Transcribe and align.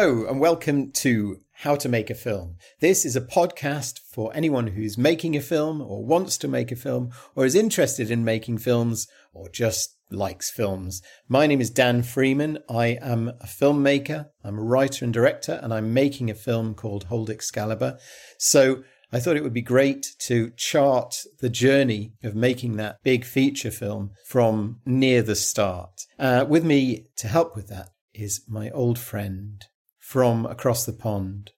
Hello, 0.00 0.26
and 0.26 0.38
welcome 0.38 0.92
to 0.92 1.40
How 1.50 1.74
to 1.74 1.88
Make 1.88 2.08
a 2.08 2.14
Film. 2.14 2.54
This 2.78 3.04
is 3.04 3.16
a 3.16 3.20
podcast 3.20 3.98
for 3.98 4.30
anyone 4.32 4.68
who's 4.68 4.96
making 4.96 5.34
a 5.34 5.40
film 5.40 5.80
or 5.80 6.04
wants 6.04 6.38
to 6.38 6.46
make 6.46 6.70
a 6.70 6.76
film 6.76 7.10
or 7.34 7.44
is 7.44 7.56
interested 7.56 8.08
in 8.08 8.24
making 8.24 8.58
films 8.58 9.08
or 9.32 9.48
just 9.48 9.96
likes 10.08 10.52
films. 10.52 11.02
My 11.28 11.48
name 11.48 11.60
is 11.60 11.70
Dan 11.70 12.04
Freeman. 12.04 12.58
I 12.70 12.96
am 13.02 13.30
a 13.40 13.46
filmmaker, 13.46 14.26
I'm 14.44 14.56
a 14.56 14.62
writer 14.62 15.04
and 15.04 15.12
director, 15.12 15.58
and 15.60 15.74
I'm 15.74 15.92
making 15.92 16.30
a 16.30 16.34
film 16.34 16.74
called 16.74 17.06
Hold 17.06 17.28
Excalibur. 17.28 17.98
So 18.38 18.84
I 19.12 19.18
thought 19.18 19.36
it 19.36 19.42
would 19.42 19.52
be 19.52 19.62
great 19.62 20.14
to 20.26 20.52
chart 20.56 21.24
the 21.40 21.50
journey 21.50 22.12
of 22.22 22.36
making 22.36 22.76
that 22.76 23.02
big 23.02 23.24
feature 23.24 23.72
film 23.72 24.12
from 24.28 24.78
near 24.86 25.22
the 25.22 25.34
start. 25.34 26.02
Uh, 26.20 26.44
with 26.48 26.64
me 26.64 27.08
to 27.16 27.26
help 27.26 27.56
with 27.56 27.66
that 27.66 27.88
is 28.14 28.44
my 28.46 28.70
old 28.70 29.00
friend 29.00 29.64
from 30.08 30.46
across 30.46 30.86
the 30.86 30.92
pond, 30.94 31.50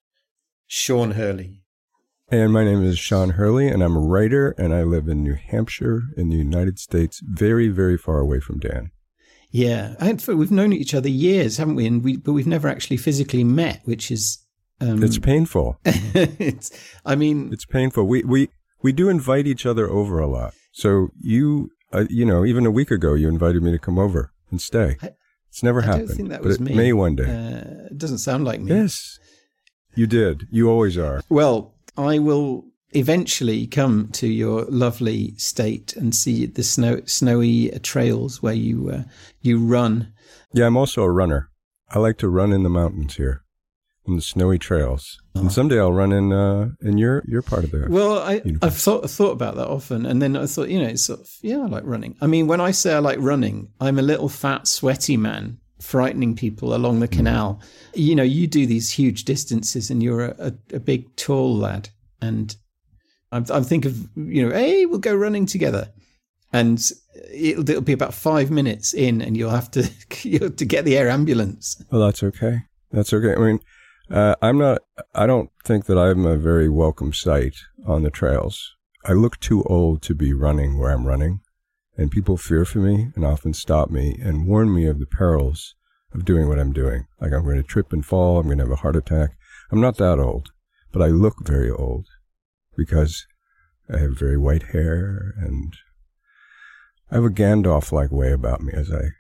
Sean 0.67 1.13
Hurley. 1.13 1.63
And 2.33 2.53
my 2.53 2.65
name 2.65 2.83
is 2.83 2.99
Sean 2.99 3.31
Hurley, 3.31 3.69
and 3.69 3.81
I'm 3.81 3.95
a 3.95 4.01
writer, 4.01 4.57
and 4.59 4.75
I 4.75 4.83
live 4.83 5.07
in 5.07 5.23
New 5.23 5.35
Hampshire 5.35 6.03
in 6.17 6.31
the 6.31 6.37
United 6.37 6.81
States, 6.81 7.21
very, 7.25 7.69
very 7.69 7.97
far 7.97 8.19
away 8.19 8.41
from 8.41 8.59
Dan. 8.59 8.91
Yeah, 9.53 9.95
we've 10.27 10.51
known 10.51 10.73
each 10.73 10.95
other 10.95 11.09
years, 11.09 11.59
haven't 11.59 11.77
we? 11.77 11.87
And 11.87 12.03
we, 12.03 12.17
but 12.17 12.33
we've 12.33 12.49
never 12.49 12.67
actually 12.67 12.97
physically 12.97 13.45
met, 13.45 13.83
which 13.85 14.11
is 14.11 14.45
um, 14.81 15.01
it's 15.01 15.19
painful. 15.19 15.79
it's, 15.85 16.73
I 17.07 17.15
mean, 17.15 17.53
it's 17.53 17.67
painful. 17.67 18.05
We 18.09 18.25
we 18.25 18.49
we 18.83 18.93
do 18.93 19.09
invite 19.09 19.47
each 19.47 19.65
other 19.65 19.89
over 19.89 20.19
a 20.19 20.27
lot. 20.27 20.55
So 20.73 21.11
you, 21.21 21.71
uh, 21.93 22.07
you 22.11 22.25
know, 22.25 22.45
even 22.45 22.67
a 22.67 22.73
week 22.73 22.91
ago, 22.91 23.15
you 23.15 23.29
invited 23.29 23.63
me 23.63 23.71
to 23.71 23.79
come 23.79 23.99
over 23.99 24.33
and 24.51 24.61
stay. 24.61 24.97
I, 25.03 25.11
it's 25.51 25.63
never 25.63 25.83
I 25.83 25.87
happened. 25.87 26.09
Don't 26.09 26.17
think 26.17 26.29
that 26.31 26.43
was 26.43 26.59
me. 26.61 26.75
May 26.75 26.93
one 26.93 27.17
day. 27.17 27.25
Uh, 27.25 27.87
it 27.87 27.99
doesn't 27.99 28.19
sound 28.19 28.45
like 28.45 28.61
me. 28.61 28.73
Yes, 28.73 29.19
you 29.95 30.07
did. 30.07 30.47
You 30.51 30.71
always 30.71 30.97
are. 30.97 31.23
Well, 31.29 31.75
I 31.97 32.19
will 32.19 32.65
eventually 32.93 33.67
come 33.67 34.09
to 34.13 34.27
your 34.27 34.65
lovely 34.65 35.35
state 35.37 35.95
and 35.97 36.15
see 36.15 36.47
the 36.47 36.63
snow, 36.63 37.03
snowy 37.05 37.71
trails 37.83 38.43
where 38.43 38.55
you 38.55 38.91
uh, 38.91 39.03
you 39.41 39.59
run. 39.59 40.13
Yeah, 40.53 40.67
I'm 40.67 40.77
also 40.77 41.03
a 41.03 41.11
runner. 41.11 41.51
I 41.91 41.99
like 41.99 42.19
to 42.19 42.29
run 42.29 42.53
in 42.53 42.63
the 42.63 42.71
mountains 42.71 43.17
here 43.17 43.45
in 44.11 44.17
the 44.17 44.23
snowy 44.23 44.59
trails. 44.59 45.19
And 45.35 45.47
uh-huh. 45.47 45.51
someday 45.51 45.79
I'll 45.79 45.93
run 45.93 46.13
in 46.13 46.33
uh, 46.33 46.71
in 46.83 46.99
your 46.99 47.23
your 47.27 47.43
part 47.43 47.65
of 47.65 47.71
the. 47.71 47.87
Well, 47.89 48.19
I 48.19 48.43
I've 48.63 48.77
thought 48.77 49.09
thought 49.09 49.33
about 49.33 49.57
that 49.57 49.69
often, 49.69 50.05
and 50.05 50.21
then 50.21 50.37
I 50.37 50.47
thought, 50.47 50.69
you 50.69 50.81
know, 50.81 50.89
it's 50.89 51.05
sort 51.05 51.21
of 51.21 51.31
yeah, 51.43 51.59
I 51.59 51.67
like 51.67 51.85
running. 51.85 52.17
I 52.21 52.27
mean, 52.27 52.47
when 52.47 52.61
I 52.61 52.73
say 52.73 52.95
I 52.95 52.99
like 52.99 53.19
running, 53.21 53.69
I'm 53.81 53.99
a 53.99 54.03
little 54.03 54.29
fat, 54.29 54.67
sweaty 54.67 55.17
man 55.17 55.59
frightening 55.81 56.37
people 56.37 56.75
along 56.75 57.01
the 57.01 57.09
mm. 57.09 57.13
canal. 57.13 57.61
Mm. 57.63 57.67
You 57.95 58.15
know, 58.17 58.23
you 58.23 58.47
do 58.47 58.67
these 58.67 58.91
huge 58.91 59.25
distances, 59.25 59.91
and 59.91 60.03
you're 60.03 60.27
a, 60.27 60.35
a, 60.39 60.77
a 60.77 60.81
big, 60.81 61.15
tall 61.17 61.57
lad, 61.57 61.89
and 62.21 62.55
I'm, 63.33 63.47
I'm 63.51 63.65
think 63.65 63.85
of 63.85 64.09
you 64.17 64.47
know, 64.47 64.55
hey, 64.55 64.87
we'll 64.87 64.99
go 64.99 65.15
running 65.15 65.47
together, 65.47 65.91
and 66.53 66.83
it'll, 67.33 67.69
it'll 67.69 67.83
be 67.83 67.93
about 67.93 68.15
five 68.15 68.51
minutes 68.51 68.93
in, 68.95 69.23
and 69.23 69.37
you'll 69.37 69.51
have 69.51 69.71
to 69.73 69.89
you'll 70.23 70.45
have 70.45 70.57
to 70.57 70.65
get 70.65 70.85
the 70.85 70.99
air 70.99 71.09
ambulance. 71.09 71.83
Well, 71.91 72.03
that's 72.03 72.23
okay. 72.23 72.63
That's 72.91 73.13
okay. 73.13 73.35
I 73.35 73.39
mean 73.39 73.61
uh, 74.11 74.35
I'm 74.43 74.59
not, 74.59 74.83
I 75.15 75.27
don't 75.27 75.51
think 75.65 75.87
that 75.87 75.99
I'm 75.99 76.27
a 76.27 76.37
very 76.37 76.69
welcome 76.69 77.13
sight 77.13 77.55
on 77.87 78.03
the 78.03 78.11
trails. 78.11 78.75
I 79.05 79.13
look 79.13 79.39
too 79.41 79.63
old 79.65 80.03
to 80.03 80.15
be 80.15 80.33
running 80.33 80.79
where 80.79 80.91
I'm 80.91 81.07
running, 81.07 81.41
and 81.97 82.11
people 82.11 82.37
fear 82.37 82.65
for 82.65 82.79
me 82.79 83.13
and 83.15 83.25
often 83.25 83.55
stop 83.55 83.91
me 83.91 84.19
and 84.23 84.47
warn 84.47 84.75
me 84.75 84.87
of 84.87 84.99
the 84.99 85.07
perils 85.07 85.75
of 86.13 86.25
doing 86.25 86.49
what 86.49 86.59
I'm 86.59 86.73
doing. 86.73 87.07
Like 87.21 87.33
I'm 87.33 87.45
going 87.45 87.57
to 87.57 87.63
trip 87.63 87.93
and 87.93 88.05
fall, 88.05 88.39
I'm 88.39 88.47
going 88.47 88.59
to 88.59 88.65
have 88.65 88.73
a 88.73 88.77
heart 88.77 88.97
attack. 88.97 89.31
I'm 89.71 89.81
not 89.81 89.97
that 89.99 90.19
old, 90.19 90.51
but 90.93 91.03
I 91.03 91.07
look 91.07 91.47
very 91.47 91.71
old 91.71 92.07
because 92.77 93.27
I 93.93 93.99
have 93.99 94.19
very 94.19 94.37
white 94.37 94.65
hair 94.73 95.35
and 95.39 95.75
I 97.11 97.17
have 97.17 97.25
a 97.25 97.29
Gandalf 97.29 97.93
like 97.93 98.11
way 98.11 98.33
about 98.33 98.61
me 98.61 98.73
as 98.75 98.91
I 98.91 99.11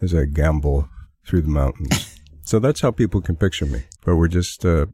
as 0.00 0.14
I 0.14 0.26
gambol 0.26 0.88
through 1.26 1.42
the 1.42 1.48
mountains. 1.48 2.17
So 2.48 2.58
that's 2.58 2.80
how 2.80 2.92
people 2.92 3.20
can 3.20 3.36
picture 3.36 3.66
me. 3.66 3.82
But 4.06 4.16
we're 4.16 4.26
just 4.26 4.64
uh, 4.64 4.86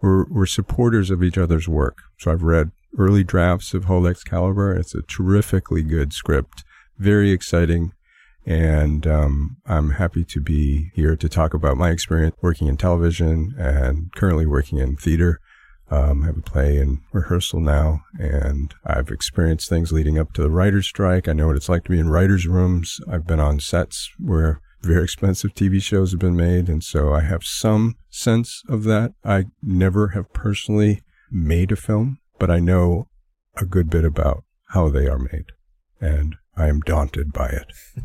we're 0.00 0.24
we're 0.24 0.46
supporters 0.46 1.10
of 1.10 1.22
each 1.22 1.36
other's 1.36 1.68
work. 1.68 1.98
So 2.18 2.32
I've 2.32 2.42
read 2.42 2.70
early 2.96 3.22
drafts 3.22 3.74
of 3.74 3.84
Hold 3.84 4.06
Excalibur. 4.06 4.74
It's 4.74 4.94
a 4.94 5.02
terrifically 5.02 5.82
good 5.82 6.14
script, 6.14 6.64
very 6.96 7.30
exciting, 7.30 7.92
and 8.46 9.06
um, 9.06 9.58
I'm 9.66 9.90
happy 9.90 10.24
to 10.24 10.40
be 10.40 10.92
here 10.94 11.14
to 11.14 11.28
talk 11.28 11.52
about 11.52 11.76
my 11.76 11.90
experience 11.90 12.36
working 12.40 12.68
in 12.68 12.78
television 12.78 13.54
and 13.58 14.10
currently 14.14 14.46
working 14.46 14.78
in 14.78 14.96
theater. 14.96 15.40
Um, 15.90 16.22
I 16.22 16.26
have 16.28 16.38
a 16.38 16.40
play 16.40 16.78
in 16.78 17.02
rehearsal 17.12 17.60
now, 17.60 18.00
and 18.18 18.74
I've 18.86 19.10
experienced 19.10 19.68
things 19.68 19.92
leading 19.92 20.18
up 20.18 20.32
to 20.32 20.42
the 20.42 20.48
writer's 20.50 20.86
strike. 20.86 21.28
I 21.28 21.34
know 21.34 21.48
what 21.48 21.56
it's 21.56 21.68
like 21.68 21.84
to 21.84 21.90
be 21.90 21.98
in 21.98 22.08
writers' 22.08 22.46
rooms. 22.46 22.98
I've 23.06 23.26
been 23.26 23.40
on 23.40 23.60
sets 23.60 24.10
where 24.18 24.62
very 24.84 25.04
expensive 25.04 25.54
TV 25.54 25.82
shows 25.82 26.12
have 26.12 26.20
been 26.20 26.36
made, 26.36 26.68
and 26.68 26.82
so 26.82 27.12
I 27.12 27.20
have 27.20 27.44
some 27.44 27.96
sense 28.10 28.62
of 28.68 28.84
that. 28.84 29.12
I 29.24 29.46
never 29.62 30.08
have 30.08 30.32
personally 30.32 31.02
made 31.30 31.72
a 31.72 31.76
film, 31.76 32.18
but 32.38 32.50
I 32.50 32.60
know 32.60 33.08
a 33.56 33.64
good 33.64 33.90
bit 33.90 34.04
about 34.04 34.44
how 34.68 34.88
they 34.88 35.06
are 35.06 35.18
made, 35.18 35.46
and 36.00 36.36
I 36.56 36.68
am 36.68 36.80
daunted 36.80 37.32
by 37.32 37.48
it. 37.48 37.66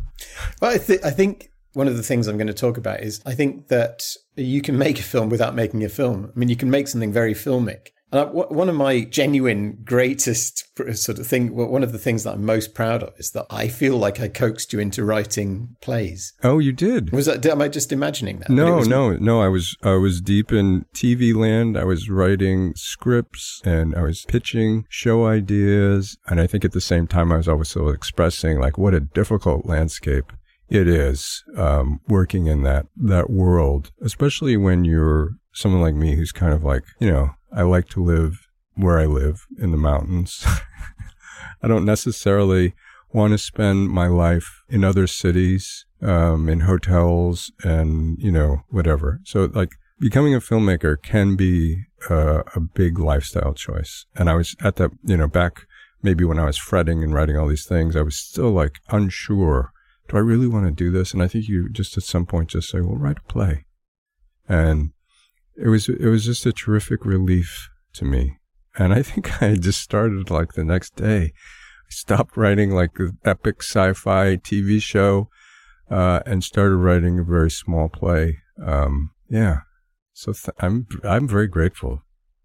well, 0.62 0.72
I, 0.72 0.78
th- 0.78 1.04
I 1.04 1.12
think 1.12 1.50
one 1.74 1.88
of 1.88 1.98
the 1.98 2.04
things 2.04 2.28
I'm 2.28 2.38
going 2.38 2.48
to 2.48 2.54
talk 2.54 2.78
about 2.78 3.02
is 3.02 3.22
I 3.26 3.34
think 3.34 3.68
that 3.68 4.04
you 4.36 4.62
can 4.62 4.78
make 4.78 5.00
a 5.00 5.04
film 5.04 5.30
without 5.30 5.56
making 5.56 5.84
a 5.84 5.90
film. 5.90 6.32
I 6.34 6.40
mean, 6.40 6.50
you 6.50 6.56
can 6.56 6.70
make 6.70 6.88
something 6.88 7.14
very 7.14 7.34
filmic. 7.34 7.90
And 8.12 8.22
I, 8.22 8.24
one 8.26 8.70
of 8.70 8.76
my 8.76 9.02
genuine 9.02 9.80
greatest 9.84 10.66
sort 10.98 11.20
of 11.20 11.28
thing, 11.28 11.56
one 11.56 11.84
of 11.84 11.92
the 11.92 12.00
things 12.00 12.24
that 12.24 12.34
I'm 12.34 12.46
most 12.46 12.74
proud 12.74 13.04
of 13.04 13.14
is 13.18 13.32
that 13.32 13.46
I 13.50 13.68
feel 13.68 13.98
like 13.98 14.20
I 14.20 14.28
coaxed 14.28 14.74
you 14.74 14.80
into 14.80 15.04
writing 15.04 15.76
plays. 15.82 16.34
Oh, 16.44 16.60
you 16.60 16.72
did. 16.72 17.12
Was 17.12 17.28
that? 17.28 17.46
Am 17.46 17.62
I 17.62 17.68
just 17.68 17.92
imagining 17.92 18.40
that? 18.40 18.50
No, 18.50 18.82
no, 18.82 19.12
no. 19.14 19.42
I 19.42 19.48
was, 19.48 19.76
I 19.84 19.96
was 19.96 20.22
deep 20.22 20.52
in 20.52 20.86
TV 20.94 21.36
land. 21.36 21.78
I 21.78 21.84
was 21.84 22.10
writing 22.10 22.74
scripts 22.76 23.62
and 23.64 23.96
I 23.96 24.02
was 24.02 24.26
pitching 24.26 24.86
show 24.90 25.26
ideas. 25.26 26.18
And 26.28 26.42
I 26.42 26.48
think 26.48 26.66
at 26.66 26.72
the 26.72 26.82
same 26.82 27.08
time, 27.08 27.32
I 27.32 27.38
was 27.38 27.48
also 27.48 27.90
expressing 27.90 28.60
like 28.60 28.78
what 28.78 28.94
a 28.94 29.00
difficult 29.00 29.66
landscape 29.66 30.34
it 30.70 30.88
is 30.88 31.44
um, 31.58 32.00
working 32.08 32.48
in 32.48 32.64
that 32.64 32.86
that 32.96 33.30
world, 33.30 33.92
especially 34.02 34.56
when 34.56 34.86
you're 34.86 35.32
someone 35.52 35.82
like 35.82 35.96
me 35.96 36.16
who's 36.16 36.32
kind 36.32 36.54
of 36.54 36.64
like 36.64 36.84
you 37.00 37.12
know 37.12 37.32
I 37.52 37.64
like 37.64 37.90
to 37.90 38.04
live 38.04 38.48
where 38.76 39.00
I 39.00 39.06
live 39.06 39.46
in 39.58 39.72
the 39.72 39.78
mountains. 39.78 40.46
I 41.62 41.68
don't 41.68 41.86
necessarily 41.86 42.74
want 43.12 43.32
to 43.32 43.38
spend 43.38 43.90
my 43.90 44.08
life 44.08 44.64
in 44.70 44.84
other 44.84 45.08
cities, 45.08 45.86
um, 46.02 46.48
in 46.48 46.62
hotels 46.62 47.52
and, 47.64 48.18
you 48.20 48.32
know, 48.32 48.62
whatever. 48.70 49.20
So 49.24 49.50
like 49.54 49.72
becoming 50.00 50.34
a 50.34 50.40
filmmaker 50.40 51.02
can 51.02 51.36
be 51.36 51.84
uh, 52.10 52.44
a 52.56 52.60
big 52.60 53.00
lifestyle 53.00 53.54
choice. 53.54 54.06
And 54.16 54.30
I 54.30 54.36
was 54.36 54.56
at 54.62 54.78
that, 54.78 54.92
you 55.04 55.18
know, 55.18 55.28
back 55.28 55.66
maybe 56.02 56.24
when 56.24 56.40
I 56.40 56.46
was 56.46 56.58
fretting 56.58 57.04
and 57.04 57.14
writing 57.14 57.38
all 57.38 57.48
these 57.48 57.66
things, 57.66 57.96
I 57.96 58.02
was 58.02 58.18
still 58.18 58.52
like 58.52 58.80
unsure. 58.90 59.72
Do 60.08 60.18
I 60.18 60.22
really 60.22 60.48
want 60.48 60.66
to 60.66 60.72
do 60.72 60.92
this? 60.92 61.14
And 61.14 61.22
I 61.22 61.28
think 61.28 61.48
you 61.48 61.70
just 61.70 61.98
at 61.98 62.04
some 62.04 62.26
point 62.26 62.50
just 62.50 62.70
say, 62.70 62.82
well, 62.82 62.96
write 62.96 63.18
a 63.18 63.32
play. 63.32 63.66
And 64.48 64.92
it 65.62 65.68
was 65.68 65.90
it 65.90 66.08
was 66.08 66.26
just 66.26 66.46
a 66.46 66.54
terrific 66.54 67.06
relief 67.06 67.70
to 67.94 68.06
me. 68.06 68.38
And 68.78 68.94
I 68.94 69.02
think 69.04 69.42
I 69.42 69.56
just 69.56 69.82
started 69.82 70.30
like 70.30 70.54
the 70.54 70.64
next 70.64 70.96
day. 70.96 71.34
I 71.34 71.90
stopped 71.90 72.38
writing 72.38 72.72
like 72.72 72.92
an 73.00 73.18
epic 73.26 73.62
sci-fi 73.62 74.38
TV 74.38 74.82
show 74.82 75.30
uh, 75.90 76.22
and 76.26 76.44
started 76.44 76.78
writing 76.78 77.20
a 77.20 77.24
very 77.24 77.52
small 77.52 77.90
play. 77.90 78.38
Um, 78.64 79.12
yeah, 79.30 79.62
so 80.14 80.34
th- 80.34 80.56
I'm 80.60 80.88
I'm 81.04 81.28
very 81.28 81.48
grateful 81.48 82.04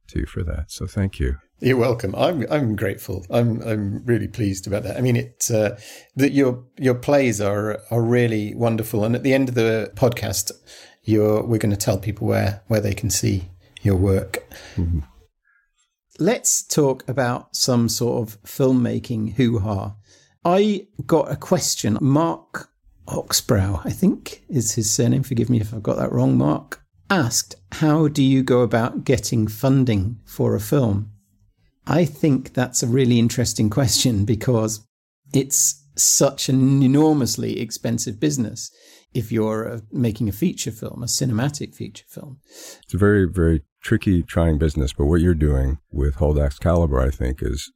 to 0.08 0.20
you 0.20 0.26
for 0.26 0.42
that. 0.44 0.70
So 0.70 0.86
thank 0.86 1.18
you. 1.18 1.36
You're 1.60 1.76
welcome. 1.76 2.14
I'm 2.16 2.44
I'm 2.50 2.74
grateful. 2.74 3.24
I'm 3.30 3.62
I'm 3.62 4.04
really 4.04 4.28
pleased 4.28 4.66
about 4.66 4.82
that. 4.82 4.96
I 4.96 5.00
mean, 5.00 5.16
it 5.16 5.48
uh, 5.52 5.76
that 6.16 6.32
your 6.32 6.64
your 6.78 6.94
plays 6.94 7.40
are 7.40 7.80
are 7.90 8.02
really 8.02 8.54
wonderful. 8.54 9.04
And 9.04 9.14
at 9.14 9.22
the 9.22 9.34
end 9.34 9.48
of 9.48 9.54
the 9.54 9.92
podcast, 9.94 10.50
you're, 11.04 11.42
we're 11.42 11.58
going 11.58 11.70
to 11.70 11.76
tell 11.76 11.98
people 11.98 12.26
where, 12.26 12.62
where 12.66 12.80
they 12.80 12.94
can 12.94 13.10
see 13.10 13.48
your 13.82 13.96
work. 13.96 14.42
Mm-hmm. 14.76 15.00
Let's 16.18 16.62
talk 16.62 17.06
about 17.08 17.54
some 17.56 17.88
sort 17.88 18.22
of 18.22 18.42
filmmaking 18.42 19.34
hoo 19.34 19.58
ha. 19.58 19.96
I 20.44 20.86
got 21.06 21.30
a 21.30 21.36
question. 21.36 21.98
Mark 22.00 22.70
Oxbrow, 23.08 23.84
I 23.84 23.90
think 23.90 24.44
is 24.48 24.72
his 24.72 24.90
surname. 24.90 25.22
Forgive 25.22 25.50
me 25.50 25.60
if 25.60 25.74
I've 25.74 25.82
got 25.82 25.96
that 25.96 26.12
wrong. 26.12 26.38
Mark 26.38 26.80
asked, 27.10 27.56
How 27.72 28.08
do 28.08 28.22
you 28.22 28.42
go 28.42 28.60
about 28.60 29.04
getting 29.04 29.48
funding 29.48 30.20
for 30.24 30.54
a 30.54 30.60
film? 30.60 31.10
I 31.86 32.04
think 32.04 32.54
that's 32.54 32.82
a 32.82 32.86
really 32.86 33.18
interesting 33.18 33.68
question 33.68 34.24
because 34.24 34.86
it's 35.34 35.82
such 35.96 36.48
an 36.48 36.82
enormously 36.82 37.60
expensive 37.60 38.18
business 38.18 38.70
if 39.14 39.30
you're 39.30 39.68
uh, 39.68 39.80
making 39.92 40.28
a 40.28 40.32
feature 40.32 40.72
film, 40.72 41.02
a 41.02 41.06
cinematic 41.06 41.74
feature 41.74 42.04
film. 42.08 42.38
It's 42.82 42.94
a 42.94 42.98
very, 42.98 43.26
very 43.26 43.62
tricky, 43.82 44.22
trying 44.22 44.58
business. 44.58 44.92
But 44.92 45.06
what 45.06 45.20
you're 45.20 45.34
doing 45.34 45.78
with 45.90 46.16
Hold 46.16 46.38
Excalibur, 46.38 47.00
I 47.00 47.10
think, 47.10 47.42
is 47.42 47.72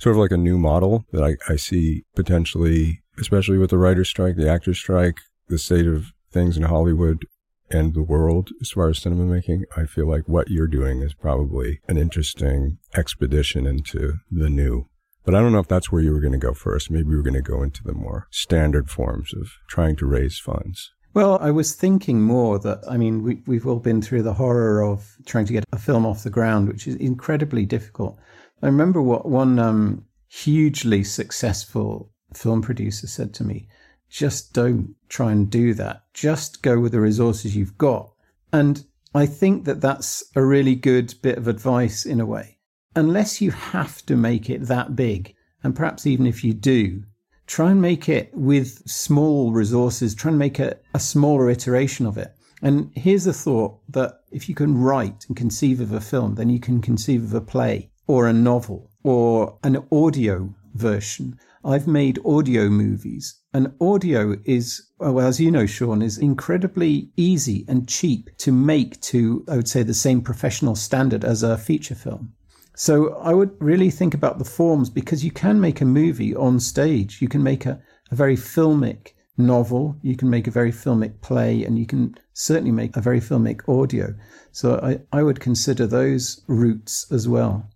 sort 0.00 0.16
of 0.16 0.20
like 0.20 0.32
a 0.32 0.36
new 0.36 0.58
model 0.58 1.04
that 1.12 1.22
I, 1.22 1.36
I 1.50 1.56
see 1.56 2.04
potentially, 2.16 3.02
especially 3.18 3.58
with 3.58 3.70
the 3.70 3.78
writer's 3.78 4.08
strike, 4.08 4.36
the 4.36 4.50
actor's 4.50 4.78
strike, 4.78 5.18
the 5.48 5.58
state 5.58 5.86
of 5.86 6.12
things 6.32 6.56
in 6.56 6.64
Hollywood 6.64 7.24
and 7.70 7.94
the 7.94 8.02
world 8.02 8.50
as 8.60 8.70
far 8.70 8.88
as 8.88 8.98
cinema 8.98 9.24
making. 9.24 9.64
I 9.76 9.84
feel 9.84 10.08
like 10.08 10.26
what 10.26 10.50
you're 10.50 10.66
doing 10.66 11.02
is 11.02 11.14
probably 11.14 11.80
an 11.86 11.96
interesting 11.96 12.78
expedition 12.96 13.66
into 13.66 14.14
the 14.30 14.50
new. 14.50 14.88
But 15.24 15.34
I 15.34 15.40
don't 15.40 15.52
know 15.52 15.58
if 15.58 15.68
that's 15.68 15.92
where 15.92 16.02
you 16.02 16.12
were 16.12 16.20
going 16.20 16.32
to 16.32 16.38
go 16.38 16.54
first. 16.54 16.90
Maybe 16.90 17.04
we 17.04 17.16
were 17.16 17.22
going 17.22 17.34
to 17.34 17.42
go 17.42 17.62
into 17.62 17.84
the 17.84 17.92
more 17.92 18.26
standard 18.30 18.90
forms 18.90 19.32
of 19.34 19.52
trying 19.68 19.96
to 19.96 20.06
raise 20.06 20.38
funds. 20.38 20.92
Well, 21.12 21.38
I 21.40 21.50
was 21.50 21.74
thinking 21.74 22.22
more 22.22 22.58
that, 22.60 22.82
I 22.88 22.96
mean, 22.96 23.22
we, 23.22 23.42
we've 23.46 23.66
all 23.66 23.80
been 23.80 24.00
through 24.00 24.22
the 24.22 24.34
horror 24.34 24.82
of 24.82 25.16
trying 25.26 25.46
to 25.46 25.52
get 25.52 25.64
a 25.72 25.78
film 25.78 26.06
off 26.06 26.22
the 26.22 26.30
ground, 26.30 26.68
which 26.68 26.86
is 26.86 26.94
incredibly 26.96 27.66
difficult. 27.66 28.18
I 28.62 28.66
remember 28.66 29.02
what 29.02 29.26
one 29.26 29.58
um, 29.58 30.04
hugely 30.28 31.02
successful 31.02 32.12
film 32.32 32.62
producer 32.62 33.08
said 33.08 33.34
to 33.34 33.44
me 33.44 33.68
just 34.08 34.52
don't 34.52 34.94
try 35.08 35.32
and 35.32 35.48
do 35.48 35.72
that. 35.74 36.02
Just 36.14 36.62
go 36.62 36.80
with 36.80 36.92
the 36.92 37.00
resources 37.00 37.56
you've 37.56 37.78
got. 37.78 38.12
And 38.52 38.84
I 39.14 39.26
think 39.26 39.64
that 39.64 39.80
that's 39.80 40.24
a 40.34 40.44
really 40.44 40.74
good 40.74 41.14
bit 41.22 41.38
of 41.38 41.48
advice 41.48 42.04
in 42.04 42.20
a 42.20 42.26
way. 42.26 42.58
Unless 42.96 43.40
you 43.40 43.52
have 43.52 44.04
to 44.06 44.16
make 44.16 44.50
it 44.50 44.62
that 44.62 44.96
big, 44.96 45.34
and 45.62 45.76
perhaps 45.76 46.06
even 46.06 46.26
if 46.26 46.42
you 46.42 46.52
do, 46.52 47.04
try 47.46 47.70
and 47.70 47.80
make 47.80 48.08
it 48.08 48.30
with 48.34 48.82
small 48.88 49.52
resources, 49.52 50.12
try 50.12 50.30
and 50.30 50.38
make 50.38 50.58
a, 50.58 50.76
a 50.92 50.98
smaller 50.98 51.48
iteration 51.48 52.04
of 52.04 52.18
it. 52.18 52.34
And 52.62 52.90
here's 52.96 53.28
a 53.28 53.32
thought 53.32 53.78
that 53.90 54.20
if 54.32 54.48
you 54.48 54.56
can 54.56 54.76
write 54.76 55.24
and 55.28 55.36
conceive 55.36 55.80
of 55.80 55.92
a 55.92 56.00
film, 56.00 56.34
then 56.34 56.50
you 56.50 56.58
can 56.58 56.82
conceive 56.82 57.22
of 57.22 57.34
a 57.34 57.40
play 57.40 57.90
or 58.08 58.26
a 58.26 58.32
novel 58.32 58.90
or 59.04 59.56
an 59.62 59.86
audio 59.92 60.52
version. 60.74 61.38
I've 61.64 61.86
made 61.86 62.18
audio 62.24 62.68
movies 62.68 63.38
and 63.54 63.72
audio 63.80 64.36
is, 64.44 64.90
well, 64.98 65.20
as 65.20 65.40
you 65.40 65.52
know, 65.52 65.66
Sean, 65.66 66.02
is 66.02 66.18
incredibly 66.18 67.10
easy 67.16 67.64
and 67.68 67.88
cheap 67.88 68.30
to 68.38 68.50
make 68.50 69.00
to, 69.02 69.44
I 69.48 69.56
would 69.56 69.68
say, 69.68 69.84
the 69.84 69.94
same 69.94 70.22
professional 70.22 70.74
standard 70.74 71.24
as 71.24 71.42
a 71.42 71.56
feature 71.56 71.94
film. 71.94 72.32
So 72.74 73.14
I 73.14 73.34
would 73.34 73.50
really 73.60 73.90
think 73.90 74.14
about 74.14 74.38
the 74.38 74.44
forms 74.44 74.90
because 74.90 75.24
you 75.24 75.30
can 75.30 75.60
make 75.60 75.80
a 75.80 75.84
movie 75.84 76.34
on 76.34 76.60
stage. 76.60 77.20
You 77.20 77.28
can 77.28 77.42
make 77.42 77.66
a, 77.66 77.80
a 78.10 78.14
very 78.14 78.36
filmic 78.36 79.12
novel, 79.36 79.96
you 80.02 80.16
can 80.16 80.30
make 80.30 80.46
a 80.46 80.50
very 80.50 80.72
filmic 80.72 81.20
play, 81.22 81.64
and 81.64 81.78
you 81.78 81.86
can 81.86 82.14
certainly 82.34 82.70
make 82.70 82.96
a 82.96 83.00
very 83.00 83.20
filmic 83.20 83.66
audio. 83.68 84.14
So 84.52 84.78
I, 84.82 85.18
I 85.18 85.22
would 85.22 85.40
consider 85.40 85.86
those 85.86 86.42
routes 86.46 87.10
as 87.10 87.28
well. 87.28 87.68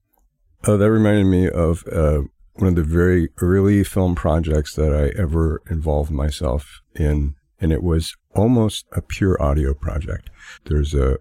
Oh, 0.67 0.77
that 0.77 0.91
reminded 0.91 1.27
me 1.27 1.49
of 1.49 1.85
uh, 1.93 2.23
one 2.55 2.69
of 2.69 2.77
the 2.77 2.83
very 2.83 3.29
early 3.39 3.85
film 3.85 4.15
projects 4.15 4.75
that 4.75 4.95
I 4.95 5.19
ever 5.21 5.63
involved 5.69 6.11
myself 6.11 6.81
in, 6.95 7.35
and 7.61 7.73
it 7.73 7.83
was 7.83 8.15
almost 8.35 8.87
a 8.93 9.03
pure 9.03 9.41
audio 9.43 9.75
project. 9.75 10.31
There's 10.67 10.95
a 10.95 11.19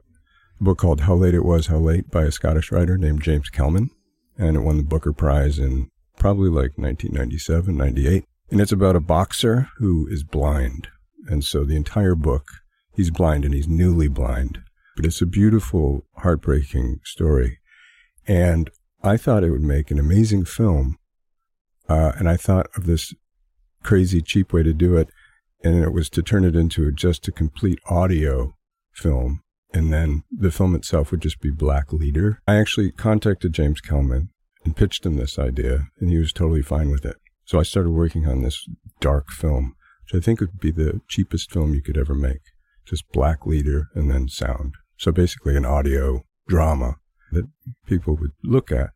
book 0.64 0.80
called 0.80 1.02
How 1.02 1.16
Late 1.16 1.36
It 1.36 1.46
Was, 1.46 1.68
How 1.68 1.78
Late 1.78 2.10
by 2.10 2.24
a 2.24 2.32
Scottish 2.32 2.72
writer 2.72 2.98
named 2.98 3.22
James 3.22 3.50
Kelman, 3.50 3.90
and 4.38 4.58
it 4.58 4.62
won 4.62 4.78
the 4.78 4.84
Booker 4.84 5.14
Prize 5.14 5.60
in 5.60 5.90
probably 6.18 6.50
like 6.50 6.78
1997, 6.78 7.76
98. 7.76 8.26
And 8.52 8.62
it's 8.62 8.72
about 8.72 8.96
a 8.96 9.02
boxer 9.02 9.70
who 9.78 10.08
is 10.08 10.24
blind. 10.24 10.88
And 11.28 11.44
so 11.44 11.64
the 11.64 11.76
entire 11.76 12.16
book, 12.16 12.48
he's 12.96 13.12
blind 13.12 13.46
and 13.46 13.54
he's 13.54 13.68
newly 13.68 14.08
blind. 14.08 14.60
But 14.96 15.06
it's 15.06 15.22
a 15.22 15.26
beautiful, 15.26 16.06
heartbreaking 16.18 17.00
story. 17.04 17.60
And 18.28 18.70
I 19.02 19.18
thought 19.18 19.44
it 19.44 19.52
would 19.52 19.62
make 19.62 19.92
an 19.92 20.00
amazing 20.00 20.46
film 20.46 20.98
uh, 21.90 22.14
and 22.18 22.30
I 22.30 22.38
thought 22.38 22.68
of 22.76 22.86
this 22.86 23.14
crazy 23.84 24.22
cheap 24.22 24.54
way 24.54 24.64
to 24.64 24.74
do 24.74 24.96
it, 24.96 25.10
and 25.64 25.84
it 25.84 25.94
was 25.94 26.10
to 26.12 26.22
turn 26.22 26.46
it 26.46 26.56
into 26.56 26.92
just 26.92 27.28
a 27.28 27.32
complete 27.32 27.80
audio 27.90 28.56
film, 28.94 29.42
and 29.74 29.92
then 29.92 30.24
the 30.32 30.52
film 30.52 30.76
itself 30.76 31.12
would 31.12 31.22
just 31.22 31.42
be 31.42 31.50
black 31.50 31.92
leader. 31.92 32.40
I 32.48 32.58
actually 32.58 32.92
contacted 32.92 33.54
James 33.54 33.82
Kelman 33.82 34.30
and 34.64 34.76
pitched 34.76 35.06
him 35.06 35.16
this 35.16 35.40
idea, 35.40 35.88
and 36.00 36.10
he 36.10 36.18
was 36.18 36.32
totally 36.32 36.62
fine 36.62 36.90
with 36.90 37.06
it. 37.06 37.18
So 37.46 37.60
I 37.60 37.64
started 37.64 37.90
working 37.90 38.28
on 38.28 38.42
this 38.42 38.66
dark 39.02 39.30
film, 39.30 39.76
which 40.06 40.22
I 40.22 40.24
think 40.24 40.40
would 40.40 40.60
be 40.60 40.72
the 40.72 41.02
cheapest 41.08 41.52
film 41.52 41.74
you 41.74 41.82
could 41.82 41.98
ever 41.98 42.14
make. 42.14 42.42
Just 42.86 43.12
black 43.12 43.46
leader 43.46 43.88
and 43.96 44.10
then 44.10 44.28
sound. 44.30 44.76
So 44.98 45.12
basically 45.12 45.58
an 45.58 45.66
audio 45.66 46.24
drama 46.48 46.98
that 47.32 47.48
people 47.86 48.16
would 48.16 48.32
look 48.44 48.72
at, 48.72 48.92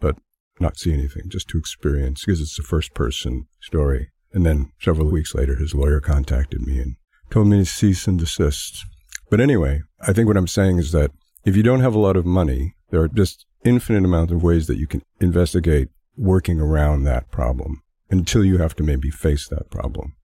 but 0.00 0.16
not 0.60 0.78
see 0.78 0.92
anything, 0.92 1.28
just 1.28 1.48
to 1.48 1.58
experience, 1.58 2.24
because 2.24 2.40
it's 2.40 2.58
a 2.58 2.62
first 2.62 2.94
person 2.94 3.46
story. 3.60 4.10
And 4.32 4.44
then 4.44 4.72
several 4.80 5.10
weeks 5.10 5.34
later, 5.34 5.56
his 5.56 5.74
lawyer 5.74 6.00
contacted 6.00 6.60
me 6.60 6.78
and 6.78 6.96
told 7.30 7.46
me 7.46 7.58
to 7.58 7.64
cease 7.64 8.06
and 8.06 8.18
desist. 8.18 8.84
But 9.30 9.40
anyway, 9.40 9.82
I 10.06 10.12
think 10.12 10.26
what 10.26 10.36
I'm 10.36 10.48
saying 10.48 10.78
is 10.78 10.92
that 10.92 11.10
if 11.44 11.56
you 11.56 11.62
don't 11.62 11.80
have 11.80 11.94
a 11.94 11.98
lot 11.98 12.16
of 12.16 12.26
money, 12.26 12.74
there 12.90 13.00
are 13.00 13.08
just 13.08 13.46
infinite 13.64 14.04
amounts 14.04 14.32
of 14.32 14.42
ways 14.42 14.66
that 14.66 14.78
you 14.78 14.86
can 14.86 15.02
investigate 15.20 15.88
working 16.16 16.60
around 16.60 17.04
that 17.04 17.30
problem 17.30 17.82
until 18.10 18.44
you 18.44 18.58
have 18.58 18.74
to 18.76 18.82
maybe 18.82 19.10
face 19.10 19.48
that 19.48 19.70
problem. 19.70 20.14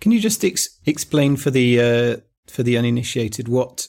Can 0.00 0.12
you 0.12 0.20
just 0.20 0.44
ex- 0.44 0.78
explain 0.86 1.36
for 1.36 1.50
the 1.50 1.80
uh, 1.80 2.16
for 2.46 2.62
the 2.62 2.78
uninitiated 2.78 3.48
what 3.48 3.88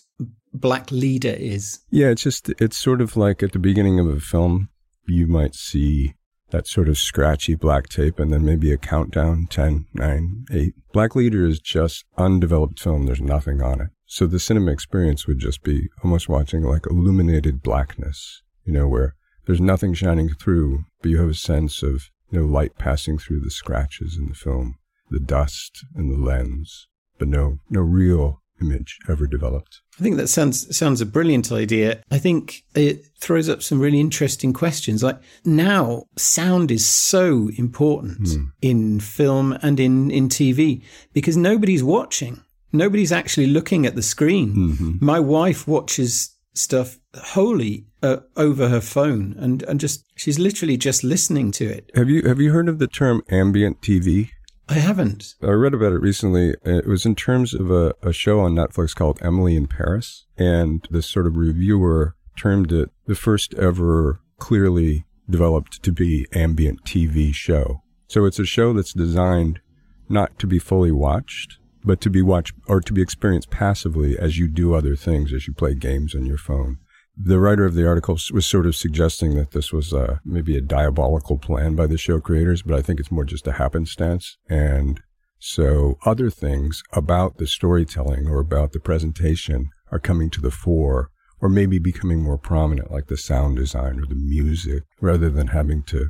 black 0.54 0.92
leader 0.92 1.36
is? 1.38 1.80
Yeah, 1.90 2.08
it's 2.08 2.24
just 2.24 2.50
it's 2.60 2.78
sort 2.78 3.02
of 3.02 3.16
like 3.16 3.44
at 3.44 3.52
the 3.52 3.60
beginning 3.60 4.00
of 4.00 4.08
a 4.08 4.20
film, 4.20 4.70
you 5.08 5.28
might 5.28 5.56
see 5.56 6.16
that 6.52 6.68
sort 6.68 6.90
of 6.90 6.98
scratchy 6.98 7.56
black 7.56 7.90
tape 7.90 8.20
and 8.20 8.34
then 8.34 8.46
maybe 8.46 8.72
a 8.72 8.78
countdown 8.78 9.48
10, 9.50 9.86
9, 9.94 10.46
8. 10.52 10.74
Black 10.94 11.16
Leader 11.16 11.46
is 11.46 11.60
just 11.60 12.06
undeveloped 12.18 12.80
film. 12.80 13.06
There's 13.06 13.22
nothing 13.22 13.62
on 13.62 13.82
it. 13.82 13.90
So 14.06 14.26
the 14.26 14.40
cinema 14.40 14.72
experience 14.72 15.28
would 15.28 15.40
just 15.40 15.62
be 15.64 15.90
almost 16.04 16.28
watching 16.28 16.64
like 16.64 16.88
illuminated 16.90 17.62
blackness, 17.62 18.42
you 18.66 18.74
know, 18.74 18.88
where 18.88 19.16
there's 19.46 19.62
nothing 19.62 19.94
shining 19.94 20.30
through, 20.30 20.86
but 21.02 21.12
you 21.12 21.20
have 21.20 21.30
a 21.30 21.36
sense 21.36 21.84
of, 21.84 22.10
you 22.32 22.40
know, 22.40 22.46
light 22.46 22.78
passing 22.78 23.18
through 23.18 23.42
the 23.42 23.52
scratches 23.52 24.18
in 24.18 24.28
the 24.28 24.36
film, 24.36 24.78
the 25.10 25.20
dust 25.20 25.86
and 25.96 26.12
the 26.12 26.18
lens, 26.18 26.88
but 27.20 27.28
no, 27.28 27.60
no 27.70 27.82
real 27.82 28.42
image 28.62 28.98
ever 29.10 29.28
developed. 29.28 29.82
I 30.00 30.04
think 30.04 30.18
that 30.18 30.28
sounds 30.28 30.76
sounds 30.76 31.02
a 31.02 31.06
brilliant 31.06 31.52
idea. 31.52 32.02
I 32.12 32.20
think 32.20 32.64
it 32.76 33.06
throws 33.20 33.50
up 33.50 33.62
some 33.62 33.80
really 33.80 34.00
interesting 34.00 34.54
questions. 34.54 35.04
Like 35.04 35.20
now, 35.44 36.04
sound 36.18 36.72
is 36.72 36.86
so 36.86 37.50
important 37.58 38.22
mm. 38.28 38.46
in 38.62 39.00
film 39.00 39.58
and 39.62 39.80
in 39.80 40.10
in 40.12 40.30
TV 40.30 40.84
because 41.14 41.36
nobody's 41.36 41.84
watching. 41.84 42.42
Nobody's 42.72 43.12
actually 43.12 43.48
looking 43.48 43.86
at 43.86 43.96
the 43.96 44.04
screen. 44.04 44.56
Mm-hmm. 44.56 45.06
My 45.06 45.20
wife 45.20 45.68
watches 45.68 46.36
stuff 46.54 47.00
wholly 47.16 47.86
uh, 48.04 48.18
over 48.36 48.70
her 48.70 48.82
phone 48.82 49.36
and 49.38 49.64
and 49.64 49.80
just 49.80 50.06
she's 50.16 50.40
literally 50.40 50.78
just 50.78 51.04
listening 51.04 51.52
to 51.52 51.66
it. 51.66 51.90
Have 51.96 52.10
you 52.10 52.24
have 52.28 52.40
you 52.40 52.52
heard 52.52 52.70
of 52.70 52.80
the 52.80 52.88
term 52.88 53.22
ambient 53.30 53.82
TV? 53.82 54.30
I 54.70 54.76
haven't. 54.76 55.34
I 55.42 55.48
read 55.48 55.74
about 55.74 55.94
it 55.94 56.02
recently. 56.02 56.54
It 56.64 56.86
was 56.86 57.04
in 57.04 57.16
terms 57.16 57.56
of 57.56 57.72
a, 57.72 57.96
a 58.04 58.14
show 58.14 58.40
on 58.42 58.54
Netflix 58.54 58.94
called 58.94 59.18
Emily 59.20 59.56
in 59.56 59.66
Paris. 59.66 60.28
And 60.38 60.88
this 60.92 61.08
sort 61.08 61.26
of 61.26 61.38
reviewer 61.38 62.16
termed 62.40 62.72
it 62.72 62.90
the 63.08 63.16
first 63.16 63.56
ever 63.56 64.22
clearly 64.38 65.06
developed 65.28 65.82
to 65.84 65.92
be 65.92 66.28
ambient 66.34 66.84
TV 66.84 67.34
show. 67.34 67.82
So 68.08 68.26
it's 68.26 68.40
a 68.40 68.46
show 68.46 68.72
that's 68.74 68.94
designed 68.94 69.60
not 70.08 70.38
to 70.38 70.46
be 70.46 70.60
fully 70.60 70.92
watched, 70.92 71.58
but 71.84 72.00
to 72.02 72.10
be 72.12 72.22
watched 72.22 72.54
or 72.68 72.80
to 72.80 72.94
be 72.94 73.02
experienced 73.02 73.50
passively 73.50 74.18
as 74.20 74.38
you 74.38 74.48
do 74.48 74.76
other 74.76 74.96
things, 74.96 75.34
as 75.34 75.48
you 75.48 75.54
play 75.54 75.74
games 75.74 76.14
on 76.14 76.28
your 76.28 76.38
phone 76.38 76.78
the 77.22 77.40
writer 77.40 77.66
of 77.66 77.74
the 77.74 77.86
article 77.86 78.18
was 78.32 78.46
sort 78.46 78.66
of 78.66 78.76
suggesting 78.76 79.36
that 79.36 79.52
this 79.52 79.74
was 79.74 79.94
uh, 79.94 80.20
maybe 80.24 80.56
a 80.56 80.62
diabolical 80.62 81.38
plan 81.38 81.76
by 81.76 81.86
the 81.86 81.98
show 81.98 82.22
creators, 82.22 82.62
but 82.62 82.78
I 82.78 82.82
think 82.82 83.00
it's 83.00 83.12
more 83.12 83.26
just 83.26 83.48
a 83.48 83.54
happenstance. 83.54 84.38
And 84.50 85.02
so 85.38 85.98
other 86.06 86.30
things 86.30 86.82
about 86.94 87.38
the 87.38 87.48
storytelling 87.48 88.28
or 88.28 88.40
about 88.40 88.72
the 88.72 88.80
presentation 88.80 89.70
are 89.92 90.00
coming 90.00 90.30
to 90.30 90.42
the 90.42 90.52
fore 90.52 91.12
or 91.42 91.50
maybe 91.50 91.78
becoming 91.78 92.24
more 92.24 92.38
prominent, 92.38 92.92
like 92.92 93.08
the 93.08 93.18
sound 93.18 93.58
design 93.58 94.00
or 94.00 94.06
the 94.06 94.16
music, 94.16 94.84
rather 95.02 95.30
than 95.30 95.48
having 95.48 95.84
to, 95.84 96.10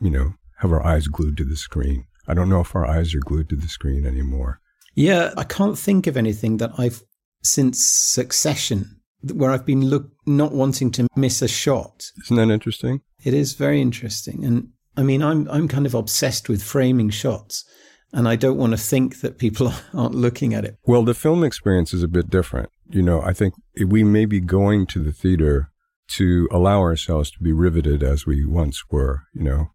you 0.00 0.10
know, 0.10 0.34
have 0.58 0.72
our 0.72 0.84
eyes 0.84 1.06
glued 1.06 1.36
to 1.38 1.44
the 1.44 1.56
screen. 1.56 2.04
I 2.26 2.34
don't 2.34 2.48
know 2.48 2.60
if 2.60 2.74
our 2.74 2.86
eyes 2.86 3.14
are 3.14 3.20
glued 3.20 3.48
to 3.50 3.56
the 3.56 3.68
screen 3.68 4.06
anymore. 4.06 4.60
Yeah, 4.94 5.32
I 5.36 5.44
can't 5.44 5.78
think 5.78 6.06
of 6.06 6.16
anything 6.16 6.58
that 6.58 6.72
I've 6.78 7.02
since 7.42 7.84
Succession 7.84 9.00
where 9.32 9.50
I've 9.50 9.66
been 9.66 9.86
look 9.86 10.10
not 10.26 10.52
wanting 10.52 10.90
to 10.92 11.06
miss 11.16 11.42
a 11.42 11.48
shot. 11.48 12.10
Isn't 12.24 12.36
that 12.36 12.52
interesting? 12.52 13.00
It 13.24 13.34
is 13.34 13.54
very 13.54 13.80
interesting, 13.80 14.44
and 14.44 14.68
I 14.96 15.02
mean, 15.02 15.22
I'm 15.22 15.48
I'm 15.50 15.68
kind 15.68 15.86
of 15.86 15.94
obsessed 15.94 16.48
with 16.48 16.62
framing 16.62 17.10
shots, 17.10 17.64
and 18.12 18.28
I 18.28 18.36
don't 18.36 18.58
want 18.58 18.72
to 18.72 18.78
think 18.78 19.20
that 19.20 19.38
people 19.38 19.72
aren't 19.94 20.14
looking 20.14 20.54
at 20.54 20.64
it. 20.64 20.78
Well, 20.84 21.02
the 21.02 21.14
film 21.14 21.44
experience 21.44 21.92
is 21.92 22.02
a 22.02 22.08
bit 22.08 22.30
different. 22.30 22.70
You 22.90 23.02
know, 23.02 23.22
I 23.22 23.32
think 23.32 23.54
we 23.86 24.04
may 24.04 24.24
be 24.26 24.40
going 24.40 24.86
to 24.88 25.02
the 25.02 25.12
theater 25.12 25.70
to 26.06 26.48
allow 26.52 26.80
ourselves 26.80 27.30
to 27.30 27.38
be 27.40 27.52
riveted 27.52 28.02
as 28.02 28.26
we 28.26 28.44
once 28.44 28.82
were. 28.90 29.22
You 29.32 29.44
know, 29.44 29.66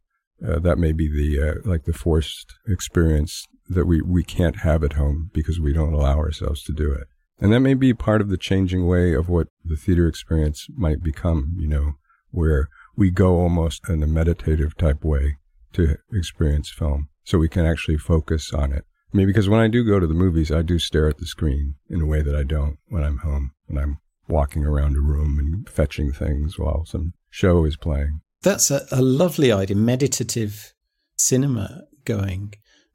uh, 0.48 0.60
that 0.60 0.78
may 0.78 0.92
be 0.92 1.08
the 1.08 1.50
uh, 1.50 1.54
like 1.66 1.86
the 1.86 1.94
forced 1.94 2.54
experience 2.68 3.46
that 3.68 3.86
we 3.86 4.02
we 4.02 4.24
can't 4.24 4.58
have 4.58 4.84
at 4.84 4.94
home 4.94 5.30
because 5.34 5.60
we 5.60 5.74
don't 5.74 5.94
allow 5.94 6.18
ourselves 6.18 6.64
to 6.64 6.74
do 6.74 6.92
it. 6.92 7.08
And 7.42 7.54
that 7.54 7.62
may 7.62 7.74
be 7.74 7.94
part 7.94 8.22
of 8.22 8.30
the 8.30 8.38
changing 8.38 8.88
way 8.88 9.14
of 9.14 9.30
what 9.30 9.48
the 9.64 9.76
theater 9.78 10.08
experience 10.08 10.68
might 10.76 11.02
become, 11.02 11.56
you 11.58 11.68
know, 11.68 11.94
where 12.32 12.70
we 12.96 13.12
go 13.12 13.40
almost 13.40 13.88
in 13.88 14.04
a 14.04 14.08
meditative 14.08 14.76
type 14.78 15.04
way 15.04 15.38
to 15.74 15.98
experience 16.12 16.70
film 16.70 17.10
so 17.24 17.38
we 17.38 17.50
can 17.50 17.66
actually 17.66 17.98
focus 17.98 18.54
on 18.54 18.74
it. 18.74 18.86
I 19.14 19.18
mean, 19.18 19.26
because 19.26 19.50
when 19.50 19.60
I 19.60 19.68
do 19.68 19.84
go 19.84 20.00
to 20.00 20.06
the 20.06 20.14
movies, 20.14 20.52
I 20.52 20.62
do 20.62 20.78
stare 20.78 21.08
at 21.08 21.18
the 21.18 21.26
screen 21.26 21.76
in 21.90 22.02
a 22.02 22.06
way 22.06 22.22
that 22.22 22.36
I 22.36 22.44
don't 22.44 22.78
when 22.90 23.04
I'm 23.04 23.20
home, 23.20 23.52
and 23.68 23.80
I'm 23.80 24.00
walking 24.28 24.66
around 24.66 24.96
a 24.96 25.02
room 25.02 25.40
and 25.40 25.68
fetching 25.68 26.12
things 26.12 26.60
while 26.60 26.86
some 26.86 27.14
show 27.30 27.66
is 27.66 27.76
playing. 27.76 28.22
That's 28.44 28.70
a, 28.70 28.86
a 28.92 29.02
lovely 29.02 29.52
idea, 29.52 29.76
meditative 29.76 30.74
cinema 31.18 31.86
going. 32.06 32.54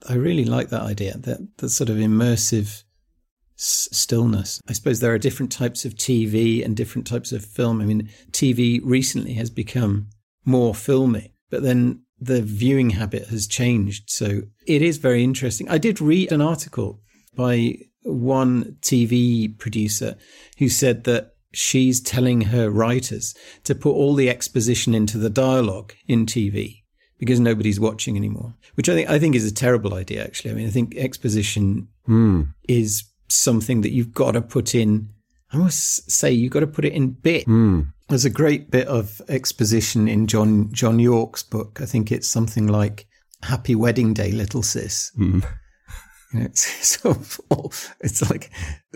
I 0.08 0.14
really 0.14 0.44
like 0.44 0.68
that 0.68 0.82
idea, 0.82 1.16
that, 1.18 1.40
that 1.58 1.70
sort 1.70 1.90
of 1.90 1.96
immersive 1.96 2.83
stillness. 3.56 4.60
I 4.68 4.72
suppose 4.72 5.00
there 5.00 5.12
are 5.12 5.18
different 5.18 5.52
types 5.52 5.84
of 5.84 5.94
TV 5.94 6.64
and 6.64 6.76
different 6.76 7.06
types 7.06 7.32
of 7.32 7.44
film. 7.44 7.80
I 7.80 7.84
mean, 7.84 8.08
TV 8.30 8.80
recently 8.82 9.34
has 9.34 9.50
become 9.50 10.08
more 10.44 10.74
filmy, 10.74 11.32
but 11.50 11.62
then 11.62 12.02
the 12.20 12.42
viewing 12.42 12.90
habit 12.90 13.28
has 13.28 13.46
changed. 13.46 14.04
So 14.08 14.42
it 14.66 14.82
is 14.82 14.98
very 14.98 15.22
interesting. 15.22 15.68
I 15.68 15.78
did 15.78 16.00
read 16.00 16.32
an 16.32 16.40
article 16.40 17.00
by 17.36 17.78
one 18.02 18.76
TV 18.80 19.58
producer 19.58 20.16
who 20.58 20.68
said 20.68 21.04
that 21.04 21.34
she's 21.52 22.00
telling 22.00 22.42
her 22.42 22.70
writers 22.70 23.34
to 23.64 23.74
put 23.74 23.92
all 23.92 24.14
the 24.14 24.28
exposition 24.28 24.94
into 24.94 25.18
the 25.18 25.30
dialogue 25.30 25.94
in 26.06 26.26
TV 26.26 26.82
because 27.18 27.40
nobody's 27.40 27.80
watching 27.80 28.16
anymore, 28.16 28.54
which 28.74 28.88
I 28.88 28.94
think 28.94 29.08
I 29.08 29.18
think 29.18 29.34
is 29.34 29.46
a 29.46 29.54
terrible 29.54 29.94
idea. 29.94 30.24
Actually, 30.24 30.50
I 30.50 30.54
mean, 30.54 30.66
I 30.66 30.70
think 30.70 30.96
exposition 30.96 31.88
mm. 32.08 32.52
is 32.68 33.04
something 33.34 33.80
that 33.82 33.92
you've 33.92 34.12
got 34.12 34.32
to 34.32 34.42
put 34.42 34.74
in. 34.74 35.08
I 35.52 35.56
must 35.56 36.10
say, 36.10 36.32
you've 36.32 36.52
got 36.52 36.60
to 36.60 36.66
put 36.66 36.84
it 36.84 36.92
in 36.92 37.10
bit. 37.10 37.46
Mm. 37.46 37.92
There's 38.08 38.24
a 38.24 38.30
great 38.30 38.70
bit 38.70 38.88
of 38.88 39.22
exposition 39.28 40.08
in 40.08 40.26
John 40.26 40.72
John 40.72 40.98
Yorke's 40.98 41.42
book. 41.42 41.80
I 41.80 41.86
think 41.86 42.10
it's 42.10 42.28
something 42.28 42.66
like 42.66 43.06
"Happy 43.42 43.74
Wedding 43.74 44.14
Day, 44.14 44.32
Little 44.32 44.62
Sis." 44.62 45.12
Mm. 45.18 45.44
You 46.34 46.40
know, 46.40 46.46
it's, 46.46 46.98
it's 48.00 48.30
like 48.30 48.50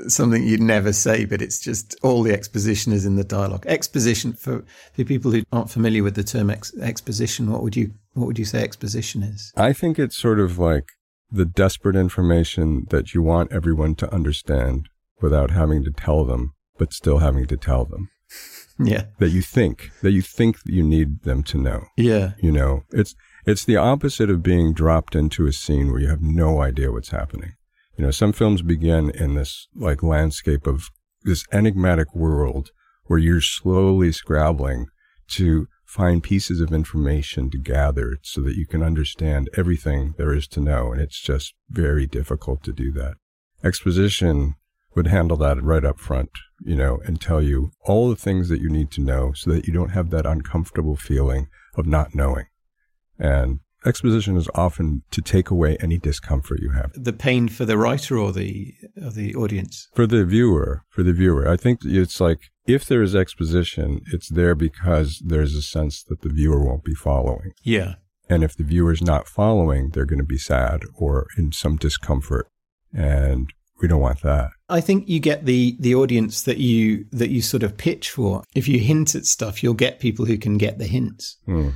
something 0.09 0.42
you'd 0.42 0.61
never 0.61 0.92
say, 0.92 1.25
but 1.25 1.40
it's 1.40 1.61
just 1.61 1.95
all 2.02 2.25
the 2.25 2.33
exposition 2.33 2.92
is 2.92 3.07
in 3.07 3.14
the 3.14 3.23
dialogue. 3.23 3.64
Exposition 3.66 4.33
for, 4.33 4.64
for 4.92 5.04
people 5.04 5.30
who 5.30 5.45
aren't 5.52 5.71
familiar 5.71 6.02
with 6.02 6.16
the 6.16 6.25
term 6.25 6.50
ex, 6.50 6.76
exposition. 6.78 7.50
What 7.52 7.62
would 7.62 7.76
you 7.76 7.92
what 8.14 8.26
would 8.26 8.38
you 8.38 8.45
say 8.45 8.62
exposition 8.62 9.23
is? 9.23 9.52
I 9.57 9.73
think 9.73 10.00
it's 10.00 10.18
sort 10.18 10.40
of 10.40 10.59
like 10.59 10.87
the 11.30 11.44
desperate 11.44 11.97
information 11.97 12.87
that 12.90 13.14
you 13.14 13.23
want 13.23 13.52
everyone 13.52 13.94
to 13.97 14.12
understand 14.12 14.88
without 15.20 15.50
having 15.50 15.85
to 15.85 15.90
tell 15.90 16.25
them, 16.25 16.54
but 16.78 16.92
still 16.92 17.18
having 17.18 17.47
to 17.47 17.56
tell 17.56 17.85
them. 17.85 18.11
Yeah. 18.80 19.06
That 19.18 19.30
you 19.30 19.42
think, 19.42 19.90
that 20.02 20.12
you 20.12 20.23
think 20.23 20.62
that 20.62 20.73
you 20.73 20.85
need 20.85 21.23
them 21.23 21.42
to 21.42 21.58
know. 21.58 21.87
Yeah. 21.97 22.35
You 22.38 22.52
know, 22.52 22.85
it's, 22.90 23.16
it's 23.44 23.64
the 23.64 23.76
opposite 23.76 24.30
of 24.30 24.40
being 24.40 24.73
dropped 24.73 25.16
into 25.16 25.49
a 25.49 25.52
scene 25.52 25.90
where 25.90 26.00
you 26.00 26.06
have 26.06 26.23
no 26.23 26.62
idea 26.62 26.92
what's 26.92 27.11
happening. 27.11 27.54
You 27.97 28.04
know, 28.04 28.12
some 28.12 28.32
films 28.32 28.62
begin 28.62 29.11
in 29.11 29.35
this 29.35 29.66
like 29.75 30.04
landscape 30.04 30.68
of 30.68 30.90
this 31.25 31.44
enigmatic 31.50 32.14
world 32.14 32.70
where 33.06 33.18
you're 33.18 33.40
slowly 33.40 34.12
scrabbling 34.12 34.87
to 35.30 35.66
find 35.88 36.23
pieces 36.23 36.61
of 36.61 36.71
information 36.71 37.49
to 37.49 37.57
gather 37.57 38.18
so 38.23 38.42
that 38.42 38.57
you 38.57 38.66
can 38.66 38.83
understand 38.83 39.49
everything 39.57 40.14
there 40.18 40.35
is 40.35 40.47
to 40.47 40.61
know. 40.61 40.92
And 40.92 41.00
it's 41.00 41.18
just 41.18 41.54
very 41.71 42.07
difficult 42.07 42.62
to 42.64 42.75
do 42.75 42.92
that. 42.92 43.14
Exposition 43.64 44.57
would 44.95 45.07
handle 45.07 45.38
that 45.38 45.62
right 45.62 45.87
up 45.87 45.99
front, 45.99 46.28
you 46.61 46.76
know, 46.76 46.99
and 47.07 47.18
tell 47.18 47.40
you 47.40 47.71
all 47.87 48.11
the 48.11 48.16
things 48.16 48.50
that 48.50 48.61
you 48.61 48.68
need 48.68 48.90
to 48.90 49.00
know 49.00 49.33
so 49.33 49.50
that 49.50 49.66
you 49.66 49.73
don't 49.73 49.92
have 49.92 50.11
that 50.11 50.26
uncomfortable 50.26 50.95
feeling 50.95 51.49
of 51.75 51.87
not 51.87 52.14
knowing. 52.14 52.45
And 53.18 53.61
exposition 53.85 54.37
is 54.37 54.49
often 54.54 55.02
to 55.11 55.20
take 55.20 55.50
away 55.50 55.76
any 55.80 55.99
discomfort 55.99 56.61
you 56.61 56.70
have. 56.70 56.92
The 56.94 57.12
pain 57.12 57.49
for 57.49 57.64
the 57.64 57.78
writer 57.78 58.18
or 58.18 58.32
the 58.32 58.75
or 59.02 59.11
the 59.11 59.35
audience? 59.35 59.88
For 59.94 60.06
the 60.06 60.25
viewer, 60.25 60.82
for 60.88 61.02
the 61.02 61.12
viewer. 61.12 61.49
I 61.49 61.56
think 61.56 61.80
it's 61.85 62.20
like 62.20 62.50
if 62.66 62.87
there 62.87 63.02
is 63.02 63.14
exposition, 63.14 64.02
it's 64.12 64.28
there 64.28 64.54
because 64.54 65.23
there's 65.25 65.54
a 65.54 65.62
sense 65.62 66.02
that 66.04 66.23
the 66.23 66.28
viewer 66.28 66.62
won't 66.64 66.85
be 66.85 66.94
following. 66.94 67.52
Yeah. 67.62 67.94
And 68.28 68.44
if 68.44 68.56
the 68.56 68.64
viewer's 68.64 69.00
not 69.00 69.26
following, 69.26 69.90
they're 69.90 70.04
going 70.04 70.18
to 70.18 70.25
be 70.25 70.38
sad 70.38 70.82
or 70.94 71.28
in 71.38 71.52
some 71.52 71.76
discomfort. 71.76 72.47
And 72.92 73.50
we 73.80 73.88
don't 73.88 74.00
want 74.00 74.23
that. 74.23 74.50
I 74.68 74.80
think 74.80 75.08
you 75.08 75.20
get 75.20 75.47
the 75.47 75.76
the 75.78 75.94
audience 75.94 76.42
that 76.42 76.58
you 76.58 77.06
that 77.12 77.30
you 77.30 77.40
sort 77.40 77.62
of 77.62 77.76
pitch 77.76 78.11
for. 78.11 78.42
If 78.54 78.68
you 78.68 78.80
hint 78.80 79.14
at 79.14 79.25
stuff, 79.25 79.62
you'll 79.62 79.75
get 79.75 80.00
people 80.00 80.25
who 80.25 80.37
can 80.37 80.58
get 80.58 80.78
the 80.78 80.87
hints. 80.87 81.38
Hmm. 81.47 81.70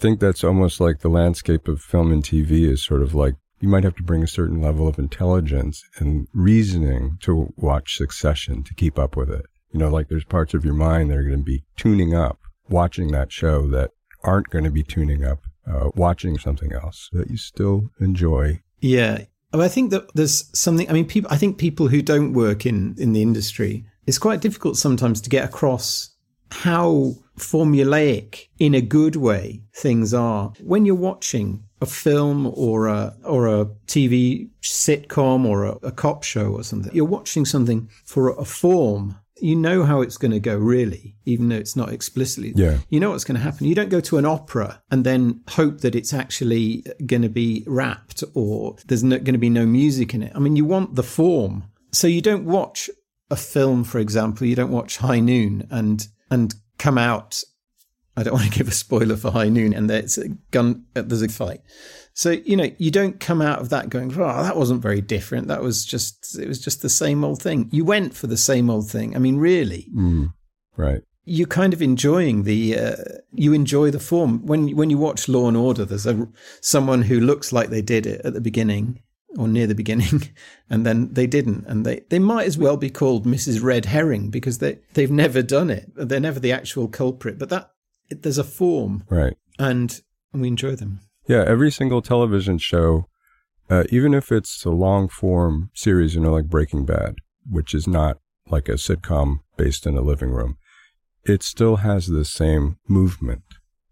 I 0.00 0.02
think 0.02 0.18
that's 0.18 0.42
almost 0.42 0.80
like 0.80 1.00
the 1.00 1.10
landscape 1.10 1.68
of 1.68 1.82
film 1.82 2.10
and 2.10 2.24
TV 2.24 2.66
is 2.66 2.82
sort 2.82 3.02
of 3.02 3.14
like 3.14 3.34
you 3.60 3.68
might 3.68 3.84
have 3.84 3.96
to 3.96 4.02
bring 4.02 4.22
a 4.22 4.26
certain 4.26 4.58
level 4.58 4.88
of 4.88 4.98
intelligence 4.98 5.84
and 5.98 6.26
reasoning 6.32 7.18
to 7.20 7.52
watch 7.58 7.98
Succession 7.98 8.62
to 8.62 8.72
keep 8.72 8.98
up 8.98 9.14
with 9.14 9.28
it. 9.28 9.44
You 9.72 9.78
know, 9.78 9.90
like 9.90 10.08
there's 10.08 10.24
parts 10.24 10.54
of 10.54 10.64
your 10.64 10.72
mind 10.72 11.10
that 11.10 11.18
are 11.18 11.22
going 11.22 11.40
to 11.40 11.44
be 11.44 11.64
tuning 11.76 12.14
up 12.14 12.38
watching 12.70 13.08
that 13.08 13.30
show 13.30 13.66
that 13.72 13.90
aren't 14.24 14.48
going 14.48 14.64
to 14.64 14.70
be 14.70 14.82
tuning 14.82 15.22
up 15.22 15.40
uh, 15.70 15.90
watching 15.94 16.38
something 16.38 16.72
else 16.72 17.10
that 17.12 17.28
you 17.28 17.36
still 17.36 17.90
enjoy. 18.00 18.62
Yeah. 18.80 19.24
I 19.52 19.68
think 19.68 19.90
that 19.90 20.14
there's 20.14 20.50
something, 20.58 20.88
I 20.88 20.94
mean, 20.94 21.04
people, 21.04 21.30
I 21.30 21.36
think 21.36 21.58
people 21.58 21.88
who 21.88 22.00
don't 22.00 22.32
work 22.32 22.64
in, 22.64 22.94
in 22.96 23.12
the 23.12 23.20
industry, 23.20 23.84
it's 24.06 24.16
quite 24.16 24.40
difficult 24.40 24.78
sometimes 24.78 25.20
to 25.20 25.28
get 25.28 25.44
across 25.44 26.12
how 26.50 27.14
formulaic 27.40 28.46
in 28.58 28.74
a 28.74 28.80
good 28.80 29.16
way 29.16 29.62
things 29.74 30.14
are. 30.14 30.52
When 30.60 30.84
you're 30.84 30.94
watching 30.94 31.64
a 31.80 31.86
film 31.86 32.52
or 32.54 32.88
a 32.88 33.14
or 33.24 33.46
a 33.48 33.64
TV 33.86 34.50
sitcom 34.62 35.46
or 35.46 35.64
a, 35.64 35.72
a 35.82 35.92
cop 35.92 36.22
show 36.22 36.52
or 36.52 36.62
something, 36.62 36.94
you're 36.94 37.04
watching 37.04 37.44
something 37.44 37.88
for 38.04 38.30
a 38.30 38.44
form. 38.44 39.16
You 39.42 39.56
know 39.56 39.84
how 39.84 40.02
it's 40.02 40.18
going 40.18 40.32
to 40.32 40.40
go, 40.40 40.54
really, 40.58 41.16
even 41.24 41.48
though 41.48 41.56
it's 41.56 41.74
not 41.74 41.94
explicitly. 41.94 42.52
Yeah. 42.54 42.76
You 42.90 43.00
know 43.00 43.12
what's 43.12 43.24
going 43.24 43.38
to 43.38 43.42
happen. 43.42 43.66
You 43.66 43.74
don't 43.74 43.88
go 43.88 44.00
to 44.00 44.18
an 44.18 44.26
opera 44.26 44.82
and 44.90 45.02
then 45.02 45.40
hope 45.48 45.80
that 45.80 45.94
it's 45.94 46.12
actually 46.12 46.84
going 47.06 47.22
to 47.22 47.30
be 47.30 47.64
rapped 47.66 48.22
or 48.34 48.76
there's 48.86 49.02
no, 49.02 49.16
going 49.16 49.32
to 49.32 49.38
be 49.38 49.48
no 49.48 49.64
music 49.64 50.12
in 50.12 50.22
it. 50.22 50.32
I 50.34 50.40
mean, 50.40 50.56
you 50.56 50.66
want 50.66 50.94
the 50.94 51.02
form. 51.02 51.64
So 51.90 52.06
you 52.06 52.20
don't 52.20 52.44
watch 52.44 52.90
a 53.30 53.36
film, 53.36 53.82
for 53.82 53.98
example, 53.98 54.46
you 54.46 54.54
don't 54.54 54.70
watch 54.70 54.98
High 54.98 55.20
Noon 55.20 55.66
and 55.70 56.06
and 56.30 56.54
come 56.78 56.98
out. 56.98 57.42
I 58.16 58.22
don't 58.22 58.34
want 58.34 58.50
to 58.52 58.58
give 58.58 58.68
a 58.68 58.72
spoiler 58.72 59.16
for 59.16 59.30
High 59.30 59.48
Noon, 59.48 59.72
and 59.72 59.88
there's 59.88 60.18
a 60.18 60.28
gun. 60.50 60.84
Uh, 60.96 61.02
there's 61.02 61.22
a 61.22 61.28
fight. 61.28 61.60
So 62.12 62.30
you 62.30 62.56
know 62.56 62.70
you 62.78 62.90
don't 62.90 63.20
come 63.20 63.40
out 63.40 63.60
of 63.60 63.68
that 63.70 63.88
going, 63.88 64.12
"Oh, 64.12 64.42
that 64.42 64.56
wasn't 64.56 64.82
very 64.82 65.00
different. 65.00 65.48
That 65.48 65.62
was 65.62 65.84
just 65.84 66.38
it 66.38 66.48
was 66.48 66.60
just 66.60 66.82
the 66.82 66.88
same 66.88 67.24
old 67.24 67.40
thing." 67.42 67.68
You 67.72 67.84
went 67.84 68.14
for 68.14 68.26
the 68.26 68.36
same 68.36 68.68
old 68.68 68.90
thing. 68.90 69.14
I 69.14 69.18
mean, 69.18 69.36
really, 69.36 69.88
mm, 69.94 70.32
right? 70.76 71.02
You're 71.24 71.46
kind 71.46 71.72
of 71.72 71.82
enjoying 71.82 72.42
the. 72.42 72.78
Uh, 72.78 72.96
you 73.32 73.52
enjoy 73.52 73.90
the 73.90 74.00
form 74.00 74.44
when 74.44 74.74
when 74.76 74.90
you 74.90 74.98
watch 74.98 75.28
Law 75.28 75.48
and 75.48 75.56
Order. 75.56 75.84
There's 75.84 76.06
a 76.06 76.28
someone 76.60 77.02
who 77.02 77.20
looks 77.20 77.52
like 77.52 77.70
they 77.70 77.82
did 77.82 78.06
it 78.06 78.22
at 78.24 78.34
the 78.34 78.40
beginning, 78.40 79.02
or 79.36 79.48
near 79.48 79.66
the 79.66 79.74
beginning, 79.74 80.22
and 80.70 80.84
then 80.84 81.12
they 81.12 81.26
didn't. 81.26 81.66
And 81.66 81.84
they, 81.86 82.00
they 82.08 82.18
might 82.18 82.46
as 82.46 82.58
well 82.58 82.76
be 82.76 82.90
called 82.90 83.26
Mrs. 83.26 83.62
Red 83.62 83.86
Herring 83.86 84.30
because 84.30 84.58
they, 84.58 84.78
they've 84.94 85.10
never 85.10 85.42
done 85.42 85.70
it. 85.70 85.90
They're 85.94 86.20
never 86.20 86.40
the 86.40 86.52
actual 86.52 86.88
culprit, 86.88 87.38
but 87.38 87.48
that 87.50 87.70
it, 88.08 88.22
there's 88.22 88.38
a 88.38 88.44
form. 88.44 89.04
Right. 89.08 89.36
And 89.58 90.00
we 90.32 90.48
enjoy 90.48 90.76
them. 90.76 91.00
Yeah. 91.26 91.44
Every 91.46 91.70
single 91.70 92.02
television 92.02 92.58
show, 92.58 93.06
uh, 93.68 93.84
even 93.90 94.14
if 94.14 94.32
it's 94.32 94.64
a 94.64 94.70
long 94.70 95.08
form 95.08 95.70
series, 95.74 96.14
you 96.14 96.20
know, 96.20 96.32
like 96.32 96.46
Breaking 96.46 96.84
Bad, 96.84 97.16
which 97.48 97.74
is 97.74 97.86
not 97.86 98.18
like 98.48 98.68
a 98.68 98.72
sitcom 98.72 99.40
based 99.56 99.86
in 99.86 99.96
a 99.96 100.02
living 100.02 100.30
room, 100.30 100.56
it 101.24 101.42
still 101.42 101.76
has 101.76 102.06
the 102.06 102.24
same 102.24 102.78
movement. 102.88 103.42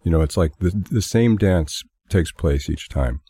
You 0.02 0.10
know, 0.10 0.22
it's 0.22 0.36
like 0.36 0.58
the, 0.58 0.70
the 0.90 1.02
same 1.02 1.36
dance 1.36 1.82
takes 2.08 2.32
place 2.32 2.68
each 2.68 2.88
time. 2.88 3.20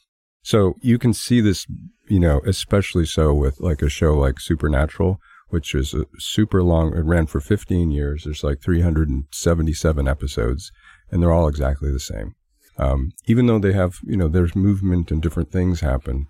So 0.43 0.77
you 0.81 0.99
can 0.99 1.13
see 1.13 1.41
this, 1.41 1.67
you 2.09 2.21
know, 2.21 2.41
especially 2.47 3.07
so 3.07 3.35
with 3.35 3.61
like 3.61 3.83
a 3.83 3.89
show 3.89 4.15
like 4.15 4.41
Supernatural, 4.41 5.21
which 5.49 5.75
is 5.75 5.95
a 5.95 6.07
super 6.19 6.63
long, 6.63 6.97
it 6.97 7.05
ran 7.05 7.27
for 7.27 7.41
15 7.41 7.91
years. 7.91 8.25
There's 8.25 8.45
like 8.45 8.61
377 8.61 10.09
episodes 10.09 10.73
and 11.11 11.23
they're 11.23 11.33
all 11.33 11.49
exactly 11.49 11.91
the 11.91 12.01
same. 12.01 12.35
Um, 12.77 13.13
even 13.27 13.47
though 13.47 13.59
they 13.59 13.73
have, 13.73 13.99
you 14.05 14.17
know, 14.17 14.29
there's 14.29 14.55
movement 14.55 15.11
and 15.11 15.21
different 15.21 15.51
things 15.51 15.81
happen. 15.81 16.27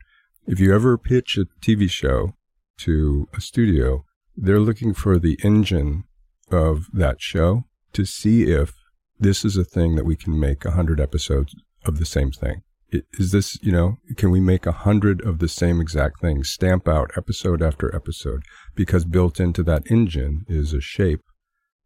If 0.46 0.60
you 0.60 0.74
ever 0.74 0.96
pitch 0.96 1.36
a 1.36 1.46
TV 1.60 1.90
show 1.90 2.34
to 2.78 3.28
a 3.36 3.40
studio, 3.40 4.04
they're 4.36 4.60
looking 4.60 4.94
for 4.94 5.18
the 5.18 5.38
engine 5.44 6.04
of 6.50 6.86
that 6.92 7.20
show 7.20 7.64
to 7.92 8.06
see 8.06 8.44
if 8.44 8.72
this 9.18 9.44
is 9.44 9.56
a 9.56 9.64
thing 9.64 9.96
that 9.96 10.06
we 10.06 10.16
can 10.16 10.38
make 10.38 10.64
a 10.64 10.70
hundred 10.70 11.00
episodes 11.00 11.54
of 11.84 11.98
the 11.98 12.06
same 12.06 12.30
thing. 12.30 12.62
Is 12.90 13.32
this, 13.32 13.58
you 13.62 13.70
know, 13.70 13.98
can 14.16 14.30
we 14.30 14.40
make 14.40 14.64
a 14.64 14.72
hundred 14.72 15.20
of 15.20 15.40
the 15.40 15.48
same 15.48 15.80
exact 15.80 16.20
thing, 16.20 16.42
stamp 16.42 16.88
out 16.88 17.10
episode 17.16 17.62
after 17.62 17.94
episode? 17.94 18.42
Because 18.74 19.04
built 19.04 19.38
into 19.38 19.62
that 19.64 19.90
engine 19.90 20.44
is 20.48 20.72
a 20.72 20.80
shape 20.80 21.20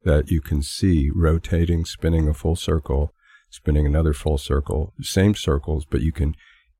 that 0.04 0.30
you 0.30 0.40
can 0.40 0.62
see 0.62 1.10
rotating, 1.12 1.84
spinning 1.84 2.28
a 2.28 2.34
full 2.34 2.56
circle, 2.56 3.12
spinning 3.50 3.86
another 3.86 4.12
full 4.12 4.38
circle, 4.38 4.94
same 5.00 5.34
circles, 5.34 5.84
but 5.84 6.02
you 6.02 6.12
can, 6.12 6.34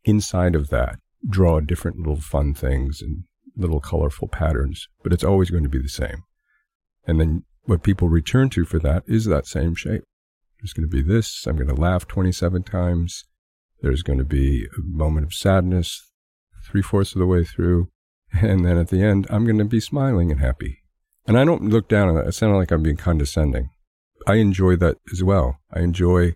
inside 0.04 0.54
of 0.54 0.70
that, 0.70 0.98
draw 1.28 1.60
different 1.60 1.98
little 1.98 2.20
fun 2.20 2.54
things 2.54 3.02
and 3.02 3.24
little 3.56 3.80
colorful 3.80 4.28
patterns, 4.28 4.88
but 5.02 5.12
it's 5.12 5.24
always 5.24 5.50
going 5.50 5.62
to 5.62 5.68
be 5.68 5.82
the 5.82 5.88
same. 5.88 6.22
And 7.06 7.20
then 7.20 7.44
what 7.64 7.82
people 7.82 8.08
return 8.08 8.50
to 8.50 8.64
for 8.64 8.78
that 8.78 9.02
is 9.06 9.24
that 9.26 9.46
same 9.46 9.74
shape. 9.74 10.04
There's 10.60 10.72
going 10.72 10.88
to 10.88 10.96
be 10.96 11.02
this. 11.02 11.44
I'm 11.46 11.56
going 11.56 11.74
to 11.74 11.80
laugh 11.80 12.06
27 12.06 12.62
times. 12.62 13.24
There's 13.82 14.02
going 14.02 14.18
to 14.18 14.24
be 14.24 14.66
a 14.78 14.80
moment 14.80 15.26
of 15.26 15.34
sadness 15.34 16.12
three 16.64 16.82
fourths 16.82 17.14
of 17.14 17.18
the 17.18 17.26
way 17.26 17.44
through. 17.44 17.88
And 18.40 18.64
then 18.64 18.78
at 18.78 18.88
the 18.88 19.02
end, 19.02 19.26
I'm 19.28 19.44
going 19.44 19.58
to 19.58 19.64
be 19.66 19.78
smiling 19.78 20.30
and 20.30 20.40
happy. 20.40 20.78
And 21.26 21.38
I 21.38 21.44
don't 21.44 21.68
look 21.68 21.86
down 21.86 22.08
on 22.08 22.14
that. 22.14 22.26
It 22.26 22.32
sounds 22.32 22.56
like 22.56 22.70
I'm 22.70 22.82
being 22.82 22.96
condescending. 22.96 23.68
I 24.26 24.36
enjoy 24.36 24.76
that 24.76 24.96
as 25.12 25.22
well. 25.22 25.58
I 25.70 25.80
enjoy 25.80 26.32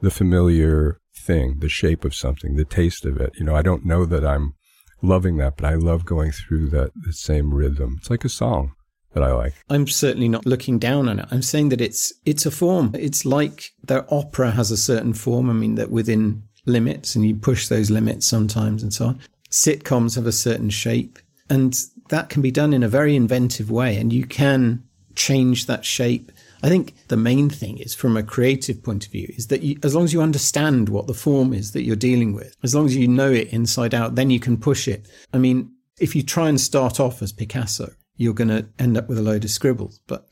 the 0.00 0.10
familiar 0.10 1.00
thing, 1.16 1.60
the 1.60 1.68
shape 1.68 2.04
of 2.04 2.12
something, 2.12 2.56
the 2.56 2.64
taste 2.64 3.04
of 3.04 3.20
it. 3.20 3.34
You 3.38 3.44
know, 3.44 3.54
I 3.54 3.62
don't 3.62 3.86
know 3.86 4.04
that 4.04 4.26
I'm 4.26 4.54
loving 5.00 5.36
that, 5.36 5.56
but 5.56 5.66
I 5.66 5.74
love 5.74 6.04
going 6.04 6.32
through 6.32 6.70
that 6.70 6.90
the 6.96 7.12
same 7.12 7.54
rhythm. 7.54 7.98
It's 7.98 8.10
like 8.10 8.24
a 8.24 8.28
song 8.28 8.72
that 9.12 9.22
I 9.22 9.32
like. 9.32 9.54
I'm 9.70 9.86
certainly 9.86 10.28
not 10.28 10.44
looking 10.44 10.80
down 10.80 11.08
on 11.08 11.20
it. 11.20 11.28
I'm 11.30 11.42
saying 11.42 11.68
that 11.68 11.80
it's 11.80 12.12
it's 12.24 12.46
a 12.46 12.50
form. 12.50 12.96
It's 12.98 13.24
like 13.24 13.70
the 13.84 14.04
opera 14.10 14.50
has 14.50 14.72
a 14.72 14.76
certain 14.76 15.12
form. 15.12 15.48
I 15.48 15.52
mean 15.52 15.76
that 15.76 15.92
within 15.92 16.47
limits 16.68 17.14
and 17.14 17.26
you 17.26 17.34
push 17.34 17.68
those 17.68 17.90
limits 17.90 18.26
sometimes 18.26 18.82
and 18.82 18.92
so 18.92 19.06
on. 19.06 19.20
Sitcoms 19.50 20.14
have 20.14 20.26
a 20.26 20.32
certain 20.32 20.70
shape 20.70 21.18
and 21.48 21.76
that 22.10 22.28
can 22.28 22.42
be 22.42 22.50
done 22.50 22.72
in 22.72 22.82
a 22.82 22.88
very 22.88 23.16
inventive 23.16 23.70
way 23.70 23.96
and 23.96 24.12
you 24.12 24.26
can 24.26 24.82
change 25.14 25.66
that 25.66 25.84
shape. 25.84 26.30
I 26.62 26.68
think 26.68 26.94
the 27.08 27.16
main 27.16 27.50
thing 27.50 27.78
is 27.78 27.94
from 27.94 28.16
a 28.16 28.22
creative 28.22 28.82
point 28.82 29.06
of 29.06 29.12
view 29.12 29.32
is 29.36 29.46
that 29.48 29.62
you, 29.62 29.78
as 29.82 29.94
long 29.94 30.04
as 30.04 30.12
you 30.12 30.22
understand 30.22 30.88
what 30.88 31.06
the 31.06 31.14
form 31.14 31.52
is 31.52 31.72
that 31.72 31.82
you're 31.82 31.96
dealing 31.96 32.32
with, 32.32 32.56
as 32.62 32.74
long 32.74 32.86
as 32.86 32.96
you 32.96 33.08
know 33.08 33.30
it 33.30 33.52
inside 33.52 33.94
out, 33.94 34.14
then 34.14 34.30
you 34.30 34.40
can 34.40 34.56
push 34.56 34.88
it. 34.88 35.08
I 35.32 35.38
mean, 35.38 35.70
if 35.98 36.14
you 36.14 36.22
try 36.22 36.48
and 36.48 36.60
start 36.60 37.00
off 37.00 37.22
as 37.22 37.32
Picasso, 37.32 37.92
you're 38.16 38.34
going 38.34 38.48
to 38.48 38.66
end 38.78 38.96
up 38.96 39.08
with 39.08 39.18
a 39.18 39.22
load 39.22 39.44
of 39.44 39.50
scribbles. 39.50 40.00
But 40.06 40.27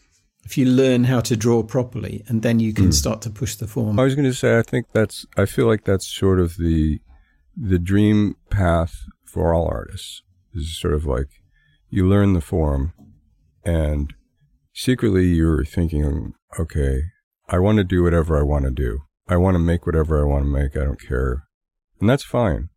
if 0.47 0.57
you 0.57 0.65
learn 0.65 1.03
how 1.05 1.21
to 1.21 1.37
draw 1.37 1.61
properly 1.65 2.23
and 2.29 2.43
then 2.43 2.61
you 2.61 2.73
can 2.73 2.91
mm. 2.91 2.95
start 2.95 3.21
to 3.21 3.29
push 3.29 3.57
the 3.57 3.67
form. 3.67 3.99
I 3.99 4.05
was 4.05 4.15
going 4.15 4.31
to 4.31 4.33
say, 4.33 4.57
I 4.57 4.63
think 4.63 4.87
that's, 4.93 5.27
I 5.37 5.45
feel 5.45 5.67
like 5.67 5.83
that's 5.83 6.07
sort 6.07 6.39
of 6.39 6.57
the, 6.57 7.01
the 7.57 7.81
dream 7.81 8.37
path 8.49 8.95
for 9.25 9.53
all 9.53 9.67
artists 9.67 10.23
is 10.55 10.79
sort 10.79 10.95
of 10.95 11.05
like 11.05 11.27
you 11.91 12.09
learn 12.09 12.33
the 12.33 12.41
form 12.41 12.93
and 13.65 14.15
secretly 14.73 15.27
you're 15.27 15.65
thinking, 15.65 16.35
okay, 16.61 17.01
I 17.49 17.59
want 17.59 17.79
to 17.79 17.85
do 17.85 18.05
whatever 18.05 18.39
I 18.39 18.43
want 18.43 18.67
to 18.67 18.71
do. 18.71 19.01
I 19.27 19.39
want 19.39 19.57
to 19.57 19.59
make 19.59 19.85
whatever 19.85 20.23
I 20.23 20.29
want 20.29 20.45
to 20.45 20.49
make. 20.49 20.77
I 20.77 20.85
don't 20.85 21.01
care. 21.01 21.43
And 22.01 22.09
that's 22.09 22.23
fine. 22.23 22.69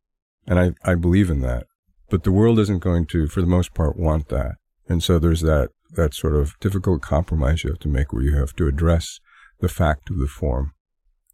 And 0.48 0.60
I, 0.60 0.72
I 0.84 0.96
believe 0.96 1.30
in 1.30 1.42
that. 1.42 1.68
But 2.10 2.24
the 2.24 2.32
world 2.32 2.58
isn't 2.58 2.82
going 2.82 3.06
to, 3.08 3.28
for 3.28 3.42
the 3.42 3.48
most 3.48 3.76
part, 3.76 3.96
want 3.96 4.30
that. 4.30 4.56
And 4.88 5.04
so 5.04 5.20
there's 5.20 5.42
that, 5.42 5.70
that 5.96 6.14
sort 6.14 6.36
of 6.36 6.60
difficult 6.60 7.02
compromise 7.02 7.64
you 7.64 7.70
have 7.70 7.80
to 7.80 7.88
make 7.88 8.14
where 8.14 8.24
you 8.24 8.36
have 8.36 8.56
to 8.56 8.68
address 8.68 9.20
the 9.60 9.70
fact 9.70 10.10
of 10.10 10.18
the 10.18 10.28
form 10.28 10.74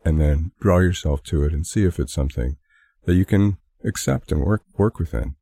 and 0.03 0.21
then 0.21 0.51
draw 0.59 0.79
yourself 0.79 1.23
to 1.23 1.43
it 1.43 1.53
and 1.53 1.65
see 1.65 1.83
if 1.83 1.99
it's 1.99 2.13
something 2.13 2.57
that 3.05 3.15
you 3.15 3.25
can 3.25 3.57
accept 3.83 4.31
and 4.31 4.41
work, 4.41 4.63
work 4.77 4.99
within. 4.99 5.35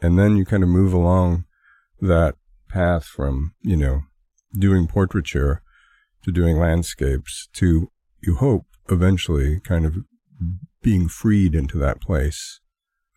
And 0.00 0.18
then 0.18 0.36
you 0.36 0.44
kind 0.44 0.62
of 0.62 0.68
move 0.68 0.92
along 0.92 1.44
that 2.00 2.34
path 2.68 3.04
from, 3.04 3.54
you 3.60 3.76
know, 3.76 4.02
doing 4.56 4.86
portraiture 4.86 5.62
to 6.24 6.32
doing 6.32 6.58
landscapes 6.58 7.48
to, 7.54 7.90
you 8.22 8.36
hope, 8.36 8.66
eventually 8.88 9.60
kind 9.60 9.86
of 9.86 9.96
being 10.82 11.08
freed 11.08 11.54
into 11.54 11.78
that 11.78 12.00
place, 12.00 12.60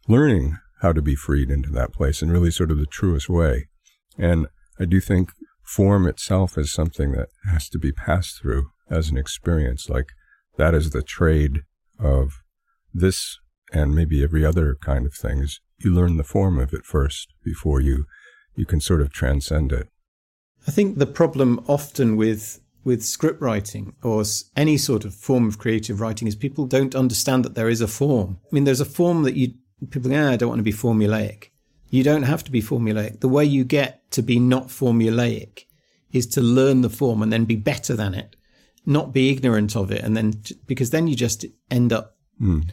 learning 0.08 0.58
how 0.82 0.94
to 0.94 1.02
be 1.02 1.16
freed 1.16 1.50
into 1.50 1.70
that 1.72 1.92
place 1.92 2.22
in 2.22 2.32
really 2.32 2.52
sort 2.52 2.72
of 2.72 2.78
the 2.78 2.86
truest 2.86 3.30
way. 3.30 3.68
And 4.18 4.48
I 4.80 4.86
do 4.86 5.00
think 5.00 5.32
form 5.64 6.08
itself 6.08 6.58
is 6.58 6.72
something 6.72 7.12
that 7.12 7.30
has 7.50 7.70
to 7.70 7.80
be 7.80 7.92
passed 7.92 8.42
through 8.42 8.70
as 8.90 9.10
an 9.10 9.18
experience. 9.18 9.90
Like 9.90 10.08
that 10.58 10.74
is 10.74 10.92
the 10.92 11.02
trade 11.02 11.62
of 12.00 12.32
this 12.94 13.38
and 13.74 13.94
maybe 13.94 14.24
every 14.24 14.46
other 14.46 14.78
kind 14.82 15.06
of 15.06 15.14
thing 15.14 15.40
is 15.40 15.60
you 15.78 15.94
learn 15.94 16.18
the 16.18 16.24
form 16.24 16.58
of 16.58 16.74
it 16.74 16.86
first 16.86 17.34
before 17.44 17.82
you 17.82 18.06
you 18.56 18.66
can 18.66 18.80
sort 18.80 19.02
of 19.02 19.12
transcend 19.12 19.72
it. 19.72 19.88
I 20.68 20.72
think 20.72 20.98
the 20.98 21.06
problem 21.06 21.64
often 21.68 22.18
with 22.18 22.60
with 22.84 23.04
script 23.04 23.42
writing 23.42 23.94
or 24.02 24.24
any 24.56 24.78
sort 24.78 25.04
of 25.04 25.14
form 25.14 25.48
of 25.48 25.58
creative 25.58 26.00
writing 26.00 26.28
is 26.28 26.36
people 26.36 26.66
don't 26.66 26.96
understand 26.96 27.44
that 27.44 27.54
there 27.54 27.70
is 27.70 27.82
a 27.82 27.88
form. 27.88 28.40
I 28.46 28.48
mean, 28.52 28.64
there's 28.64 28.80
a 28.80 28.86
form 28.86 29.24
that 29.24 29.36
you 29.36 29.54
people 29.90 30.10
go, 30.10 30.16
ah, 30.16 30.32
I 30.32 30.38
don't 30.38 30.50
want 30.50 30.60
to 30.60 30.64
be 30.64 30.74
formulaic. 30.74 31.50
You 31.90 32.04
don't 32.04 32.24
have 32.24 32.44
to 32.46 32.52
be 32.52 32.62
formulaic. 32.62 33.20
The 33.20 33.28
way 33.28 33.46
you 33.46 33.64
get 33.64 34.10
to 34.12 34.22
be 34.22 34.40
not 34.40 34.68
formulaic 34.68 35.64
is 36.12 36.28
to 36.28 36.42
learn 36.42 36.82
the 36.82 36.90
form 36.90 37.22
and 37.22 37.32
then 37.32 37.46
be 37.46 37.56
better 37.56 37.96
than 37.96 38.14
it, 38.14 38.36
not 38.86 39.14
be 39.14 39.30
ignorant 39.30 39.76
of 39.76 39.92
it. 39.92 40.04
And 40.04 40.16
then, 40.16 40.42
because 40.66 40.90
then 40.90 41.08
you 41.08 41.16
just 41.16 41.46
end 41.70 41.94
up 41.94 42.16
mm. 42.42 42.70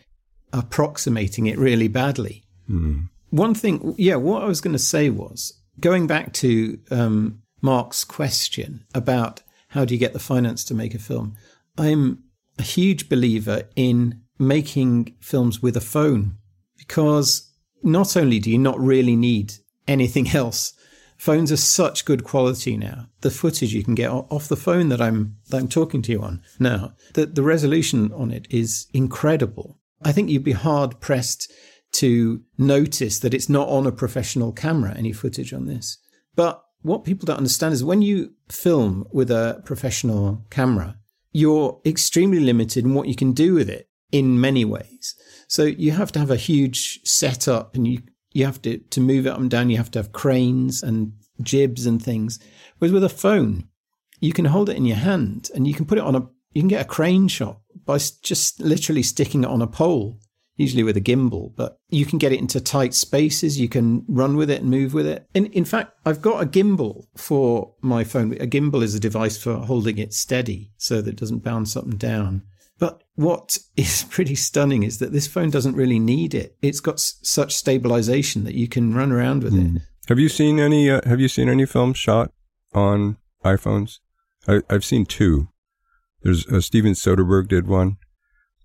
approximating 0.52 1.46
it 1.46 1.58
really 1.58 1.88
badly. 1.88 2.44
Mm. 2.68 3.08
One 3.30 3.54
thing, 3.54 3.94
yeah, 3.98 4.16
what 4.16 4.42
I 4.42 4.46
was 4.46 4.60
going 4.60 4.72
to 4.72 4.78
say 4.78 5.10
was 5.10 5.60
going 5.80 6.06
back 6.06 6.32
to 6.34 6.78
um, 6.90 7.42
Mark's 7.60 8.04
question 8.04 8.84
about 8.94 9.42
how 9.68 9.84
do 9.84 9.94
you 9.94 9.98
get 9.98 10.12
the 10.12 10.18
finance 10.20 10.62
to 10.64 10.74
make 10.74 10.94
a 10.94 10.98
film, 11.00 11.34
I'm 11.76 12.24
a 12.58 12.62
huge 12.62 13.08
believer 13.08 13.64
in 13.74 14.22
making 14.38 15.16
films 15.20 15.60
with 15.62 15.76
a 15.76 15.80
phone 15.80 16.36
because 16.78 17.50
not 17.84 18.16
only 18.16 18.38
do 18.38 18.50
you 18.50 18.58
not 18.58 18.80
really 18.80 19.16
need 19.16 19.54
anything 19.86 20.28
else, 20.34 20.72
phones 21.16 21.52
are 21.52 21.56
such 21.56 22.04
good 22.04 22.24
quality 22.24 22.76
now. 22.76 23.08
The 23.20 23.30
footage 23.30 23.72
you 23.72 23.84
can 23.84 23.94
get 23.94 24.10
off 24.10 24.48
the 24.48 24.56
phone 24.56 24.88
that 24.88 25.00
I'm 25.00 25.36
that 25.50 25.58
I'm 25.58 25.68
talking 25.68 26.02
to 26.02 26.12
you 26.12 26.22
on 26.22 26.42
now, 26.58 26.94
the 27.14 27.26
the 27.26 27.42
resolution 27.42 28.12
on 28.12 28.30
it 28.30 28.46
is 28.50 28.86
incredible. 28.92 29.78
I 30.02 30.12
think 30.12 30.28
you'd 30.28 30.44
be 30.44 30.52
hard 30.52 31.00
pressed 31.00 31.50
to 31.92 32.42
notice 32.58 33.20
that 33.20 33.34
it's 33.34 33.48
not 33.48 33.68
on 33.68 33.86
a 33.86 33.92
professional 33.92 34.52
camera 34.52 34.94
any 34.96 35.12
footage 35.12 35.52
on 35.52 35.66
this. 35.66 35.98
But 36.34 36.62
what 36.82 37.04
people 37.04 37.24
don't 37.24 37.38
understand 37.38 37.72
is 37.72 37.84
when 37.84 38.02
you 38.02 38.32
film 38.50 39.06
with 39.12 39.30
a 39.30 39.62
professional 39.64 40.44
camera, 40.50 40.96
you're 41.32 41.80
extremely 41.86 42.40
limited 42.40 42.84
in 42.84 42.94
what 42.94 43.08
you 43.08 43.14
can 43.14 43.32
do 43.32 43.54
with 43.54 43.70
it 43.70 43.88
in 44.12 44.40
many 44.40 44.64
ways. 44.64 45.14
So 45.48 45.64
you 45.64 45.92
have 45.92 46.12
to 46.12 46.18
have 46.18 46.30
a 46.30 46.36
huge 46.36 47.00
setup 47.04 47.74
and 47.74 47.86
you, 47.86 48.02
you 48.32 48.44
have 48.44 48.60
to, 48.62 48.78
to 48.78 49.00
move 49.00 49.26
it 49.26 49.30
up 49.30 49.38
and 49.38 49.50
down. 49.50 49.70
You 49.70 49.76
have 49.76 49.90
to 49.92 49.98
have 49.98 50.12
cranes 50.12 50.82
and 50.82 51.12
jibs 51.42 51.86
and 51.86 52.02
things. 52.02 52.38
Whereas 52.78 52.92
with 52.92 53.04
a 53.04 53.08
phone, 53.08 53.68
you 54.20 54.32
can 54.32 54.46
hold 54.46 54.68
it 54.68 54.76
in 54.76 54.84
your 54.84 54.96
hand 54.96 55.50
and 55.54 55.66
you 55.66 55.74
can 55.74 55.86
put 55.86 55.98
it 55.98 56.04
on 56.04 56.14
a, 56.14 56.28
you 56.52 56.62
can 56.62 56.68
get 56.68 56.84
a 56.84 56.88
crane 56.88 57.28
shot 57.28 57.60
by 57.84 57.98
just 58.22 58.60
literally 58.60 59.02
sticking 59.02 59.44
it 59.44 59.50
on 59.50 59.60
a 59.60 59.66
pole, 59.66 60.18
usually 60.56 60.82
with 60.82 60.96
a 60.96 61.00
gimbal, 61.00 61.54
but 61.56 61.78
you 61.88 62.06
can 62.06 62.18
get 62.18 62.32
it 62.32 62.38
into 62.38 62.60
tight 62.60 62.94
spaces. 62.94 63.60
You 63.60 63.68
can 63.68 64.04
run 64.08 64.36
with 64.36 64.50
it 64.50 64.62
and 64.62 64.70
move 64.70 64.94
with 64.94 65.06
it. 65.06 65.26
And 65.34 65.48
in 65.48 65.64
fact, 65.64 65.92
I've 66.06 66.22
got 66.22 66.42
a 66.42 66.46
gimbal 66.46 67.04
for 67.16 67.74
my 67.82 68.04
phone. 68.04 68.32
A 68.34 68.46
gimbal 68.46 68.82
is 68.82 68.94
a 68.94 69.00
device 69.00 69.36
for 69.36 69.56
holding 69.56 69.98
it 69.98 70.14
steady 70.14 70.72
so 70.78 71.02
that 71.02 71.10
it 71.10 71.16
doesn't 71.16 71.44
bounce 71.44 71.76
up 71.76 71.84
and 71.84 71.98
down. 71.98 72.42
But 72.78 73.02
what 73.14 73.58
is 73.76 74.04
pretty 74.04 74.34
stunning 74.34 74.82
is 74.82 74.98
that 74.98 75.12
this 75.12 75.26
phone 75.26 75.50
doesn't 75.50 75.76
really 75.76 75.98
need 75.98 76.34
it. 76.34 76.56
It's 76.62 76.80
got 76.80 76.94
s- 76.94 77.18
such 77.22 77.54
stabilization 77.54 78.44
that 78.44 78.54
you 78.54 78.68
can 78.68 78.94
run 78.94 79.12
around 79.12 79.42
with 79.42 79.54
mm. 79.54 79.58
it. 79.58 79.70
Hmm. 79.70 79.76
Have 80.08 80.18
you 80.18 80.28
seen 80.28 80.58
any? 80.58 80.90
Uh, 80.90 81.00
have 81.06 81.20
you 81.20 81.28
seen 81.28 81.48
any 81.48 81.64
films 81.64 81.96
shot 81.98 82.30
on 82.74 83.16
iPhones? 83.42 84.00
I, 84.46 84.60
have 84.68 84.84
seen 84.84 85.06
two. 85.06 85.48
There's 86.22 86.46
uh, 86.46 86.60
Steven 86.60 86.92
Soderbergh 86.92 87.48
did 87.48 87.66
one, 87.66 87.96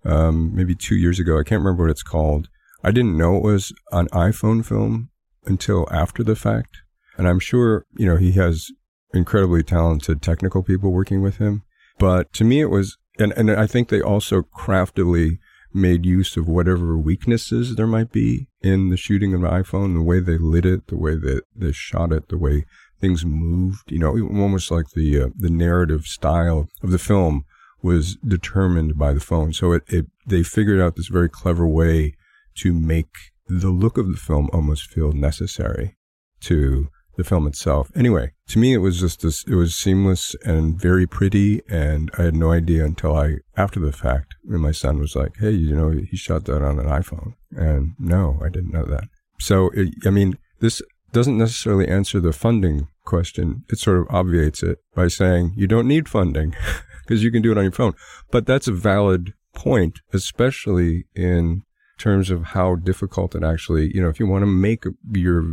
um, 0.04 0.54
maybe 0.54 0.74
two 0.74 0.96
years 0.96 1.18
ago. 1.18 1.38
I 1.38 1.42
can't 1.42 1.62
remember 1.62 1.84
what 1.84 1.90
it's 1.90 2.02
called. 2.02 2.48
I 2.84 2.90
didn't 2.90 3.16
know 3.16 3.36
it 3.36 3.42
was 3.42 3.72
an 3.92 4.08
iPhone 4.08 4.64
film 4.64 5.10
until 5.46 5.86
after 5.90 6.22
the 6.22 6.36
fact, 6.36 6.82
and 7.16 7.26
I'm 7.26 7.40
sure 7.40 7.86
you 7.96 8.06
know 8.06 8.16
he 8.16 8.32
has 8.32 8.70
incredibly 9.14 9.62
talented 9.62 10.20
technical 10.20 10.62
people 10.62 10.92
working 10.92 11.22
with 11.22 11.38
him. 11.38 11.62
But 11.98 12.32
to 12.34 12.44
me, 12.44 12.60
it 12.60 12.70
was 12.70 12.98
and, 13.20 13.32
and 13.36 13.50
I 13.50 13.66
think 13.66 13.88
they 13.88 14.00
also 14.00 14.42
craftily 14.42 15.38
made 15.72 16.04
use 16.04 16.36
of 16.36 16.48
whatever 16.48 16.98
weaknesses 16.98 17.76
there 17.76 17.86
might 17.86 18.10
be 18.10 18.48
in 18.60 18.90
the 18.90 18.96
shooting 18.96 19.34
of 19.34 19.44
an 19.44 19.50
iPhone, 19.50 19.94
the 19.94 20.02
way 20.02 20.20
they 20.20 20.38
lit 20.38 20.66
it, 20.66 20.88
the 20.88 20.96
way 20.96 21.14
that 21.14 21.42
they 21.54 21.72
shot 21.72 22.12
it, 22.12 22.28
the 22.28 22.38
way 22.38 22.64
things 23.00 23.24
moved, 23.24 23.90
you 23.90 23.98
know, 23.98 24.10
almost 24.10 24.70
like 24.70 24.90
the, 24.94 25.22
uh, 25.22 25.28
the 25.36 25.50
narrative 25.50 26.06
style 26.06 26.68
of 26.82 26.90
the 26.90 26.98
film 26.98 27.44
was 27.82 28.16
determined 28.16 28.98
by 28.98 29.12
the 29.12 29.20
phone. 29.20 29.52
So 29.52 29.72
it, 29.72 29.84
it, 29.86 30.06
they 30.26 30.42
figured 30.42 30.80
out 30.80 30.96
this 30.96 31.08
very 31.08 31.28
clever 31.28 31.66
way 31.66 32.14
to 32.56 32.74
make 32.74 33.14
the 33.46 33.70
look 33.70 33.96
of 33.96 34.08
the 34.08 34.16
film 34.16 34.50
almost 34.52 34.90
feel 34.90 35.12
necessary 35.12 35.96
to 36.40 36.88
the 37.20 37.28
film 37.28 37.46
itself. 37.46 37.90
Anyway, 37.94 38.32
to 38.48 38.58
me, 38.58 38.72
it 38.72 38.78
was 38.78 38.98
just 38.98 39.20
this, 39.20 39.44
it 39.44 39.54
was 39.54 39.76
seamless 39.76 40.34
and 40.44 40.80
very 40.80 41.06
pretty. 41.06 41.60
And 41.68 42.10
I 42.18 42.22
had 42.22 42.34
no 42.34 42.50
idea 42.50 42.84
until 42.84 43.14
I, 43.14 43.36
after 43.56 43.78
the 43.78 43.92
fact, 43.92 44.34
when 44.42 44.60
my 44.60 44.72
son 44.72 44.98
was 44.98 45.14
like, 45.14 45.36
Hey, 45.38 45.50
you 45.50 45.76
know, 45.76 45.90
he 45.90 46.16
shot 46.16 46.46
that 46.46 46.62
on 46.62 46.78
an 46.78 46.86
iPhone. 46.86 47.34
And 47.52 47.94
no, 47.98 48.40
I 48.42 48.48
didn't 48.48 48.72
know 48.72 48.86
that. 48.86 49.04
So, 49.38 49.70
it, 49.74 49.94
I 50.06 50.10
mean, 50.10 50.38
this 50.60 50.82
doesn't 51.12 51.38
necessarily 51.38 51.88
answer 51.88 52.20
the 52.20 52.32
funding 52.32 52.88
question. 53.04 53.64
It 53.68 53.78
sort 53.78 53.98
of 53.98 54.06
obviates 54.10 54.62
it 54.62 54.78
by 54.94 55.08
saying 55.08 55.54
you 55.56 55.66
don't 55.66 55.88
need 55.88 56.08
funding 56.08 56.54
because 57.02 57.22
you 57.22 57.30
can 57.30 57.42
do 57.42 57.52
it 57.52 57.58
on 57.58 57.64
your 57.64 57.72
phone. 57.72 57.94
But 58.30 58.46
that's 58.46 58.68
a 58.68 58.72
valid 58.72 59.34
point, 59.54 60.00
especially 60.12 61.04
in 61.14 61.62
terms 61.98 62.30
of 62.30 62.44
how 62.44 62.76
difficult 62.76 63.34
it 63.34 63.44
actually, 63.44 63.90
you 63.94 64.02
know, 64.02 64.08
if 64.08 64.18
you 64.18 64.26
want 64.26 64.42
to 64.42 64.46
make 64.46 64.84
your 65.12 65.52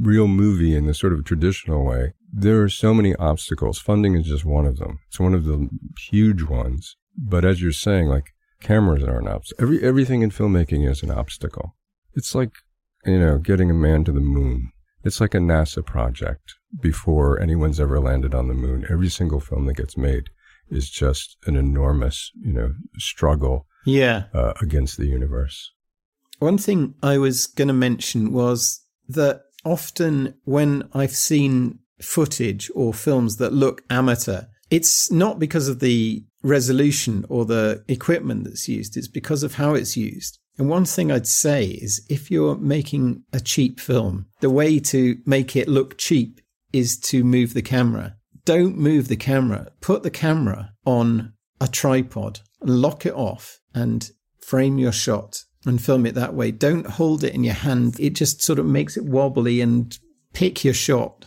real 0.00 0.26
movie 0.28 0.74
in 0.74 0.86
the 0.86 0.94
sort 0.94 1.12
of 1.12 1.24
traditional 1.24 1.84
way, 1.84 2.12
there 2.32 2.62
are 2.62 2.68
so 2.68 2.94
many 2.94 3.14
obstacles. 3.16 3.78
Funding 3.78 4.14
is 4.14 4.26
just 4.26 4.44
one 4.44 4.66
of 4.66 4.78
them. 4.78 5.00
It's 5.08 5.20
one 5.20 5.34
of 5.34 5.44
the 5.44 5.68
huge 6.10 6.42
ones. 6.42 6.96
But 7.16 7.44
as 7.44 7.60
you're 7.60 7.72
saying, 7.72 8.06
like 8.08 8.32
cameras 8.60 9.02
are 9.02 9.18
an 9.18 9.28
obstacle. 9.28 9.62
Every, 9.62 9.82
everything 9.82 10.22
in 10.22 10.30
filmmaking 10.30 10.88
is 10.88 11.02
an 11.02 11.10
obstacle. 11.10 11.76
It's 12.14 12.34
like, 12.34 12.52
you 13.04 13.18
know, 13.18 13.38
getting 13.38 13.70
a 13.70 13.74
man 13.74 14.04
to 14.04 14.12
the 14.12 14.20
moon. 14.20 14.72
It's 15.02 15.20
like 15.20 15.34
a 15.34 15.38
NASA 15.38 15.84
project 15.84 16.54
before 16.80 17.40
anyone's 17.40 17.80
ever 17.80 18.00
landed 18.00 18.34
on 18.34 18.48
the 18.48 18.54
moon. 18.54 18.86
Every 18.90 19.08
single 19.08 19.40
film 19.40 19.66
that 19.66 19.76
gets 19.76 19.96
made 19.96 20.30
is 20.70 20.90
just 20.90 21.36
an 21.46 21.56
enormous, 21.56 22.30
you 22.40 22.52
know, 22.52 22.74
struggle 22.98 23.66
yeah. 23.86 24.24
Uh, 24.34 24.52
against 24.60 24.98
the 24.98 25.06
universe. 25.06 25.72
One 26.38 26.58
thing 26.58 26.94
I 27.02 27.18
was 27.18 27.46
going 27.46 27.68
to 27.68 27.74
mention 27.74 28.32
was 28.32 28.82
that 29.08 29.42
often 29.64 30.34
when 30.44 30.88
I've 30.92 31.14
seen 31.14 31.78
footage 32.00 32.70
or 32.74 32.94
films 32.94 33.36
that 33.36 33.52
look 33.52 33.82
amateur, 33.90 34.42
it's 34.70 35.10
not 35.10 35.38
because 35.38 35.68
of 35.68 35.80
the 35.80 36.24
resolution 36.42 37.24
or 37.28 37.44
the 37.44 37.84
equipment 37.88 38.44
that's 38.44 38.68
used, 38.68 38.96
it's 38.96 39.08
because 39.08 39.42
of 39.42 39.54
how 39.54 39.74
it's 39.74 39.96
used. 39.96 40.38
And 40.58 40.68
one 40.68 40.84
thing 40.84 41.10
I'd 41.10 41.26
say 41.26 41.66
is 41.66 42.04
if 42.08 42.30
you're 42.30 42.56
making 42.56 43.24
a 43.32 43.40
cheap 43.40 43.80
film, 43.80 44.26
the 44.40 44.50
way 44.50 44.78
to 44.80 45.18
make 45.26 45.56
it 45.56 45.68
look 45.68 45.96
cheap 45.98 46.40
is 46.72 46.98
to 46.98 47.24
move 47.24 47.54
the 47.54 47.62
camera. 47.62 48.16
Don't 48.44 48.76
move 48.76 49.08
the 49.08 49.16
camera. 49.16 49.68
Put 49.80 50.02
the 50.02 50.10
camera 50.10 50.72
on 50.84 51.32
a 51.60 51.68
tripod 51.68 52.40
and 52.60 52.80
lock 52.80 53.06
it 53.06 53.14
off 53.14 53.60
and 53.74 54.10
frame 54.40 54.78
your 54.78 54.92
shot 54.92 55.44
and 55.66 55.82
film 55.82 56.06
it 56.06 56.14
that 56.14 56.34
way. 56.34 56.50
Don't 56.50 56.86
hold 56.86 57.24
it 57.24 57.34
in 57.34 57.44
your 57.44 57.54
hand. 57.54 57.98
It 57.98 58.14
just 58.14 58.42
sort 58.42 58.58
of 58.58 58.66
makes 58.66 58.96
it 58.96 59.04
wobbly 59.04 59.60
and 59.60 59.96
pick 60.32 60.64
your 60.64 60.74
shot. 60.74 61.26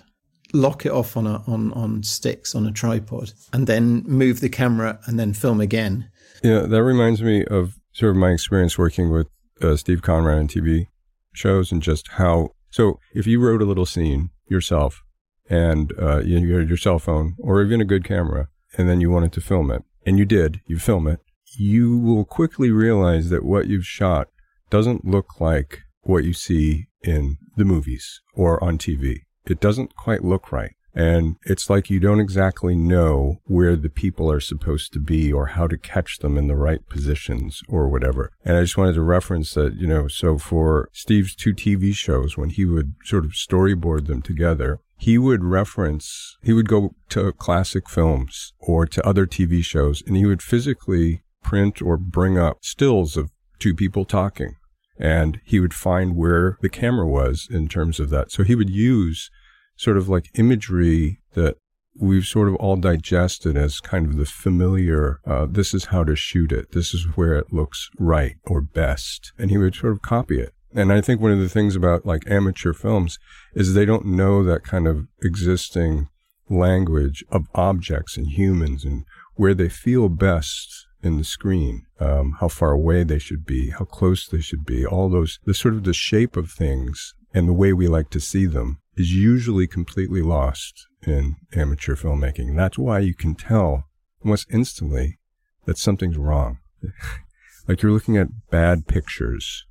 Lock 0.54 0.86
it 0.86 0.92
off 0.92 1.18
on 1.18 1.26
a, 1.26 1.44
on 1.48 1.74
on 1.74 2.04
sticks 2.04 2.54
on 2.54 2.68
a 2.68 2.72
tripod, 2.72 3.32
and 3.52 3.66
then 3.66 4.04
move 4.06 4.40
the 4.40 4.50
camera 4.50 5.00
and 5.08 5.20
then 5.20 5.34
film 5.34 5.60
again. 5.60 6.10
Yeah, 6.44 6.60
that 6.62 6.84
reminds 6.84 7.24
me 7.24 7.44
of 7.46 7.80
sort 7.92 8.12
of 8.12 8.18
my 8.18 8.32
experience 8.32 8.78
working 8.78 9.12
with 9.12 9.28
uh, 9.62 9.76
Steve 9.78 10.04
Conrad 10.04 10.38
on 10.38 10.48
TV 10.48 10.88
shows, 11.34 11.72
and 11.72 11.82
just 11.82 12.08
how. 12.14 12.50
So, 12.70 13.00
if 13.14 13.26
you 13.26 13.40
wrote 13.40 13.62
a 13.64 13.66
little 13.66 13.86
scene 13.86 14.30
yourself, 14.48 15.02
and 15.50 15.92
uh, 16.00 16.20
you 16.20 16.56
had 16.58 16.68
your 16.68 16.78
cell 16.78 17.00
phone 17.00 17.36
or 17.40 17.64
even 17.64 17.82
a 17.82 17.86
good 17.86 18.04
camera, 18.04 18.48
and 18.78 18.88
then 18.88 19.02
you 19.02 19.10
wanted 19.10 19.34
to 19.34 19.42
film 19.42 19.72
it, 19.72 19.84
and 20.06 20.18
you 20.18 20.26
did, 20.26 20.62
you 20.68 20.78
film 20.78 21.08
it, 21.08 21.20
you 21.58 21.98
will 21.98 22.26
quickly 22.26 22.72
realize 22.72 23.30
that 23.30 23.46
what 23.46 23.68
you've 23.68 23.86
shot 23.86 24.28
doesn't 24.70 25.06
look 25.06 25.40
like 25.40 25.82
what 26.02 26.24
you 26.24 26.34
see 26.34 26.88
in 27.02 27.38
the 27.56 27.66
movies 27.66 28.22
or 28.34 28.64
on 28.64 28.78
TV. 28.78 29.22
It 29.46 29.60
doesn't 29.60 29.96
quite 29.96 30.24
look 30.24 30.52
right. 30.52 30.74
And 30.96 31.38
it's 31.44 31.70
like 31.70 31.90
you 31.90 32.00
don't 32.00 32.20
exactly 32.20 32.76
know 32.76 33.38
where 33.46 33.76
the 33.76 33.90
people 33.90 34.32
are 34.32 34.40
supposed 34.40 34.94
to 34.94 35.00
be 35.00 35.34
or 35.34 35.48
how 35.48 35.68
to 35.68 35.78
catch 35.78 36.20
them 36.20 36.38
in 36.38 36.48
the 36.48 36.56
right 36.56 36.88
positions 36.88 37.62
or 37.68 37.90
whatever. 37.90 38.32
And 38.46 38.58
I 38.58 38.62
just 38.62 38.78
wanted 38.78 38.94
to 38.94 39.02
reference 39.02 39.54
that, 39.56 39.76
you 39.76 39.88
know, 39.88 40.08
so 40.08 40.38
for 40.38 40.90
Steve's 40.94 41.36
two 41.36 41.54
TV 41.54 41.96
shows, 41.96 42.38
when 42.38 42.50
he 42.50 42.66
would 42.66 42.94
sort 43.04 43.26
of 43.26 43.32
storyboard 43.32 44.06
them 44.06 44.22
together, 44.22 44.82
he 44.96 45.18
would 45.18 45.44
reference, 45.44 46.38
he 46.44 46.54
would 46.54 46.70
go 46.70 46.96
to 47.10 47.32
classic 47.34 47.90
films 47.90 48.54
or 48.60 48.86
to 48.86 49.06
other 49.06 49.26
TV 49.26 49.64
shows 49.64 50.04
and 50.06 50.16
he 50.16 50.26
would 50.26 50.44
physically 50.44 51.24
print 51.44 51.82
or 51.82 51.98
bring 51.98 52.38
up 52.38 52.64
stills 52.64 53.18
of 53.18 53.32
two 53.60 53.74
people 53.74 54.06
talking. 54.06 54.56
And 54.98 55.40
he 55.44 55.60
would 55.60 55.74
find 55.74 56.16
where 56.16 56.58
the 56.62 56.70
camera 56.70 57.08
was 57.08 57.48
in 57.50 57.68
terms 57.68 58.00
of 58.00 58.10
that. 58.12 58.32
So 58.32 58.44
he 58.44 58.56
would 58.56 58.70
use 58.70 59.30
sort 59.76 59.98
of 59.98 60.08
like 60.08 60.30
imagery 60.38 61.20
that 61.34 61.58
we've 62.00 62.26
sort 62.26 62.48
of 62.48 62.56
all 62.56 62.76
digested 62.76 63.58
as 63.58 63.80
kind 63.80 64.06
of 64.06 64.18
the 64.18 64.26
familiar, 64.26 65.20
uh, 65.26 65.48
this 65.50 65.74
is 65.74 65.86
how 65.86 66.04
to 66.04 66.16
shoot 66.16 66.52
it. 66.52 66.72
This 66.72 66.94
is 66.94 67.06
where 67.16 67.36
it 67.36 67.54
looks 67.54 67.90
right 68.00 68.36
or 68.46 68.62
best. 68.62 69.32
And 69.38 69.52
he 69.52 69.58
would 69.58 69.76
sort 69.76 69.94
of 69.94 70.02
copy 70.02 70.40
it. 70.40 70.54
And 70.76 70.92
I 70.92 71.02
think 71.02 71.22
one 71.22 71.32
of 71.32 71.40
the 71.40 71.50
things 71.50 71.76
about 71.76 72.06
like 72.06 72.24
amateur 72.28 72.74
films 72.74 73.20
is 73.54 73.74
they 73.74 73.86
don't 73.86 74.06
know 74.06 74.44
that 74.44 74.64
kind 74.64 74.88
of 74.88 75.08
existing 75.22 76.10
language 76.50 77.24
of 77.30 77.48
objects 77.54 78.18
and 78.18 78.28
humans 78.28 78.84
and 78.84 79.06
where 79.36 79.54
they 79.54 79.70
feel 79.70 80.10
best 80.10 80.88
in 81.04 81.18
the 81.18 81.24
screen, 81.24 81.86
um, 82.00 82.38
how 82.40 82.48
far 82.48 82.72
away 82.72 83.04
they 83.04 83.20
should 83.20 83.46
be, 83.46 83.70
how 83.72 83.86
close 83.86 84.28
they 84.28 84.40
should 84.40 84.66
be, 84.66 84.86
all 84.86 85.10
those, 85.10 85.40
the 85.46 85.54
sort 85.54 85.74
of 85.74 85.84
the 85.84 85.94
shape 85.94 86.38
of 86.38 86.50
things 86.50 87.14
and 87.34 87.48
the 87.48 87.54
way 87.54 87.74
we 87.74 87.88
like 87.88 88.10
to 88.12 88.20
see 88.20 88.46
them 88.46 88.80
is 88.96 89.14
usually 89.14 89.68
completely 89.68 90.22
lost 90.22 90.88
in 91.06 91.36
amateur 91.54 91.96
filmmaking. 91.96 92.56
That's 92.56 92.78
why 92.78 93.00
you 93.00 93.14
can 93.14 93.36
tell 93.36 93.86
almost 94.24 94.48
instantly 94.52 95.20
that 95.66 95.78
something's 95.78 96.18
wrong. 96.18 96.60
like 97.68 97.82
you're 97.82 97.92
looking 97.92 98.18
at 98.18 98.50
bad 98.50 98.88
pictures, 98.88 99.66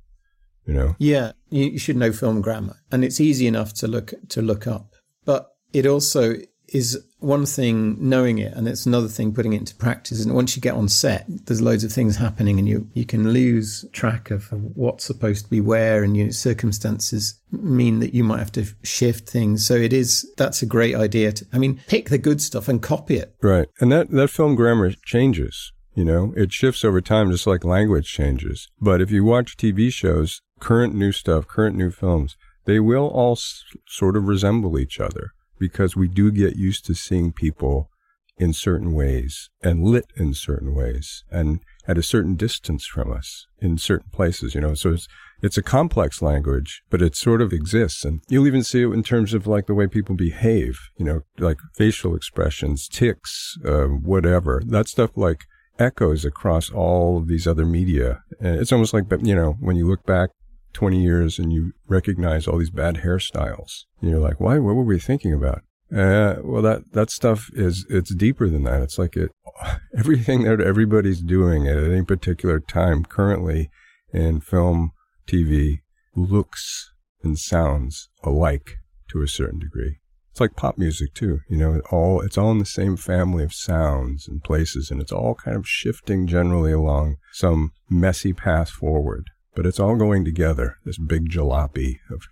you 0.67 0.73
know? 0.73 0.95
Yeah, 0.99 1.31
you 1.49 1.79
should 1.79 1.97
know 1.97 2.11
film 2.11 2.41
grammar 2.41 2.77
and 2.91 3.03
it's 3.03 3.19
easy 3.19 3.47
enough 3.47 3.73
to 3.75 3.87
look, 3.87 4.13
to 4.29 4.41
look 4.41 4.67
up, 4.67 4.93
but 5.25 5.49
it 5.71 5.85
also 5.85 6.35
is 6.73 7.01
one 7.19 7.45
thing 7.45 7.95
knowing 7.99 8.39
it 8.39 8.53
and 8.53 8.67
it's 8.67 8.85
another 8.85 9.07
thing 9.07 9.33
putting 9.33 9.53
it 9.53 9.59
into 9.59 9.75
practice. 9.75 10.23
And 10.23 10.33
once 10.33 10.55
you 10.55 10.61
get 10.61 10.73
on 10.73 10.89
set 10.89 11.25
there's 11.27 11.61
loads 11.61 11.83
of 11.83 11.91
things 11.91 12.17
happening 12.17 12.59
and 12.59 12.67
you 12.67 12.89
you 12.93 13.05
can 13.05 13.31
lose 13.31 13.85
track 13.93 14.31
of 14.31 14.49
what's 14.75 15.05
supposed 15.05 15.45
to 15.45 15.49
be 15.49 15.61
where 15.61 16.03
and 16.03 16.17
your 16.17 16.31
circumstances 16.31 17.39
mean 17.51 17.99
that 17.99 18.13
you 18.13 18.23
might 18.23 18.39
have 18.39 18.51
to 18.53 18.65
shift 18.83 19.29
things. 19.29 19.65
So 19.65 19.75
it 19.75 19.93
is 19.93 20.29
that's 20.37 20.61
a 20.61 20.65
great 20.65 20.95
idea 20.95 21.31
to 21.31 21.45
i 21.53 21.57
mean 21.57 21.79
pick 21.87 22.09
the 22.09 22.17
good 22.17 22.41
stuff 22.41 22.67
and 22.67 22.81
copy 22.81 23.17
it. 23.17 23.35
Right. 23.41 23.67
And 23.79 23.91
that 23.91 24.09
that 24.11 24.29
film 24.29 24.55
grammar 24.55 24.91
changes 25.05 25.71
you 25.95 26.03
know? 26.03 26.33
It 26.35 26.51
shifts 26.51 26.83
over 26.83 27.01
time 27.01 27.29
just 27.29 27.45
like 27.45 27.63
language 27.63 28.11
changes. 28.11 28.67
But 28.81 28.99
if 28.99 29.11
you 29.11 29.23
watch 29.23 29.57
tv 29.57 29.93
shows 29.93 30.41
current 30.59 30.95
new 30.95 31.11
stuff 31.11 31.47
current 31.47 31.75
new 31.75 31.91
films 31.91 32.35
they 32.65 32.79
will 32.79 33.07
all 33.07 33.33
s- 33.33 33.63
sort 33.87 34.15
of 34.15 34.27
resemble 34.27 34.79
each 34.79 34.99
other 34.99 35.33
because 35.63 35.95
we 35.95 36.09
do 36.09 36.29
get 36.29 36.57
used 36.57 36.85
to 36.85 36.93
seeing 36.93 37.31
people 37.31 37.89
in 38.37 38.51
certain 38.51 38.91
ways 38.91 39.49
and 39.61 39.81
lit 39.81 40.07
in 40.17 40.33
certain 40.33 40.75
ways 40.75 41.23
and 41.31 41.61
at 41.87 41.97
a 41.97 42.03
certain 42.03 42.35
distance 42.35 42.85
from 42.85 43.13
us 43.13 43.47
in 43.59 43.77
certain 43.77 44.09
places, 44.11 44.53
you 44.53 44.59
know. 44.59 44.73
So 44.73 44.91
it's, 44.91 45.07
it's 45.41 45.57
a 45.57 45.63
complex 45.63 46.21
language, 46.21 46.81
but 46.89 47.01
it 47.01 47.15
sort 47.15 47.41
of 47.41 47.53
exists. 47.53 48.03
And 48.03 48.19
you'll 48.27 48.47
even 48.47 48.61
see 48.61 48.81
it 48.81 48.91
in 48.91 49.03
terms 49.03 49.33
of 49.33 49.47
like 49.47 49.67
the 49.67 49.73
way 49.73 49.87
people 49.87 50.15
behave, 50.15 50.77
you 50.97 51.05
know, 51.05 51.21
like 51.37 51.59
facial 51.77 52.13
expressions, 52.13 52.89
ticks, 52.89 53.57
uh, 53.65 53.85
whatever. 53.85 54.61
That 54.65 54.89
stuff 54.89 55.11
like 55.15 55.45
echoes 55.79 56.25
across 56.25 56.69
all 56.69 57.17
of 57.17 57.29
these 57.29 57.47
other 57.47 57.65
media. 57.65 58.21
And 58.41 58.59
it's 58.59 58.73
almost 58.73 58.93
like, 58.93 59.05
you 59.21 59.35
know, 59.35 59.55
when 59.61 59.77
you 59.77 59.87
look 59.87 60.05
back 60.05 60.31
20 60.73 61.01
years 61.01 61.39
and 61.39 61.53
you 61.53 61.73
recognize 61.87 62.47
all 62.47 62.57
these 62.57 62.69
bad 62.69 62.97
hairstyles. 62.97 63.85
And 64.01 64.09
you're 64.09 64.19
like, 64.19 64.39
why? 64.39 64.59
What 64.59 64.75
were 64.75 64.83
we 64.83 64.99
thinking 64.99 65.33
about? 65.33 65.61
Uh, 65.95 66.37
well, 66.43 66.61
that, 66.61 66.91
that 66.93 67.11
stuff 67.11 67.49
is, 67.53 67.85
it's 67.89 68.13
deeper 68.15 68.49
than 68.49 68.63
that. 68.63 68.81
It's 68.81 68.97
like 68.97 69.15
it, 69.15 69.31
everything 69.97 70.43
that 70.43 70.59
everybody's 70.59 71.21
doing 71.21 71.67
at 71.67 71.77
any 71.77 72.03
particular 72.03 72.59
time 72.59 73.05
currently 73.05 73.69
in 74.11 74.41
film, 74.41 74.91
TV 75.27 75.79
looks 76.15 76.91
and 77.23 77.37
sounds 77.37 78.09
alike 78.23 78.77
to 79.09 79.21
a 79.21 79.27
certain 79.27 79.59
degree. 79.59 79.97
it's 80.31 80.41
like 80.41 80.55
pop 80.55 80.77
music 80.77 81.13
too. 81.13 81.39
You 81.49 81.57
know, 81.57 81.73
it 81.75 81.83
all 81.91 82.21
it's 82.21 82.37
all 82.37 82.51
in 82.51 82.59
the 82.59 82.65
same 82.65 82.97
family 82.97 83.43
of 83.43 83.53
sounds 83.53 84.27
and 84.27 84.43
places, 84.43 84.89
and 84.91 85.01
it's 85.01 85.11
all 85.11 85.35
kind 85.35 85.55
of 85.55 85.67
shifting 85.67 86.27
generally 86.27 86.71
along 86.71 87.17
some 87.31 87.71
messy 87.89 88.33
path 88.33 88.69
forward. 88.69 89.29
But 89.55 89.65
it's 89.65 89.79
all 89.79 89.95
going 89.95 90.25
together. 90.25 90.77
This 90.85 90.97
big 90.97 91.29
jalopy 91.29 91.99
of 92.09 92.23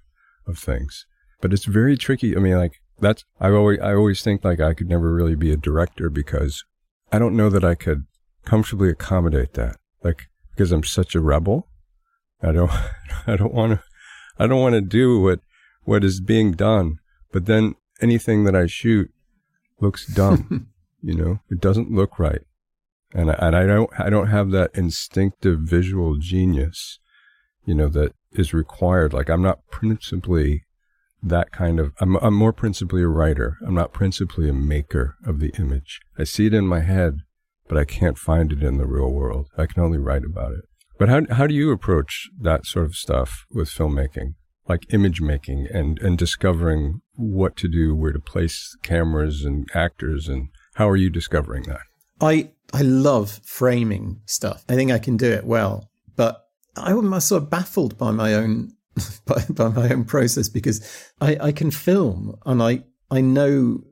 of 0.47 0.57
things. 0.57 1.05
But 1.39 1.53
it's 1.53 1.65
very 1.65 1.97
tricky. 1.97 2.35
I 2.35 2.39
mean, 2.39 2.57
like 2.57 2.81
that's 2.99 3.23
I 3.39 3.49
always 3.51 3.79
I 3.79 3.93
always 3.93 4.21
think 4.23 4.43
like 4.43 4.59
I 4.59 4.73
could 4.73 4.87
never 4.87 5.13
really 5.13 5.35
be 5.35 5.51
a 5.51 5.57
director 5.57 6.09
because 6.09 6.63
I 7.11 7.19
don't 7.19 7.35
know 7.35 7.49
that 7.49 7.63
I 7.63 7.75
could 7.75 8.05
comfortably 8.45 8.89
accommodate 8.89 9.53
that. 9.53 9.77
Like 10.03 10.27
because 10.51 10.71
I'm 10.71 10.83
such 10.83 11.15
a 11.15 11.21
rebel. 11.21 11.67
I 12.41 12.51
don't 12.51 12.71
I 13.27 13.35
don't 13.35 13.53
want 13.53 13.73
to 13.73 13.83
I 14.37 14.47
don't 14.47 14.61
want 14.61 14.75
to 14.75 14.81
do 14.81 15.19
what 15.19 15.39
what 15.83 16.03
is 16.03 16.21
being 16.21 16.53
done. 16.53 16.99
But 17.31 17.45
then 17.45 17.75
anything 18.01 18.43
that 18.43 18.55
I 18.55 18.65
shoot 18.65 19.11
looks 19.79 20.05
dumb. 20.05 20.67
you 21.01 21.15
know, 21.15 21.39
it 21.49 21.59
doesn't 21.59 21.91
look 21.91 22.19
right, 22.19 22.41
and 23.13 23.31
I, 23.31 23.35
and 23.39 23.55
I 23.55 23.65
don't 23.65 23.89
I 23.99 24.09
don't 24.09 24.27
have 24.27 24.51
that 24.51 24.71
instinctive 24.73 25.59
visual 25.61 26.17
genius, 26.17 26.99
you 27.65 27.75
know, 27.75 27.87
that 27.89 28.13
is 28.31 28.53
required. 28.53 29.13
Like 29.13 29.29
I'm 29.29 29.41
not 29.41 29.65
principally 29.69 30.63
that 31.23 31.51
kind 31.51 31.79
of. 31.79 31.93
I'm 31.99 32.15
I'm 32.17 32.33
more 32.33 32.53
principally 32.53 33.03
a 33.03 33.07
writer. 33.07 33.57
I'm 33.65 33.75
not 33.75 33.93
principally 33.93 34.49
a 34.49 34.53
maker 34.53 35.15
of 35.25 35.39
the 35.39 35.53
image. 35.59 35.99
I 36.17 36.23
see 36.23 36.47
it 36.47 36.53
in 36.53 36.65
my 36.65 36.81
head, 36.81 37.19
but 37.67 37.77
I 37.77 37.85
can't 37.85 38.17
find 38.17 38.51
it 38.51 38.63
in 38.63 38.77
the 38.77 38.87
real 38.87 39.11
world. 39.11 39.47
I 39.57 39.65
can 39.65 39.83
only 39.83 39.99
write 39.99 40.23
about 40.25 40.53
it. 40.53 40.65
But 40.97 41.09
how 41.09 41.21
how 41.31 41.47
do 41.47 41.53
you 41.53 41.71
approach 41.71 42.29
that 42.39 42.65
sort 42.65 42.85
of 42.85 42.95
stuff 42.95 43.45
with 43.51 43.69
filmmaking? 43.69 44.35
like 44.67 44.93
image 44.93 45.21
making 45.21 45.67
and, 45.73 45.99
and 45.99 46.17
discovering 46.17 47.01
what 47.15 47.55
to 47.57 47.67
do, 47.67 47.95
where 47.95 48.13
to 48.13 48.19
place 48.19 48.75
cameras 48.83 49.43
and 49.43 49.69
actors, 49.73 50.27
and 50.27 50.47
how 50.75 50.89
are 50.89 50.95
you 50.95 51.09
discovering 51.09 51.63
that? 51.63 51.81
I 52.21 52.51
I 52.73 52.83
love 52.83 53.41
framing 53.43 54.21
stuff. 54.25 54.63
I 54.69 54.75
think 54.75 54.91
I 54.91 54.99
can 54.99 55.17
do 55.17 55.29
it 55.29 55.43
well, 55.43 55.89
but 56.75 56.87
I'm 56.87 57.19
sort 57.19 57.43
of 57.43 57.49
baffled 57.49 57.97
by 57.97 58.11
my 58.11 58.33
own 58.33 58.73
by, 59.25 59.43
by 59.49 59.69
my 59.69 59.89
own 59.89 60.05
process 60.05 60.49
because 60.49 61.11
I, 61.19 61.37
I 61.41 61.51
can 61.51 61.71
film 61.71 62.37
and 62.45 62.61
I 62.61 62.83
I 63.09 63.21
know 63.21 63.83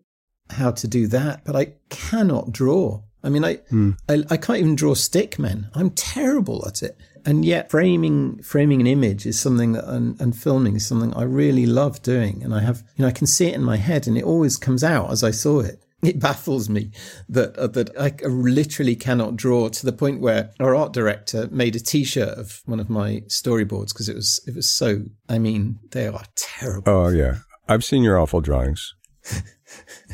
how 0.50 0.72
to 0.72 0.88
do 0.88 1.08
that, 1.08 1.44
but 1.46 1.56
I 1.56 1.74
cannot 1.90 2.52
draw. 2.52 3.04
I 3.22 3.30
mean, 3.30 3.44
I, 3.44 3.56
hmm. 3.70 3.92
I, 4.08 4.24
I 4.30 4.38
can't 4.38 4.60
even 4.60 4.76
draw 4.76 4.94
stick 4.94 5.38
men. 5.38 5.70
I'm 5.76 5.90
terrible 5.92 6.66
at 6.66 6.82
it 6.82 6.98
and 7.26 7.46
yet 7.46 7.70
framing 7.70 8.42
framing 8.42 8.82
an 8.82 8.88
image 8.88 9.26
is 9.26 9.40
something 9.40 9.74
that 9.74 9.88
and, 9.88 10.20
and, 10.20 10.38
filming 10.38 10.76
is 10.76 10.86
something 10.86 11.14
I 11.14 11.24
really 11.24 11.66
love 11.66 12.02
doing 12.02 12.44
and 12.44 12.54
I 12.54 12.62
have 12.62 12.84
you 12.96 13.04
know 13.04 13.08
I 13.08 13.12
can 13.12 13.28
see 13.28 13.48
it 13.48 13.56
in 13.56 13.64
my 13.64 13.78
head 13.78 14.08
and 14.08 14.18
it 14.18 14.24
always 14.24 14.58
comes 14.58 14.84
out 14.84 15.12
as 15.12 15.24
I 15.24 15.32
saw 15.32 15.60
it 15.60 15.84
it 16.02 16.20
baffles 16.20 16.70
me 16.70 16.92
that 17.28 17.56
uh, 17.58 17.68
that 17.68 17.92
I 18.00 18.14
literally 18.26 18.96
cannot 18.96 19.36
draw 19.36 19.70
to 19.70 19.86
the 19.86 19.92
point 19.92 20.22
where 20.22 20.52
our 20.60 20.76
art 20.76 20.94
director 20.94 21.48
made 21.52 21.76
a 21.76 21.80
t-shirt 21.80 22.38
of 22.38 22.62
one 22.66 22.80
of 22.80 22.90
my 22.90 23.22
storyboards 23.28 23.90
because 23.90 24.08
it 24.08 24.16
was 24.16 24.42
it 24.48 24.56
was 24.56 24.70
so 24.70 25.04
I 25.28 25.40
mean 25.40 25.80
they 25.92 26.08
are 26.08 26.24
terrible. 26.36 26.92
Oh 26.92 27.10
yeah. 27.10 27.40
I've 27.68 27.84
seen 27.84 28.04
your 28.04 28.18
awful 28.18 28.42
drawings. 28.42 28.96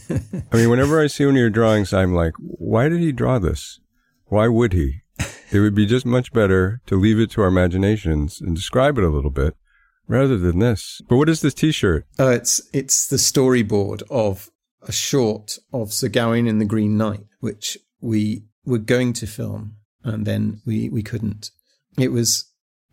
I 0.09 0.57
mean 0.57 0.69
whenever 0.69 0.99
I 0.99 1.07
see 1.07 1.25
one 1.25 1.35
of 1.35 1.39
your 1.39 1.49
drawings 1.49 1.93
I'm 1.93 2.13
like 2.13 2.33
why 2.37 2.89
did 2.89 2.99
he 2.99 3.11
draw 3.11 3.39
this? 3.39 3.79
Why 4.25 4.47
would 4.47 4.73
he? 4.73 5.01
It 5.51 5.59
would 5.59 5.75
be 5.75 5.85
just 5.85 6.05
much 6.05 6.33
better 6.33 6.81
to 6.87 6.99
leave 6.99 7.19
it 7.19 7.31
to 7.31 7.41
our 7.41 7.47
imaginations 7.47 8.41
and 8.41 8.55
describe 8.55 8.97
it 8.97 9.03
a 9.03 9.09
little 9.09 9.29
bit 9.29 9.55
rather 10.07 10.37
than 10.37 10.59
this. 10.59 11.01
But 11.07 11.17
what 11.17 11.29
is 11.29 11.41
this 11.41 11.53
T-shirt? 11.53 12.05
Uh, 12.19 12.29
it's 12.29 12.61
it's 12.73 13.07
the 13.07 13.17
storyboard 13.17 14.01
of 14.09 14.49
short 14.91 15.57
of 15.73 15.93
Sir 15.93 16.09
Gawain 16.09 16.47
and 16.47 16.61
the 16.61 16.65
Green 16.65 16.97
Knight, 16.97 17.25
which 17.39 17.77
we 18.01 18.43
were 18.65 18.77
going 18.77 19.13
to 19.13 19.27
film 19.27 19.77
and 20.05 20.25
then 20.25 20.61
we 20.65 20.87
we 20.89 21.03
couldn't. 21.03 21.51
It 21.97 22.11
was, 22.11 22.45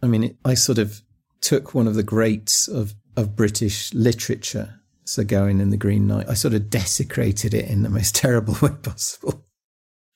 I 0.03 0.07
mean, 0.07 0.25
it, 0.25 0.37
I 0.45 0.55
sort 0.55 0.79
of 0.79 1.03
took 1.41 1.75
one 1.75 1.87
of 1.87 1.95
the 1.95 2.03
greats 2.03 2.67
of 2.67 2.95
of 3.17 3.37
British 3.37 3.93
literature, 3.93 4.81
Sir 5.05 5.25
Gawain 5.25 5.61
and 5.61 5.73
the 5.73 5.77
Green 5.77 6.07
Knight. 6.07 6.29
I 6.29 6.35
sort 6.35 6.55
of 6.55 6.71
desecrated 6.71 7.55
it 7.55 7.69
in 7.69 7.83
the 7.83 7.91
most 7.91 8.15
terrible 8.17 8.57
way 8.61 8.75
possible. 8.83 9.45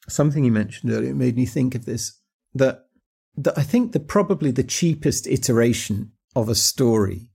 Something 0.09 0.45
you 0.45 0.53
mentioned 0.53 0.93
earlier 0.93 1.15
made 1.15 1.37
me 1.37 1.47
think 1.47 1.75
of 1.75 1.85
this 1.85 2.19
that 2.55 2.87
that 3.37 3.59
I 3.59 3.62
think 3.62 3.93
the 3.93 4.01
probably 4.01 4.51
the 4.51 4.65
cheapest 4.65 5.27
iteration 5.27 6.12
of 6.35 6.49
a 6.49 6.55
story 6.55 7.29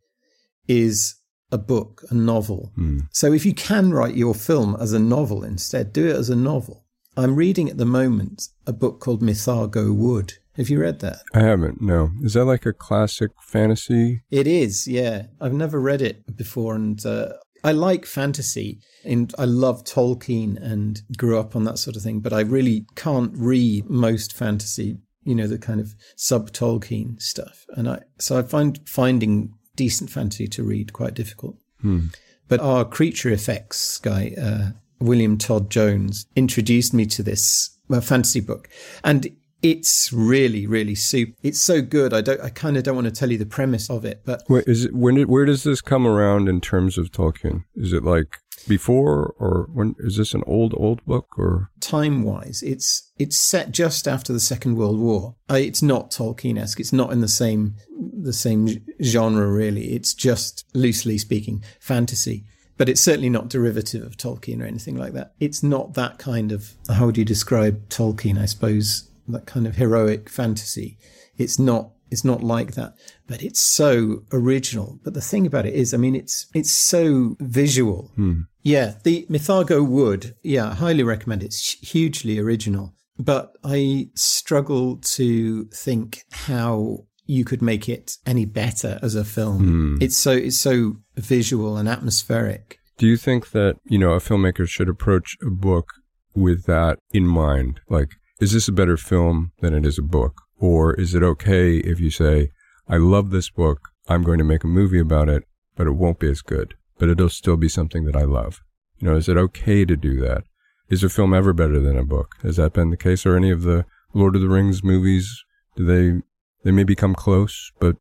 is 0.67 1.15
a 1.51 1.57
book, 1.57 2.03
a 2.09 2.13
novel. 2.13 2.71
Mm. 2.77 3.07
So 3.11 3.33
if 3.33 3.45
you 3.45 3.53
can 3.53 3.91
write 3.91 4.15
your 4.15 4.33
film 4.33 4.77
as 4.79 4.93
a 4.93 4.99
novel 4.99 5.43
instead, 5.43 5.93
do 5.93 6.07
it 6.07 6.15
as 6.15 6.29
a 6.29 6.35
novel. 6.35 6.85
I'm 7.17 7.35
reading 7.35 7.69
at 7.69 7.77
the 7.77 7.85
moment 7.85 8.47
a 8.65 8.73
book 8.73 8.99
called 8.99 9.21
Mythago 9.21 9.93
Wood. 9.93 10.33
Have 10.55 10.69
you 10.69 10.79
read 10.79 10.99
that? 10.99 11.19
I 11.33 11.41
haven't. 11.41 11.81
No. 11.81 12.11
Is 12.21 12.33
that 12.33 12.45
like 12.45 12.65
a 12.65 12.73
classic 12.73 13.31
fantasy? 13.41 14.23
It 14.29 14.47
is. 14.47 14.87
Yeah, 14.87 15.27
I've 15.39 15.53
never 15.53 15.79
read 15.79 16.01
it 16.01 16.35
before, 16.35 16.75
and 16.75 17.03
uh, 17.05 17.33
I 17.63 17.71
like 17.71 18.05
fantasy 18.05 18.79
and 19.03 19.33
I 19.37 19.45
love 19.45 19.83
Tolkien 19.83 20.61
and 20.61 21.01
grew 21.17 21.37
up 21.39 21.55
on 21.55 21.63
that 21.65 21.77
sort 21.77 21.95
of 21.95 22.01
thing, 22.01 22.19
but 22.19 22.33
I 22.33 22.41
really 22.41 22.85
can't 22.95 23.33
read 23.35 23.89
most 23.89 24.33
fantasy, 24.33 24.97
you 25.23 25.35
know, 25.35 25.47
the 25.47 25.57
kind 25.57 25.79
of 25.79 25.95
sub 26.15 26.51
Tolkien 26.51 27.21
stuff. 27.21 27.65
And 27.69 27.89
I, 27.89 27.99
so 28.19 28.37
I 28.37 28.41
find 28.41 28.79
finding 28.87 29.53
decent 29.81 30.11
fantasy 30.11 30.47
to 30.47 30.61
read 30.63 30.93
quite 30.93 31.15
difficult. 31.15 31.55
Hmm. 31.81 32.07
But 32.47 32.59
our 32.59 32.85
creature 32.85 33.31
effects 33.31 33.97
guy, 33.97 34.35
uh, 34.39 34.71
William 34.99 35.39
Todd 35.39 35.71
Jones, 35.71 36.27
introduced 36.35 36.93
me 36.93 37.07
to 37.07 37.23
this 37.23 37.75
fantasy 38.03 38.41
book. 38.41 38.69
And 39.03 39.35
it's 39.63 40.13
really, 40.13 40.67
really 40.67 40.93
super. 40.93 41.33
It's 41.41 41.59
so 41.59 41.81
good. 41.81 42.13
I 42.13 42.21
don't. 42.21 42.41
I 42.41 42.49
kind 42.49 42.77
of 42.77 42.83
don't 42.83 42.95
want 42.95 43.05
to 43.05 43.11
tell 43.11 43.31
you 43.31 43.39
the 43.39 43.45
premise 43.57 43.89
of 43.89 44.05
it, 44.05 44.21
but 44.23 44.43
Wait, 44.49 44.65
is 44.67 44.85
it 44.85 44.93
when? 44.93 45.15
Did, 45.15 45.29
where 45.29 45.45
does 45.45 45.63
this 45.63 45.81
come 45.81 46.05
around 46.05 46.47
in 46.47 46.61
terms 46.61 46.99
of 46.99 47.11
Tolkien? 47.11 47.63
Is 47.75 47.91
it 47.91 48.03
like 48.03 48.37
before 48.67 49.35
or 49.39 49.67
when? 49.73 49.95
Is 49.99 50.17
this 50.17 50.33
an 50.33 50.43
old, 50.47 50.73
old 50.77 51.03
book 51.05 51.27
or 51.37 51.71
time 51.79 52.23
wise? 52.23 52.61
It's 52.63 53.11
it's 53.17 53.37
set 53.37 53.71
just 53.71 54.07
after 54.07 54.33
the 54.33 54.39
Second 54.39 54.75
World 54.75 54.99
War. 54.99 55.35
Uh, 55.49 55.55
it's 55.55 55.81
not 55.81 56.11
Tolkien 56.11 56.59
esque. 56.59 56.79
It's 56.79 56.93
not 56.93 57.11
in 57.11 57.21
the 57.21 57.27
same 57.27 57.75
the 57.97 58.33
same 58.33 58.85
genre 59.03 59.47
really. 59.47 59.93
It's 59.93 60.13
just 60.13 60.65
loosely 60.73 61.17
speaking 61.17 61.63
fantasy 61.79 62.45
but 62.81 62.89
it's 62.89 63.01
certainly 63.01 63.29
not 63.29 63.47
derivative 63.47 64.01
of 64.01 64.17
Tolkien 64.17 64.59
or 64.59 64.65
anything 64.65 64.95
like 64.95 65.13
that. 65.13 65.35
It's 65.39 65.61
not 65.61 65.93
that 65.93 66.17
kind 66.17 66.51
of, 66.51 66.73
how 66.89 67.05
would 67.05 67.15
you 67.15 67.23
describe 67.23 67.87
Tolkien? 67.89 68.41
I 68.41 68.45
suppose 68.45 69.07
that 69.27 69.45
kind 69.45 69.67
of 69.67 69.75
heroic 69.75 70.29
fantasy. 70.31 70.97
It's 71.37 71.59
not 71.59 71.91
it's 72.11 72.25
not 72.25 72.43
like 72.43 72.73
that, 72.73 72.93
but 73.25 73.41
it's 73.41 73.59
so 73.59 74.23
original. 74.33 74.99
But 75.03 75.13
the 75.13 75.21
thing 75.21 75.47
about 75.47 75.65
it 75.65 75.73
is, 75.73 75.93
I 75.93 75.97
mean, 75.97 76.15
it's 76.15 76.47
it's 76.53 76.71
so 76.71 77.37
visual. 77.39 78.11
Hmm. 78.15 78.41
Yeah, 78.61 78.95
the 79.03 79.25
Mythago 79.29 79.87
Wood. 79.87 80.35
Yeah, 80.43 80.69
I 80.69 80.75
highly 80.75 81.03
recommend 81.03 81.41
it. 81.41 81.47
It's 81.47 81.71
hugely 81.79 82.37
original. 82.37 82.93
But 83.17 83.53
I 83.63 84.09
struggle 84.15 84.97
to 84.97 85.65
think 85.65 86.23
how 86.31 87.05
you 87.25 87.45
could 87.45 87.61
make 87.61 87.87
it 87.87 88.17
any 88.25 88.45
better 88.45 88.99
as 89.01 89.15
a 89.15 89.23
film. 89.23 89.57
Hmm. 89.59 89.97
It's 90.01 90.17
so 90.17 90.31
it's 90.31 90.59
so 90.59 90.97
visual 91.15 91.77
and 91.77 91.87
atmospheric. 91.87 92.79
Do 92.97 93.07
you 93.07 93.17
think 93.17 93.51
that 93.51 93.77
you 93.85 93.97
know 93.97 94.11
a 94.11 94.19
filmmaker 94.19 94.67
should 94.67 94.89
approach 94.89 95.37
a 95.41 95.49
book 95.49 95.93
with 96.35 96.65
that 96.65 96.99
in 97.11 97.25
mind? 97.25 97.79
Like 97.89 98.09
is 98.41 98.53
this 98.53 98.67
a 98.67 98.73
better 98.73 98.97
film 98.97 99.51
than 99.61 99.73
it 99.73 99.85
is 99.85 99.97
a 99.99 100.03
book? 100.03 100.41
Or 100.61 100.93
is 100.93 101.15
it 101.15 101.23
okay 101.23 101.77
if 101.77 101.99
you 101.99 102.11
say, 102.11 102.51
I 102.87 102.97
love 102.97 103.31
this 103.31 103.49
book, 103.49 103.89
I'm 104.07 104.21
going 104.21 104.37
to 104.37 104.43
make 104.43 104.63
a 104.63 104.67
movie 104.67 104.99
about 104.99 105.27
it, 105.27 105.43
but 105.75 105.87
it 105.87 105.93
won't 105.93 106.19
be 106.19 106.29
as 106.29 106.41
good, 106.41 106.75
but 106.99 107.09
it'll 107.09 107.29
still 107.29 107.57
be 107.57 107.67
something 107.67 108.05
that 108.05 108.15
I 108.15 108.23
love? 108.23 108.61
You 108.99 109.09
know, 109.09 109.15
is 109.15 109.27
it 109.27 109.37
okay 109.37 109.85
to 109.85 109.97
do 109.97 110.21
that? 110.21 110.43
Is 110.87 111.03
a 111.03 111.09
film 111.09 111.33
ever 111.33 111.51
better 111.51 111.79
than 111.79 111.97
a 111.97 112.05
book? 112.05 112.35
Has 112.43 112.57
that 112.57 112.73
been 112.73 112.91
the 112.91 112.97
case? 112.97 113.25
Or 113.25 113.35
any 113.35 113.49
of 113.49 113.63
the 113.63 113.85
Lord 114.13 114.35
of 114.35 114.41
the 114.41 114.49
Rings 114.49 114.83
movies? 114.83 115.43
Do 115.75 115.85
they, 115.85 116.21
they 116.63 116.71
may 116.71 116.83
become 116.83 117.15
close, 117.15 117.71
but, 117.79 117.95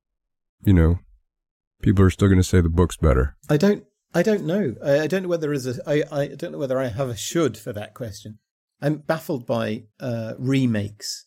you 0.63 0.75
know, 0.75 0.99
people 1.81 2.05
are 2.05 2.11
still 2.11 2.29
going 2.29 2.41
to 2.41 2.45
say 2.45 2.61
the 2.61 2.69
book's 2.69 2.99
better. 2.99 3.37
I 3.49 3.57
don't, 3.57 3.85
I 4.13 4.23
don't 4.23 4.45
know. 4.45 4.75
I, 4.85 5.01
I 5.01 5.07
don't 5.07 5.23
know 5.23 5.29
whether 5.29 5.53
is 5.53 5.67
a, 5.67 5.89
I, 5.89 6.03
I 6.13 6.27
don't 6.27 6.53
know 6.53 6.59
whether 6.59 6.79
I 6.79 6.89
have 6.89 7.09
a 7.09 7.17
should 7.17 7.57
for 7.57 7.73
that 7.73 7.95
question. 7.95 8.39
I'm 8.83 8.97
baffled 8.97 9.47
by 9.47 9.85
uh, 9.99 10.35
remakes. 10.39 11.27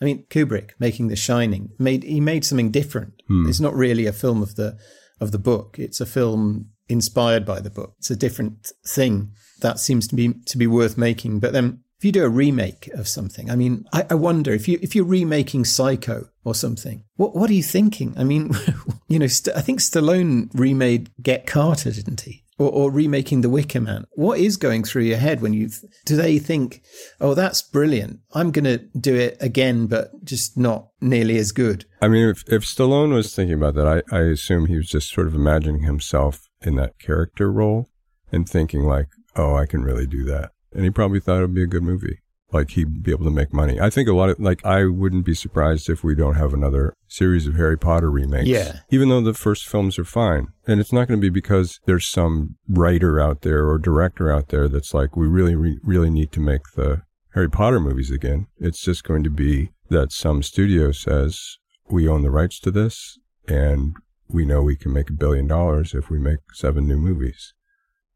I 0.00 0.04
mean, 0.04 0.24
Kubrick 0.30 0.70
making 0.78 1.08
The 1.08 1.16
Shining 1.16 1.70
made 1.78 2.02
he 2.04 2.20
made 2.20 2.44
something 2.44 2.70
different. 2.70 3.22
Hmm. 3.26 3.48
It's 3.48 3.60
not 3.60 3.74
really 3.74 4.06
a 4.06 4.12
film 4.12 4.42
of 4.42 4.54
the 4.56 4.78
of 5.20 5.32
the 5.32 5.38
book. 5.38 5.76
It's 5.78 6.00
a 6.00 6.06
film 6.06 6.70
inspired 6.88 7.44
by 7.44 7.60
the 7.60 7.70
book. 7.70 7.94
It's 7.98 8.10
a 8.10 8.16
different 8.16 8.72
thing 8.86 9.32
that 9.60 9.78
seems 9.78 10.06
to 10.08 10.14
be 10.14 10.34
to 10.46 10.58
be 10.58 10.66
worth 10.66 10.96
making. 10.96 11.40
But 11.40 11.52
then, 11.52 11.80
if 11.98 12.04
you 12.04 12.12
do 12.12 12.24
a 12.24 12.28
remake 12.28 12.88
of 12.94 13.08
something, 13.08 13.50
I 13.50 13.56
mean, 13.56 13.86
I, 13.92 14.06
I 14.10 14.14
wonder 14.14 14.52
if 14.52 14.68
you 14.68 14.78
if 14.82 14.94
you're 14.94 15.04
remaking 15.04 15.64
Psycho 15.64 16.28
or 16.44 16.54
something, 16.54 17.04
what 17.16 17.34
what 17.34 17.50
are 17.50 17.54
you 17.54 17.62
thinking? 17.62 18.14
I 18.16 18.24
mean, 18.24 18.52
you 19.08 19.18
know, 19.18 19.26
St- 19.26 19.56
I 19.56 19.60
think 19.60 19.80
Stallone 19.80 20.48
remade 20.54 21.10
Get 21.20 21.46
Carter, 21.46 21.90
didn't 21.90 22.22
he? 22.22 22.44
Or, 22.58 22.70
or, 22.70 22.90
remaking 22.90 23.40
The 23.40 23.48
Wicker 23.48 23.80
Man. 23.80 24.04
What 24.12 24.40
is 24.40 24.56
going 24.56 24.84
through 24.84 25.02
your 25.02 25.18
head 25.18 25.40
when 25.40 25.52
you 25.52 25.70
do 26.04 26.16
they 26.16 26.38
think, 26.38 26.82
oh, 27.20 27.34
that's 27.34 27.62
brilliant. 27.62 28.20
I'm 28.34 28.50
going 28.50 28.64
to 28.64 28.78
do 28.98 29.14
it 29.14 29.36
again, 29.40 29.86
but 29.86 30.24
just 30.24 30.58
not 30.58 30.88
nearly 31.00 31.38
as 31.38 31.52
good. 31.52 31.84
I 32.02 32.08
mean, 32.08 32.28
if, 32.28 32.42
if 32.48 32.64
Stallone 32.64 33.14
was 33.14 33.34
thinking 33.34 33.54
about 33.54 33.74
that, 33.74 34.04
I, 34.12 34.16
I 34.16 34.22
assume 34.22 34.66
he 34.66 34.76
was 34.76 34.88
just 34.88 35.10
sort 35.10 35.26
of 35.28 35.34
imagining 35.34 35.82
himself 35.82 36.48
in 36.62 36.76
that 36.76 36.98
character 36.98 37.50
role 37.50 37.88
and 38.32 38.48
thinking 38.48 38.82
like, 38.82 39.08
oh, 39.36 39.54
I 39.54 39.66
can 39.66 39.82
really 39.82 40.06
do 40.06 40.24
that. 40.24 40.50
And 40.72 40.84
he 40.84 40.90
probably 40.90 41.20
thought 41.20 41.38
it 41.38 41.42
would 41.42 41.54
be 41.54 41.62
a 41.62 41.68
good 41.68 41.82
movie 41.82 42.20
like 42.52 42.70
he'd 42.70 43.02
be 43.02 43.10
able 43.10 43.24
to 43.24 43.30
make 43.30 43.52
money. 43.52 43.80
I 43.80 43.90
think 43.90 44.08
a 44.08 44.14
lot 44.14 44.30
of 44.30 44.40
like 44.40 44.64
I 44.64 44.86
wouldn't 44.86 45.26
be 45.26 45.34
surprised 45.34 45.90
if 45.90 46.02
we 46.02 46.14
don't 46.14 46.36
have 46.36 46.54
another 46.54 46.94
series 47.06 47.46
of 47.46 47.56
Harry 47.56 47.78
Potter 47.78 48.10
remakes. 48.10 48.48
Yeah. 48.48 48.80
Even 48.90 49.08
though 49.08 49.20
the 49.20 49.34
first 49.34 49.68
films 49.68 49.98
are 49.98 50.04
fine. 50.04 50.48
And 50.66 50.80
it's 50.80 50.92
not 50.92 51.08
going 51.08 51.20
to 51.20 51.24
be 51.24 51.30
because 51.30 51.80
there's 51.84 52.06
some 52.06 52.56
writer 52.68 53.20
out 53.20 53.42
there 53.42 53.68
or 53.68 53.78
director 53.78 54.32
out 54.32 54.48
there 54.48 54.68
that's 54.68 54.94
like 54.94 55.16
we 55.16 55.26
really 55.26 55.54
re- 55.54 55.78
really 55.82 56.10
need 56.10 56.32
to 56.32 56.40
make 56.40 56.62
the 56.74 57.02
Harry 57.34 57.50
Potter 57.50 57.80
movies 57.80 58.10
again. 58.10 58.46
It's 58.58 58.82
just 58.82 59.04
going 59.04 59.24
to 59.24 59.30
be 59.30 59.70
that 59.90 60.12
some 60.12 60.42
studio 60.42 60.92
says 60.92 61.58
we 61.90 62.08
own 62.08 62.22
the 62.22 62.30
rights 62.30 62.60
to 62.60 62.70
this 62.70 63.18
and 63.46 63.94
we 64.28 64.44
know 64.44 64.62
we 64.62 64.76
can 64.76 64.92
make 64.92 65.10
a 65.10 65.14
billion 65.14 65.46
dollars 65.46 65.94
if 65.94 66.10
we 66.10 66.18
make 66.18 66.40
seven 66.52 66.86
new 66.86 66.98
movies. 66.98 67.54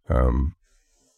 Um, 0.09 0.57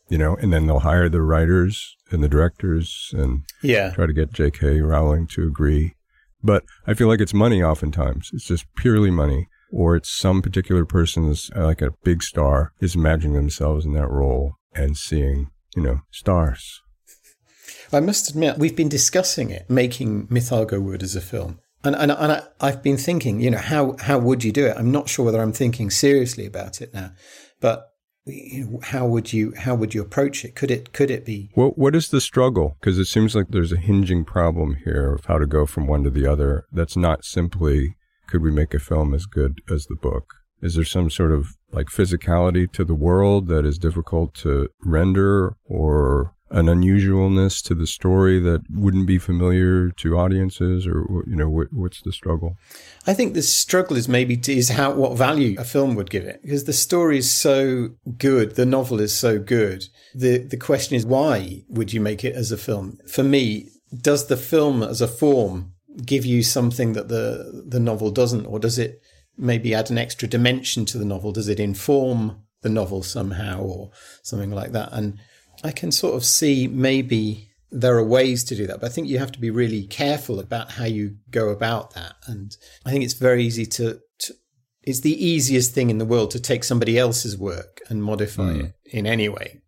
you 0.09 0.19
know, 0.19 0.37
and 0.37 0.53
then 0.53 0.67
they'll 0.67 0.81
hire 0.81 1.09
the 1.09 1.23
writers 1.23 1.97
and 2.11 2.23
the 2.23 2.29
directors 2.29 3.11
and 3.17 3.43
yeah. 3.63 3.91
try 3.91 4.07
to 4.07 4.13
get 4.13 4.33
J.K. 4.33 4.81
Rowling 4.81 5.27
to 5.29 5.45
agree. 5.45 5.95
But 6.43 6.65
I 6.87 6.95
feel 6.95 7.09
like 7.09 7.21
it's 7.21 7.35
money 7.35 7.63
oftentimes. 7.63 8.31
It's 8.33 8.47
just 8.47 8.67
purely 8.77 9.11
money. 9.11 9.49
Or 9.73 9.97
it's 9.97 10.11
some 10.11 10.41
particular 10.41 10.85
person's 10.85 11.51
like 11.57 11.83
a 11.83 11.95
big 12.05 12.23
star 12.23 12.73
is 12.81 12.95
imagining 12.95 13.35
themselves 13.35 13.85
in 13.85 13.93
that 13.95 14.09
role 14.09 14.55
and 14.73 14.97
seeing, 14.97 15.51
you 15.75 15.83
know, 15.83 16.01
stars. 16.13 16.81
I 17.93 18.01
must 18.01 18.31
admit, 18.31 18.59
we've 18.59 18.77
been 18.77 18.89
discussing 18.89 19.51
it, 19.51 19.69
making 19.69 20.29
Mythago 20.29 20.81
Wood 20.81 21.03
as 21.03 21.17
a 21.17 21.21
film. 21.21 21.59
And, 21.83 21.97
and, 21.97 22.13
and 22.13 22.43
I, 22.61 22.71
have 22.71 22.83
been 22.83 22.97
thinking, 22.97 23.41
you 23.41 23.51
know, 23.51 23.59
how, 23.59 23.97
how 23.99 24.19
would 24.19 24.45
you 24.45 24.53
do 24.53 24.67
it? 24.67 24.77
I'm 24.77 24.93
not 24.93 25.09
sure 25.09 25.25
whether 25.25 25.43
I'm 25.43 25.53
thinking 25.53 25.91
seriously 25.91 26.47
about 26.47 26.81
it 26.81 26.95
now, 26.95 27.11
but 27.61 27.89
how 28.83 29.07
would 29.07 29.33
you 29.33 29.53
how 29.57 29.75
would 29.75 29.95
you 29.95 30.01
approach 30.01 30.45
it? 30.45 30.55
Could 30.55 30.71
it 30.71 30.93
could 30.93 31.11
it 31.11 31.25
be? 31.25 31.51
What 31.55 31.77
what 31.77 31.95
is 31.95 32.09
the 32.09 32.21
struggle? 32.21 32.77
Because 32.81 32.99
it 32.99 33.07
seems 33.07 33.35
like 33.35 33.49
there's 33.49 33.73
a 33.73 33.77
hinging 33.79 34.25
problem 34.25 34.77
here 34.85 35.15
of 35.15 35.27
how 35.27 35.39
to 35.39 35.47
go 35.47 35.67
from 35.67 35.87
one 35.87 36.05
to 36.05 36.11
the 36.11 36.27
other. 36.27 36.65
That's 36.73 36.97
not 36.97 37.25
simply 37.25 37.97
could 38.29 38.43
we 38.43 38.51
make 38.51 38.73
a 38.73 38.79
film 38.79 39.15
as 39.15 39.27
good 39.27 39.61
as 39.71 39.87
the 39.87 39.97
book. 39.97 40.35
Is 40.63 40.75
there 40.77 40.85
some 40.85 41.11
sort 41.11 41.33
of 41.33 41.49
like 41.73 41.89
physicality 41.89 42.71
to 42.73 42.85
the 42.85 42.95
world 42.95 43.49
that 43.49 43.67
is 43.67 43.77
difficult 43.77 44.35
to 44.37 44.69
render, 44.83 45.57
or 45.65 46.34
an 46.51 46.67
unusualness 46.67 47.63
to 47.63 47.75
the 47.75 47.87
story 47.87 48.39
that 48.39 48.63
wouldn't 48.71 49.07
be 49.07 49.19
familiar 49.19 49.91
to 49.91 50.17
audiences 50.17 50.87
or 50.87 51.25
you 51.27 51.35
know 51.35 51.49
what, 51.49 51.73
what's 51.73 52.03
the 52.03 52.13
struggle? 52.13 52.57
I 53.07 53.15
think 53.15 53.35
the 53.35 53.43
struggle 53.43 53.97
is 53.97 54.09
maybe 54.09 54.41
is 54.47 54.69
how 54.69 54.93
what 54.93 55.17
value 55.17 55.57
a 55.59 55.65
film 55.65 55.95
would 55.95 56.11
give 56.11 56.25
it 56.25 56.43
because 56.43 56.65
the 56.65 56.73
story 56.73 57.19
is 57.19 57.31
so 57.31 57.91
good 58.19 58.57
the 58.57 58.67
novel 58.67 59.01
is 59.01 59.15
so 59.15 59.39
good. 59.39 59.87
The 60.15 60.39
the 60.39 60.57
question 60.57 60.97
is 60.97 61.07
why 61.07 61.65
would 61.69 61.93
you 61.93 62.01
make 62.01 62.25
it 62.25 62.35
as 62.35 62.53
a 62.53 62.59
film? 62.59 62.99
For 63.09 63.23
me 63.23 63.71
does 63.97 64.27
the 64.27 64.37
film 64.37 64.83
as 64.83 65.01
a 65.01 65.09
form 65.09 65.73
give 66.05 66.27
you 66.27 66.43
something 66.43 66.93
that 66.93 67.09
the 67.09 67.65
the 67.67 67.81
novel 67.81 68.11
doesn't 68.11 68.47
or 68.47 68.59
does 68.59 68.79
it 68.79 69.01
maybe 69.37 69.75
add 69.75 69.91
an 69.91 69.99
extra 69.99 70.29
dimension 70.29 70.85
to 70.87 70.99
the 70.99 71.05
novel? 71.05 71.33
Does 71.33 71.49
it 71.49 71.59
inform 71.59 72.45
the 72.61 72.69
novel 72.69 73.03
somehow 73.03 73.61
or 73.61 73.91
something 74.23 74.51
like 74.51 74.73
that? 74.73 74.91
And 74.93 75.19
I 75.65 75.73
can 75.73 75.91
sort 75.91 76.15
of 76.15 76.25
see 76.25 76.69
maybe 76.69 77.49
there 77.71 77.97
are 77.97 78.05
ways 78.05 78.45
to 78.45 78.55
do 78.55 78.67
that, 78.67 78.81
but 78.81 78.87
I 78.87 78.91
think 78.91 79.09
you 79.09 79.19
have 79.19 79.33
to 79.33 79.41
be 79.41 79.51
really 79.51 79.87
careful 79.87 80.39
about 80.39 80.73
how 80.73 80.85
you 80.85 81.17
go 81.31 81.49
about 81.49 81.95
that. 81.95 82.15
And 82.27 82.55
I 82.85 82.91
think 82.91 83.03
it's 83.03 83.15
very 83.15 83.43
easy 83.43 83.67
to, 83.67 83.99
to 84.21 84.35
it's 84.83 85.01
the 85.01 85.27
easiest 85.27 85.75
thing 85.75 85.89
in 85.89 85.99
the 85.99 86.05
world 86.05 86.31
to 86.33 86.41
take 86.41 86.63
somebody 86.63 86.99
else's 86.99 87.37
work 87.37 87.81
and 87.89 88.05
modify 88.05 88.53
mm. 88.53 88.65
it 88.67 88.75
in 88.85 89.07
any 89.07 89.29
way. 89.31 89.63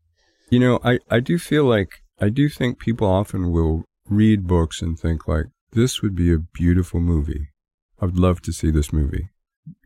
You 0.51 0.61
know, 0.61 0.79
I, 0.85 1.01
I 1.11 1.21
do 1.21 1.39
feel 1.39 1.65
like, 1.65 1.89
I 2.21 2.29
do 2.29 2.49
think 2.51 2.79
people 2.79 3.09
often 3.09 3.51
will 3.51 3.85
read 4.09 4.47
books 4.47 4.83
and 4.83 4.99
think 4.99 5.27
like, 5.27 5.47
this 5.73 6.03
would 6.03 6.15
be 6.15 6.33
a 6.33 6.39
beautiful 6.39 7.01
movie. 7.01 7.49
I 8.01 8.05
would 8.05 8.19
love 8.19 8.43
to 8.43 8.53
see 8.53 8.71
this 8.71 8.93
movie. 8.93 9.31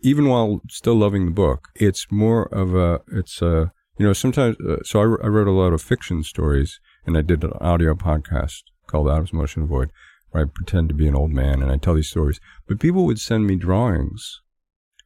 Even 0.03 0.29
while 0.29 0.61
still 0.69 0.97
loving 0.97 1.25
the 1.25 1.33
book, 1.33 1.69
it's 1.77 2.07
more 2.11 2.53
of 2.53 2.75
a, 2.75 3.01
it's 3.11 3.41
a, 3.41 3.73
you 4.01 4.07
know, 4.07 4.15
sometimes, 4.15 4.57
uh, 4.67 4.79
so 4.83 5.01
I, 5.01 5.27
I 5.27 5.29
wrote 5.29 5.47
a 5.47 5.51
lot 5.51 5.75
of 5.75 5.83
fiction 5.83 6.23
stories 6.23 6.81
and 7.05 7.19
I 7.19 7.21
did 7.21 7.45
an 7.45 7.53
audio 7.61 7.95
podcast 7.95 8.63
called 8.87 9.11
Adam's 9.11 9.35
Motion 9.35 9.67
Void 9.67 9.91
where 10.31 10.43
I 10.43 10.49
pretend 10.49 10.89
to 10.89 10.95
be 10.95 11.07
an 11.07 11.15
old 11.15 11.33
man 11.33 11.61
and 11.61 11.71
I 11.71 11.77
tell 11.77 11.93
these 11.93 12.09
stories. 12.09 12.41
But 12.67 12.81
people 12.81 13.05
would 13.05 13.21
send 13.21 13.47
me 13.47 13.57
drawings 13.57 14.41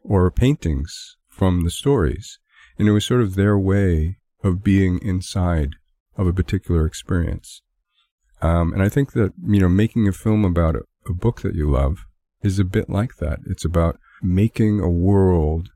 or 0.05 0.31
paintings 0.31 1.17
from 1.29 1.65
the 1.65 1.73
stories. 1.73 2.39
And 2.79 2.87
it 2.87 2.93
was 2.93 3.05
sort 3.05 3.21
of 3.21 3.35
their 3.35 3.59
way 3.59 4.19
of 4.45 4.63
being 4.63 5.01
inside 5.03 5.71
of 6.17 6.29
a 6.29 6.33
particular 6.33 6.87
experience. 6.87 7.63
Um, 8.43 8.73
and 8.73 8.81
I 8.81 8.89
think 8.89 9.11
that, 9.15 9.33
you 9.45 9.59
know, 9.59 9.69
making 9.69 10.07
a 10.07 10.13
film 10.13 10.45
about 10.45 10.77
a, 10.77 10.83
a 11.11 11.15
book 11.15 11.41
that 11.41 11.57
you 11.57 11.69
love 11.69 12.05
is 12.45 12.61
a 12.61 12.65
bit 12.65 12.89
like 12.89 13.17
that. 13.17 13.41
It's 13.45 13.65
about 13.65 13.99
making 14.23 14.79
a 14.79 14.89
world 14.89 15.71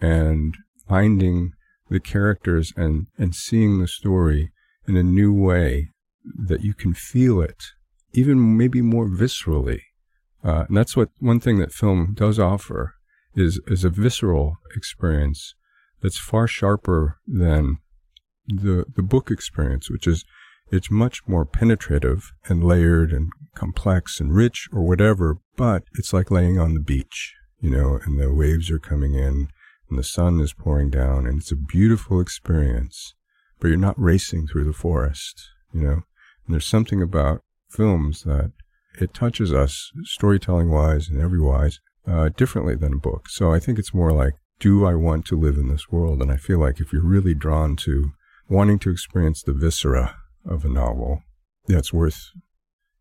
and 0.00 0.56
finding 0.88 1.52
the 1.88 2.00
characters 2.00 2.72
and, 2.76 3.06
and 3.18 3.34
seeing 3.34 3.80
the 3.80 3.88
story 3.88 4.52
in 4.88 4.96
a 4.96 5.02
new 5.02 5.32
way 5.32 5.90
that 6.24 6.64
you 6.64 6.74
can 6.74 6.94
feel 6.94 7.40
it, 7.40 7.62
even 8.12 8.56
maybe 8.56 8.82
more 8.82 9.08
viscerally. 9.08 9.80
Uh, 10.44 10.64
and 10.68 10.76
that's 10.76 10.96
what 10.96 11.10
one 11.18 11.40
thing 11.40 11.58
that 11.58 11.72
film 11.72 12.14
does 12.14 12.38
offer 12.38 12.94
is, 13.34 13.60
is 13.66 13.84
a 13.84 13.90
visceral 13.90 14.56
experience 14.74 15.54
that's 16.02 16.18
far 16.18 16.46
sharper 16.46 17.18
than 17.26 17.78
the, 18.46 18.84
the 18.94 19.02
book 19.02 19.30
experience, 19.30 19.90
which 19.90 20.06
is, 20.06 20.24
it's 20.70 20.90
much 20.90 21.20
more 21.26 21.44
penetrative 21.44 22.32
and 22.48 22.64
layered 22.64 23.12
and 23.12 23.30
complex 23.54 24.20
and 24.20 24.34
rich 24.34 24.68
or 24.72 24.82
whatever, 24.82 25.38
but 25.56 25.84
it's 25.94 26.12
like 26.12 26.30
laying 26.30 26.58
on 26.58 26.74
the 26.74 26.80
beach, 26.80 27.34
you 27.60 27.70
know, 27.70 27.98
and 28.04 28.20
the 28.20 28.32
waves 28.32 28.70
are 28.70 28.78
coming 28.78 29.14
in 29.14 29.48
and 29.88 29.98
the 29.98 30.04
sun 30.04 30.40
is 30.40 30.52
pouring 30.52 30.90
down 30.90 31.26
and 31.26 31.40
it's 31.40 31.52
a 31.52 31.56
beautiful 31.56 32.20
experience, 32.20 33.14
but 33.60 33.68
you're 33.68 33.76
not 33.76 34.00
racing 34.00 34.46
through 34.46 34.64
the 34.64 34.72
forest, 34.72 35.48
you 35.72 35.82
know? 35.82 36.02
And 36.46 36.54
there's 36.54 36.66
something 36.66 37.02
about 37.02 37.42
films 37.68 38.22
that 38.22 38.52
it 39.00 39.14
touches 39.14 39.52
us 39.52 39.90
storytelling 40.04 40.70
wise 40.70 41.08
and 41.08 41.20
every 41.20 41.40
wise 41.40 41.80
uh, 42.06 42.30
differently 42.36 42.74
than 42.74 42.94
a 42.94 42.98
book. 42.98 43.28
So 43.28 43.52
I 43.52 43.58
think 43.58 43.78
it's 43.78 43.94
more 43.94 44.12
like, 44.12 44.34
do 44.58 44.86
I 44.86 44.94
want 44.94 45.26
to 45.26 45.38
live 45.38 45.56
in 45.56 45.68
this 45.68 45.90
world? 45.90 46.22
And 46.22 46.32
I 46.32 46.36
feel 46.36 46.58
like 46.58 46.80
if 46.80 46.92
you're 46.92 47.04
really 47.04 47.34
drawn 47.34 47.76
to 47.76 48.12
wanting 48.48 48.78
to 48.80 48.90
experience 48.90 49.42
the 49.42 49.52
viscera 49.52 50.16
of 50.44 50.64
a 50.64 50.68
novel, 50.68 51.22
it's 51.68 51.92
worth 51.92 52.30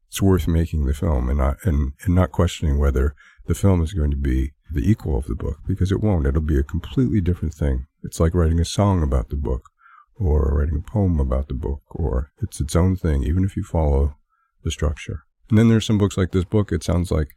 it's 0.08 0.22
worth 0.22 0.48
making 0.48 0.86
the 0.86 0.94
film 0.94 1.30
and 1.30 1.38
not 1.38 1.58
and, 1.64 1.94
and 2.04 2.16
not 2.16 2.32
questioning 2.32 2.78
whether 2.78 3.16
the 3.48 3.56
film 3.56 3.82
is 3.82 3.94
going 3.94 4.12
to 4.12 4.18
be 4.18 4.54
the 4.76 4.88
equal 4.88 5.18
of 5.18 5.26
the 5.26 5.36
book 5.36 5.60
because 5.66 5.92
it 5.92 6.02
won't. 6.02 6.28
It'll 6.28 6.42
be 6.42 6.60
a 6.60 6.64
completely 6.64 7.22
different 7.22 7.54
thing. 7.54 7.88
It's 8.04 8.20
like 8.20 8.36
writing 8.36 8.60
a 8.60 8.66
song 8.66 9.02
about 9.02 9.30
the 9.30 9.38
book 9.38 9.70
or 10.18 10.58
writing 10.58 10.84
a 10.86 10.92
poem 10.92 11.20
about 11.20 11.48
the 11.48 11.54
book 11.54 11.82
or 11.90 12.32
it's 12.42 12.60
its 12.60 12.76
own 12.76 12.98
thing, 12.98 13.24
even 13.24 13.46
if 13.46 13.56
you 13.56 13.64
follow 13.64 14.18
the 14.64 14.72
structure. 14.72 15.24
And 15.50 15.58
then 15.58 15.70
there's 15.70 15.86
some 15.86 15.98
books 15.98 16.18
like 16.18 16.32
this 16.32 16.44
book, 16.44 16.72
it 16.72 16.84
sounds 16.84 17.10
like, 17.10 17.30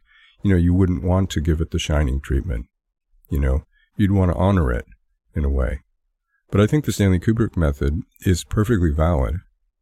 you 0.43 0.51
know, 0.51 0.57
you 0.57 0.73
wouldn't 0.73 1.03
want 1.03 1.29
to 1.31 1.41
give 1.41 1.61
it 1.61 1.71
the 1.71 1.79
shining 1.79 2.19
treatment. 2.19 2.67
You 3.29 3.39
know, 3.39 3.63
you'd 3.95 4.11
want 4.11 4.31
to 4.31 4.37
honor 4.37 4.71
it 4.71 4.85
in 5.33 5.45
a 5.45 5.49
way. 5.49 5.79
But 6.51 6.59
I 6.59 6.67
think 6.67 6.85
the 6.85 6.91
Stanley 6.91 7.19
Kubrick 7.19 7.55
method 7.55 8.01
is 8.25 8.43
perfectly 8.43 8.91
valid. 8.91 9.35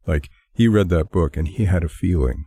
Like, 0.06 0.30
he 0.54 0.68
read 0.68 0.90
that 0.90 1.12
book 1.12 1.38
and 1.38 1.48
he 1.48 1.66
had 1.66 1.84
a 1.84 1.90
feeling. 1.90 2.46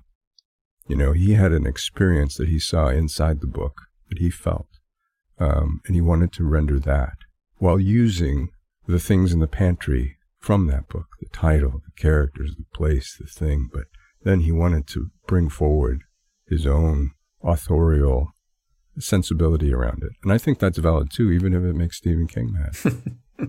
You 0.86 0.96
know, 0.96 1.12
he 1.12 1.34
had 1.34 1.52
an 1.52 1.66
experience 1.66 2.36
that 2.36 2.48
he 2.48 2.58
saw 2.58 2.88
inside 2.88 3.40
the 3.40 3.46
book 3.46 3.80
that 4.08 4.18
he 4.18 4.30
felt. 4.30 4.66
Um, 5.40 5.80
and 5.86 5.94
he 5.94 6.02
wanted 6.02 6.32
to 6.34 6.44
render 6.44 6.78
that 6.78 7.14
while 7.56 7.80
using 7.80 8.50
the 8.86 9.00
things 9.00 9.32
in 9.32 9.40
the 9.40 9.48
pantry 9.48 10.18
from 10.38 10.66
that 10.66 10.88
book 10.88 11.06
the 11.20 11.28
title, 11.32 11.82
the 11.84 12.02
characters, 12.02 12.54
the 12.56 12.64
place, 12.74 13.16
the 13.18 13.26
thing. 13.26 13.68
But 13.72 13.84
then 14.22 14.40
he 14.40 14.52
wanted 14.52 14.86
to 14.88 15.10
bring 15.26 15.48
forward 15.48 16.02
his 16.46 16.66
own 16.66 17.12
authorial 17.42 18.32
sensibility 18.98 19.72
around 19.72 20.02
it. 20.02 20.12
And 20.22 20.32
I 20.32 20.38
think 20.38 20.58
that's 20.58 20.78
valid 20.78 21.10
too, 21.10 21.30
even 21.30 21.54
if 21.54 21.62
it 21.62 21.74
makes 21.74 21.98
Stephen 21.98 22.26
King 22.26 22.52
mad. 22.52 23.48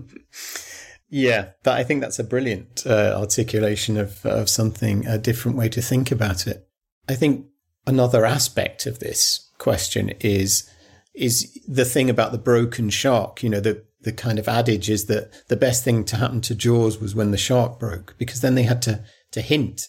yeah, 1.08 1.50
but 1.62 1.74
I 1.78 1.84
think 1.84 2.00
that's 2.00 2.18
a 2.18 2.24
brilliant 2.24 2.86
uh, 2.86 3.14
articulation 3.18 3.96
of, 3.96 4.24
of 4.24 4.48
something, 4.48 5.06
a 5.06 5.18
different 5.18 5.58
way 5.58 5.68
to 5.70 5.82
think 5.82 6.10
about 6.10 6.46
it. 6.46 6.68
I 7.08 7.14
think 7.14 7.46
another 7.86 8.24
aspect 8.24 8.86
of 8.86 9.00
this 9.00 9.50
question 9.58 10.10
is 10.20 10.70
is 11.14 11.58
the 11.66 11.84
thing 11.84 12.08
about 12.10 12.32
the 12.32 12.38
broken 12.38 12.90
shark. 12.90 13.42
You 13.42 13.50
know, 13.50 13.60
the 13.60 13.84
the 14.02 14.12
kind 14.12 14.38
of 14.38 14.48
adage 14.48 14.90
is 14.90 15.06
that 15.06 15.30
the 15.48 15.56
best 15.56 15.84
thing 15.84 16.04
to 16.04 16.16
happen 16.16 16.40
to 16.42 16.54
Jaws 16.54 17.00
was 17.00 17.14
when 17.14 17.30
the 17.30 17.36
shark 17.36 17.78
broke, 17.78 18.16
because 18.18 18.40
then 18.40 18.54
they 18.56 18.64
had 18.64 18.82
to, 18.82 19.04
to 19.30 19.40
hint 19.40 19.88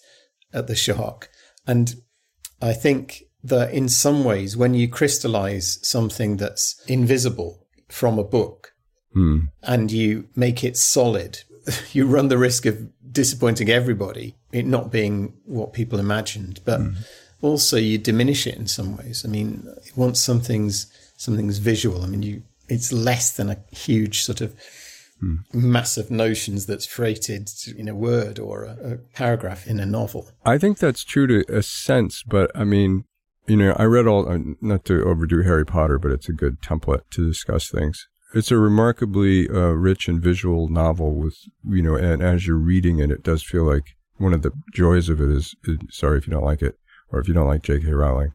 at 0.54 0.68
the 0.68 0.76
shark. 0.76 1.30
And 1.66 1.96
I 2.62 2.74
think 2.74 3.24
that 3.44 3.74
in 3.74 3.90
some 3.90 4.24
ways, 4.24 4.56
when 4.56 4.74
you 4.74 4.88
crystallize 4.88 5.80
something 5.82 6.38
that's 6.38 6.82
invisible 6.88 7.66
from 7.90 8.20
a 8.20 8.24
book 8.24 8.70
Hmm. 9.14 9.42
and 9.62 9.92
you 9.92 10.28
make 10.36 10.64
it 10.64 10.76
solid, 10.76 11.40
you 11.92 12.08
run 12.08 12.30
the 12.30 12.38
risk 12.38 12.66
of 12.66 12.90
disappointing 13.12 13.70
everybody, 13.70 14.36
it 14.52 14.66
not 14.66 14.92
being 14.92 15.34
what 15.46 15.74
people 15.74 16.00
imagined. 16.00 16.62
But 16.66 16.82
also 17.42 17.78
you 17.78 17.98
diminish 17.98 18.48
it 18.48 18.56
in 18.56 18.68
some 18.68 18.98
ways. 18.98 19.24
I 19.26 19.28
mean, 19.28 19.68
once 19.96 20.20
something's 20.20 20.92
something's 21.24 21.58
visual, 21.58 22.04
I 22.04 22.08
mean, 22.08 22.24
you 22.24 22.44
it's 22.70 22.94
less 22.94 23.36
than 23.36 23.50
a 23.50 23.58
huge 23.72 24.24
sort 24.24 24.42
of 24.42 24.56
massive 25.54 26.12
notions 26.12 26.66
that's 26.66 26.86
freighted 26.86 27.50
in 27.78 27.88
a 27.88 27.96
word 27.96 28.40
or 28.40 28.64
a, 28.64 28.94
a 28.94 28.98
paragraph 29.16 29.68
in 29.68 29.80
a 29.80 29.86
novel. 29.86 30.30
I 30.46 30.58
think 30.58 30.80
that's 30.80 31.04
true 31.04 31.28
to 31.28 31.46
a 31.56 31.64
sense, 31.64 32.24
but 32.24 32.52
I 32.56 32.64
mean, 32.64 33.06
you 33.48 33.58
know, 33.58 33.74
I 33.78 33.84
read 33.84 34.08
all, 34.08 34.30
uh, 34.30 34.40
not 34.62 34.86
to 34.86 35.04
overdo 35.04 35.44
Harry 35.44 35.66
Potter, 35.66 36.00
but 36.00 36.12
it's 36.12 36.30
a 36.30 36.34
good 36.34 36.62
template 36.62 37.10
to 37.12 37.28
discuss 37.28 37.70
things. 37.70 38.08
It's 38.34 38.52
a 38.52 38.58
remarkably 38.58 39.48
uh, 39.48 39.74
rich 39.74 40.08
and 40.08 40.22
visual 40.22 40.68
novel 40.68 41.14
with, 41.14 41.38
you 41.70 41.84
know, 41.84 41.96
and 41.96 42.22
as 42.22 42.48
you're 42.48 42.58
reading 42.58 43.00
it, 43.00 43.12
it 43.12 43.24
does 43.24 43.44
feel 43.44 43.64
like 43.64 43.96
one 44.18 44.34
of 44.34 44.42
the 44.42 44.52
joys 44.74 45.10
of 45.10 45.22
it 45.22 45.30
is, 45.30 45.56
is 45.66 45.78
sorry 45.90 46.18
if 46.18 46.28
you 46.28 46.34
don't 46.34 46.44
like 46.44 46.62
it, 46.62 46.78
or 47.12 47.20
if 47.20 47.28
you 47.28 47.34
don't 47.34 47.48
like 47.48 47.64
J.K. 47.64 47.92
Rowling, 47.92 48.34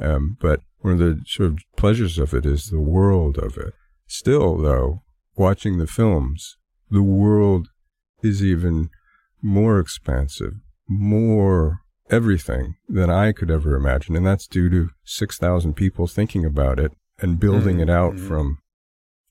um, 0.00 0.36
but 0.40 0.60
one 0.84 0.92
of 0.92 0.98
the 0.98 1.22
sort 1.26 1.48
of 1.48 1.58
pleasures 1.78 2.18
of 2.18 2.34
it 2.34 2.44
is 2.44 2.66
the 2.66 2.78
world 2.78 3.38
of 3.38 3.56
it. 3.56 3.72
Still, 4.06 4.58
though, 4.58 5.02
watching 5.34 5.78
the 5.78 5.86
films, 5.86 6.58
the 6.90 7.02
world 7.02 7.68
is 8.22 8.44
even 8.44 8.90
more 9.40 9.80
expansive, 9.80 10.52
more 10.86 11.78
everything 12.10 12.74
than 12.86 13.08
I 13.08 13.32
could 13.32 13.50
ever 13.50 13.74
imagine. 13.76 14.14
And 14.14 14.26
that's 14.26 14.46
due 14.46 14.68
to 14.68 14.90
6,000 15.04 15.72
people 15.72 16.06
thinking 16.06 16.44
about 16.44 16.78
it 16.78 16.92
and 17.18 17.40
building 17.40 17.80
it 17.80 17.88
out 17.88 18.16
Mhm. 18.16 18.28
from, 18.28 18.58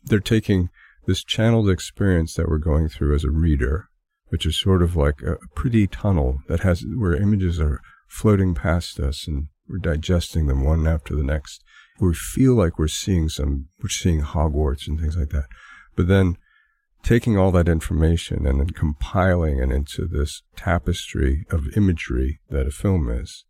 they're 0.05 0.19
taking 0.19 0.69
this 1.05 1.23
channeled 1.23 1.69
experience 1.69 2.33
that 2.33 2.49
we're 2.49 2.57
going 2.57 2.89
through 2.89 3.13
as 3.13 3.23
a 3.23 3.29
reader, 3.29 3.89
which 4.29 4.47
is 4.47 4.59
sort 4.59 4.81
of 4.81 4.95
like 4.95 5.21
a 5.21 5.37
pretty 5.53 5.85
tunnel 5.85 6.39
that 6.47 6.61
has, 6.61 6.83
where 6.97 7.13
images 7.13 7.59
are 7.59 7.79
floating 8.07 8.55
past 8.55 8.99
us 8.99 9.27
and 9.27 9.49
we're 9.68 9.78
digesting 9.78 10.47
them 10.47 10.64
one 10.64 10.88
after 10.88 11.16
the 11.16 11.24
next. 11.24 11.64
We 11.99 12.14
feel 12.14 12.55
like 12.55 12.78
we're 12.78 12.88
seeing 12.88 13.30
some, 13.30 13.68
we're 13.82 13.89
seeing 13.89 14.22
Hogwarts 14.22 14.88
and 14.88 14.99
things 14.99 15.16
like 15.18 15.30
that. 15.30 15.45
But 15.95 16.07
then 16.07 16.38
taking 17.03 17.38
all 17.38 17.51
that 17.51 17.68
information 17.68 18.47
and 18.47 18.59
then 18.59 18.70
compiling 18.70 19.59
it 19.59 19.72
into 19.72 20.07
this 20.07 20.41
tapestry 20.55 21.45
of 21.51 21.76
imagery 21.78 22.39
that 22.49 22.68
a 22.68 22.72
film 22.72 23.09
is, 23.09 23.45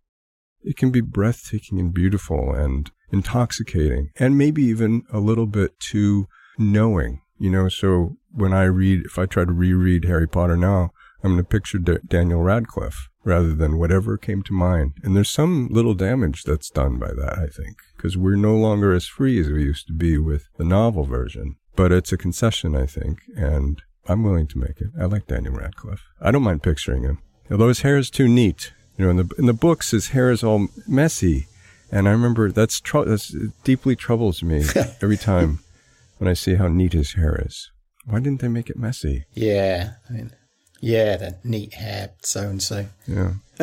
it 0.61 0.77
can 0.77 0.91
be 0.91 1.01
breathtaking 1.01 1.79
and 1.79 1.93
beautiful 1.93 2.53
and 2.53 2.91
intoxicating 3.11 4.09
and 4.17 4.37
maybe 4.37 4.63
even 4.63 5.03
a 5.11 5.19
little 5.19 5.45
bit 5.45 5.79
too 5.79 6.27
knowing. 6.57 7.21
You 7.37 7.49
know, 7.49 7.69
so 7.69 8.17
when 8.31 8.53
I 8.53 8.63
read, 8.63 9.05
if 9.05 9.19
I 9.19 9.25
try 9.25 9.45
to 9.45 9.51
reread 9.51 10.05
Harry 10.05 10.27
Potter 10.27 10.57
now, 10.57 10.91
I'm 11.23 11.33
going 11.33 11.43
to 11.43 11.43
picture 11.43 11.77
D- 11.77 11.97
Daniel 12.05 12.41
Radcliffe 12.41 13.09
rather 13.23 13.53
than 13.53 13.77
whatever 13.77 14.17
came 14.17 14.43
to 14.43 14.53
mind. 14.53 14.93
And 15.03 15.15
there's 15.15 15.29
some 15.29 15.67
little 15.69 15.93
damage 15.93 16.43
that's 16.43 16.69
done 16.69 16.97
by 16.97 17.13
that, 17.13 17.39
I 17.39 17.47
think, 17.47 17.77
because 17.95 18.17
we're 18.17 18.35
no 18.35 18.55
longer 18.55 18.93
as 18.93 19.05
free 19.05 19.39
as 19.39 19.49
we 19.49 19.63
used 19.63 19.87
to 19.87 19.93
be 19.93 20.17
with 20.17 20.47
the 20.57 20.63
novel 20.63 21.05
version. 21.05 21.55
But 21.75 21.91
it's 21.91 22.11
a 22.11 22.17
concession, 22.17 22.75
I 22.75 22.85
think, 22.85 23.19
and 23.35 23.81
I'm 24.07 24.23
willing 24.23 24.47
to 24.47 24.59
make 24.59 24.81
it. 24.81 24.89
I 24.99 25.05
like 25.05 25.27
Daniel 25.27 25.55
Radcliffe. 25.55 26.03
I 26.21 26.31
don't 26.31 26.43
mind 26.43 26.63
picturing 26.63 27.03
him. 27.03 27.19
Although 27.49 27.69
his 27.69 27.81
hair 27.81 27.97
is 27.97 28.09
too 28.09 28.27
neat. 28.27 28.73
You 28.97 29.05
know, 29.05 29.11
in 29.11 29.17
the 29.17 29.35
in 29.39 29.45
the 29.47 29.53
books, 29.53 29.89
his 29.91 30.09
hair 30.09 30.29
is 30.29 30.43
all 30.43 30.67
messy, 30.87 31.47
and 31.91 32.07
I 32.07 32.11
remember 32.11 32.51
that's 32.51 32.79
tr- 32.79 33.05
that's 33.05 33.33
it 33.33 33.51
deeply 33.63 33.95
troubles 33.95 34.43
me 34.43 34.63
every 35.01 35.17
time 35.17 35.59
when 36.19 36.27
I 36.27 36.33
see 36.33 36.55
how 36.55 36.67
neat 36.67 36.93
his 36.93 37.13
hair 37.13 37.41
is. 37.43 37.71
Why 38.05 38.19
didn't 38.19 38.41
they 38.41 38.49
make 38.49 38.69
it 38.69 38.77
messy? 38.77 39.25
Yeah, 39.33 39.93
I 40.07 40.13
mean, 40.13 40.31
yeah, 40.83 41.15
the 41.15 41.37
neat 41.45 41.75
hair, 41.75 42.09
so 42.23 42.41
and 42.41 42.61
so. 42.61 42.85
Yeah. 43.07 43.35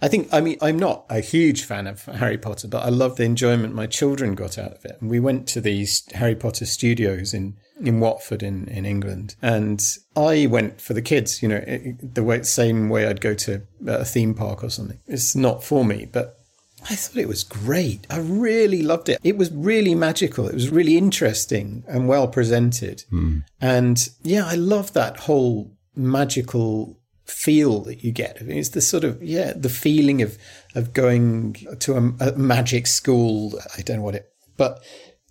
I 0.00 0.06
think, 0.06 0.28
I 0.32 0.40
mean, 0.40 0.56
I'm 0.62 0.78
not 0.78 1.04
a 1.10 1.18
huge 1.18 1.64
fan 1.64 1.88
of 1.88 2.04
Harry 2.04 2.38
Potter, 2.38 2.68
but 2.68 2.84
I 2.84 2.90
love 2.90 3.16
the 3.16 3.24
enjoyment 3.24 3.74
my 3.74 3.88
children 3.88 4.36
got 4.36 4.56
out 4.56 4.74
of 4.74 4.84
it. 4.84 4.98
And 5.00 5.10
we 5.10 5.18
went 5.18 5.48
to 5.48 5.60
these 5.60 6.08
Harry 6.14 6.36
Potter 6.36 6.64
studios 6.64 7.34
in, 7.34 7.56
in 7.80 7.98
Watford 7.98 8.44
in, 8.44 8.68
in 8.68 8.86
England. 8.86 9.34
And 9.42 9.84
I 10.14 10.46
went 10.46 10.80
for 10.80 10.94
the 10.94 11.02
kids, 11.02 11.42
you 11.42 11.48
know, 11.48 11.64
it, 11.66 12.14
the 12.14 12.22
way, 12.22 12.44
same 12.44 12.88
way 12.88 13.08
I'd 13.08 13.20
go 13.20 13.34
to 13.34 13.62
a 13.84 14.04
theme 14.04 14.34
park 14.34 14.62
or 14.62 14.70
something. 14.70 15.00
It's 15.08 15.34
not 15.34 15.64
for 15.64 15.84
me, 15.84 16.06
but 16.06 16.37
I 16.84 16.94
thought 16.94 17.20
it 17.20 17.28
was 17.28 17.44
great. 17.44 18.06
I 18.10 18.18
really 18.18 18.82
loved 18.82 19.08
it. 19.08 19.18
It 19.24 19.36
was 19.36 19.52
really 19.52 19.94
magical. 19.94 20.48
It 20.48 20.54
was 20.54 20.70
really 20.70 20.96
interesting 20.96 21.84
and 21.88 22.08
well 22.08 22.28
presented. 22.28 23.04
Hmm. 23.10 23.38
And 23.60 24.08
yeah, 24.22 24.46
I 24.46 24.54
love 24.54 24.92
that 24.92 25.18
whole 25.18 25.72
magical 25.94 26.98
feel 27.24 27.80
that 27.80 28.02
you 28.02 28.12
get. 28.12 28.38
It's 28.40 28.70
the 28.70 28.80
sort 28.80 29.04
of 29.04 29.22
yeah, 29.22 29.52
the 29.54 29.68
feeling 29.68 30.22
of 30.22 30.38
of 30.74 30.92
going 30.92 31.56
to 31.80 31.94
a, 31.94 32.30
a 32.30 32.32
magic 32.36 32.86
school. 32.86 33.58
I 33.76 33.82
don't 33.82 33.98
know 33.98 34.02
what 34.02 34.14
it, 34.14 34.30
but 34.56 34.82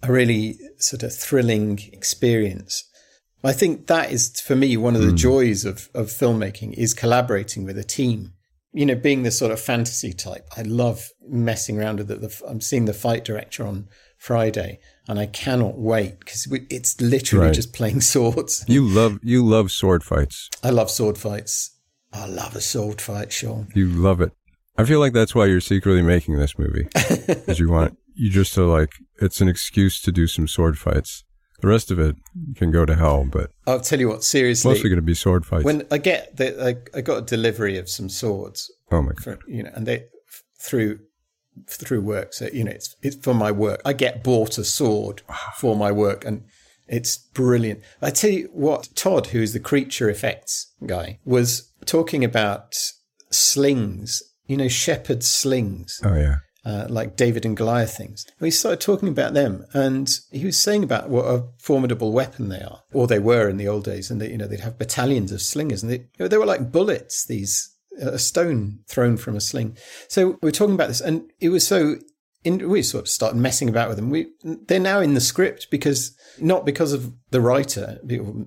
a 0.03 0.11
really 0.11 0.59
sort 0.77 1.03
of 1.03 1.15
thrilling 1.15 1.79
experience. 1.91 2.83
I 3.43 3.53
think 3.53 3.87
that 3.87 4.11
is 4.11 4.41
for 4.41 4.55
me 4.55 4.75
one 4.75 4.95
of 4.95 5.01
the 5.01 5.09
hmm. 5.09 5.15
joys 5.15 5.65
of 5.65 5.89
of 5.93 6.07
filmmaking 6.07 6.73
is 6.73 6.93
collaborating 6.93 7.63
with 7.63 7.77
a 7.77 7.83
team. 7.83 8.33
You 8.73 8.85
know, 8.85 8.95
being 8.95 9.23
the 9.23 9.31
sort 9.31 9.51
of 9.51 9.59
fantasy 9.59 10.13
type, 10.13 10.47
I 10.55 10.61
love 10.61 11.09
messing 11.27 11.79
around 11.79 11.99
with 11.99 12.11
it. 12.11 12.41
I'm 12.47 12.61
seeing 12.61 12.85
the 12.85 12.93
fight 12.93 13.23
director 13.25 13.65
on 13.65 13.87
Friday, 14.17 14.79
and 15.07 15.17
I 15.19 15.25
cannot 15.27 15.77
wait 15.79 16.19
because 16.19 16.47
it's 16.69 16.99
literally 17.01 17.47
Right. 17.47 17.55
just 17.55 17.73
playing 17.73 18.01
swords. 18.13 18.65
You 18.67 18.83
love 18.87 19.19
you 19.23 19.45
love 19.45 19.71
sword 19.71 20.03
fights. 20.03 20.49
I 20.63 20.69
love 20.71 20.91
sword 20.91 21.17
fights. 21.17 21.71
I 22.13 22.25
love 22.27 22.55
a 22.55 22.61
sword 22.61 23.01
fight, 23.01 23.31
Sean. 23.31 23.67
You 23.75 23.87
love 23.87 24.21
it. 24.21 24.31
I 24.77 24.85
feel 24.85 24.99
like 24.99 25.13
that's 25.13 25.33
why 25.33 25.45
you're 25.45 25.59
secretly 25.61 26.01
making 26.01 26.37
this 26.37 26.57
movie. 26.57 26.87
Because 27.27 27.59
you 27.59 27.69
want 27.69 27.97
you 28.15 28.29
just 28.31 28.53
to 28.55 28.63
like 28.65 28.91
it's 29.21 29.41
an 29.41 29.47
excuse 29.47 30.01
to 30.01 30.11
do 30.11 30.27
some 30.27 30.47
sword 30.47 30.77
fights. 30.77 31.23
The 31.59 31.67
rest 31.67 31.89
of 31.89 31.99
it 31.99 32.15
can 32.55 32.71
go 32.71 32.85
to 32.85 32.95
hell, 32.95 33.25
but 33.25 33.51
I'll 33.65 33.79
tell 33.79 33.99
you 33.99 34.09
what, 34.09 34.23
seriously, 34.23 34.71
mostly 34.71 34.89
going 34.89 34.97
to 34.97 35.01
be 35.01 35.15
sword 35.15 35.45
fights. 35.45 35.65
when 35.65 35.87
I 35.89 35.97
get 35.97 36.37
the, 36.37 36.63
I, 36.63 36.97
I 36.97 37.01
got 37.01 37.17
a 37.17 37.21
delivery 37.21 37.77
of 37.77 37.89
some 37.89 38.09
swords 38.09 38.71
oh 38.91 39.01
my 39.01 39.13
god. 39.13 39.23
for, 39.23 39.39
you 39.47 39.63
know, 39.63 39.71
and 39.73 39.85
they 39.85 40.05
through 40.59 40.99
through 41.67 42.01
work. 42.01 42.33
So 42.33 42.49
you 42.53 42.63
know, 42.63 42.71
it's 42.71 42.95
it's 43.01 43.15
for 43.15 43.33
my 43.33 43.51
work. 43.51 43.81
I 43.85 43.93
get 43.93 44.23
bought 44.23 44.57
a 44.57 44.63
sword 44.63 45.21
for 45.55 45.75
my 45.75 45.91
work, 45.91 46.25
and 46.25 46.43
it's 46.87 47.17
brilliant. 47.17 47.81
I 48.01 48.11
tell 48.11 48.31
you 48.31 48.49
what, 48.53 48.89
Todd, 48.95 49.27
who 49.27 49.41
is 49.41 49.53
the 49.53 49.59
creature 49.59 50.09
effects 50.09 50.73
guy, 50.85 51.19
was 51.25 51.71
talking 51.85 52.23
about 52.23 52.75
slings. 53.31 54.23
You 54.45 54.57
know, 54.57 54.69
shepherd 54.69 55.23
slings. 55.23 55.99
Oh 56.03 56.15
yeah. 56.15 56.35
Uh, 56.67 56.85
like 56.89 57.15
David 57.15 57.45
and 57.45 57.55
Goliath 57.55 57.95
things. 57.95 58.25
We 58.41 58.51
started 58.51 58.81
talking 58.81 59.07
about 59.09 59.33
them, 59.33 59.65
and 59.73 60.07
he 60.31 60.45
was 60.45 60.57
saying 60.57 60.83
about 60.83 61.09
what 61.09 61.25
a 61.25 61.45
formidable 61.57 62.11
weapon 62.11 62.49
they 62.49 62.61
are, 62.61 62.81
or 62.91 63.07
they 63.07 63.19
were 63.19 63.47
in 63.49 63.57
the 63.57 63.69
old 63.69 63.85
days, 63.85 64.11
and 64.11 64.19
they, 64.19 64.29
you 64.31 64.37
know 64.37 64.47
they'd 64.47 64.59
have 64.67 64.77
battalions 64.77 65.31
of 65.31 65.41
slingers, 65.41 65.81
and 65.81 65.91
they, 65.91 65.99
you 65.99 66.19
know, 66.19 66.27
they 66.27 66.37
were 66.37 66.45
like 66.53 66.71
bullets. 66.71 67.25
These 67.25 67.73
a 67.99 68.19
stone 68.19 68.79
thrown 68.87 69.17
from 69.17 69.35
a 69.35 69.41
sling. 69.41 69.75
So 70.07 70.37
we 70.41 70.47
were 70.47 70.51
talking 70.51 70.75
about 70.75 70.89
this, 70.89 71.01
and 71.01 71.31
it 71.39 71.49
was 71.49 71.65
so. 71.65 71.95
In, 72.43 72.69
we 72.69 72.81
sort 72.83 73.01
of 73.05 73.09
started 73.09 73.37
messing 73.37 73.67
about 73.67 73.87
with 73.89 73.97
them. 73.97 74.09
We 74.09 74.27
they're 74.43 74.79
now 74.79 74.99
in 74.99 75.15
the 75.15 75.21
script 75.21 75.67
because 75.71 76.15
not 76.39 76.65
because 76.65 76.93
of 76.93 77.11
the 77.31 77.41
writer, 77.41 77.99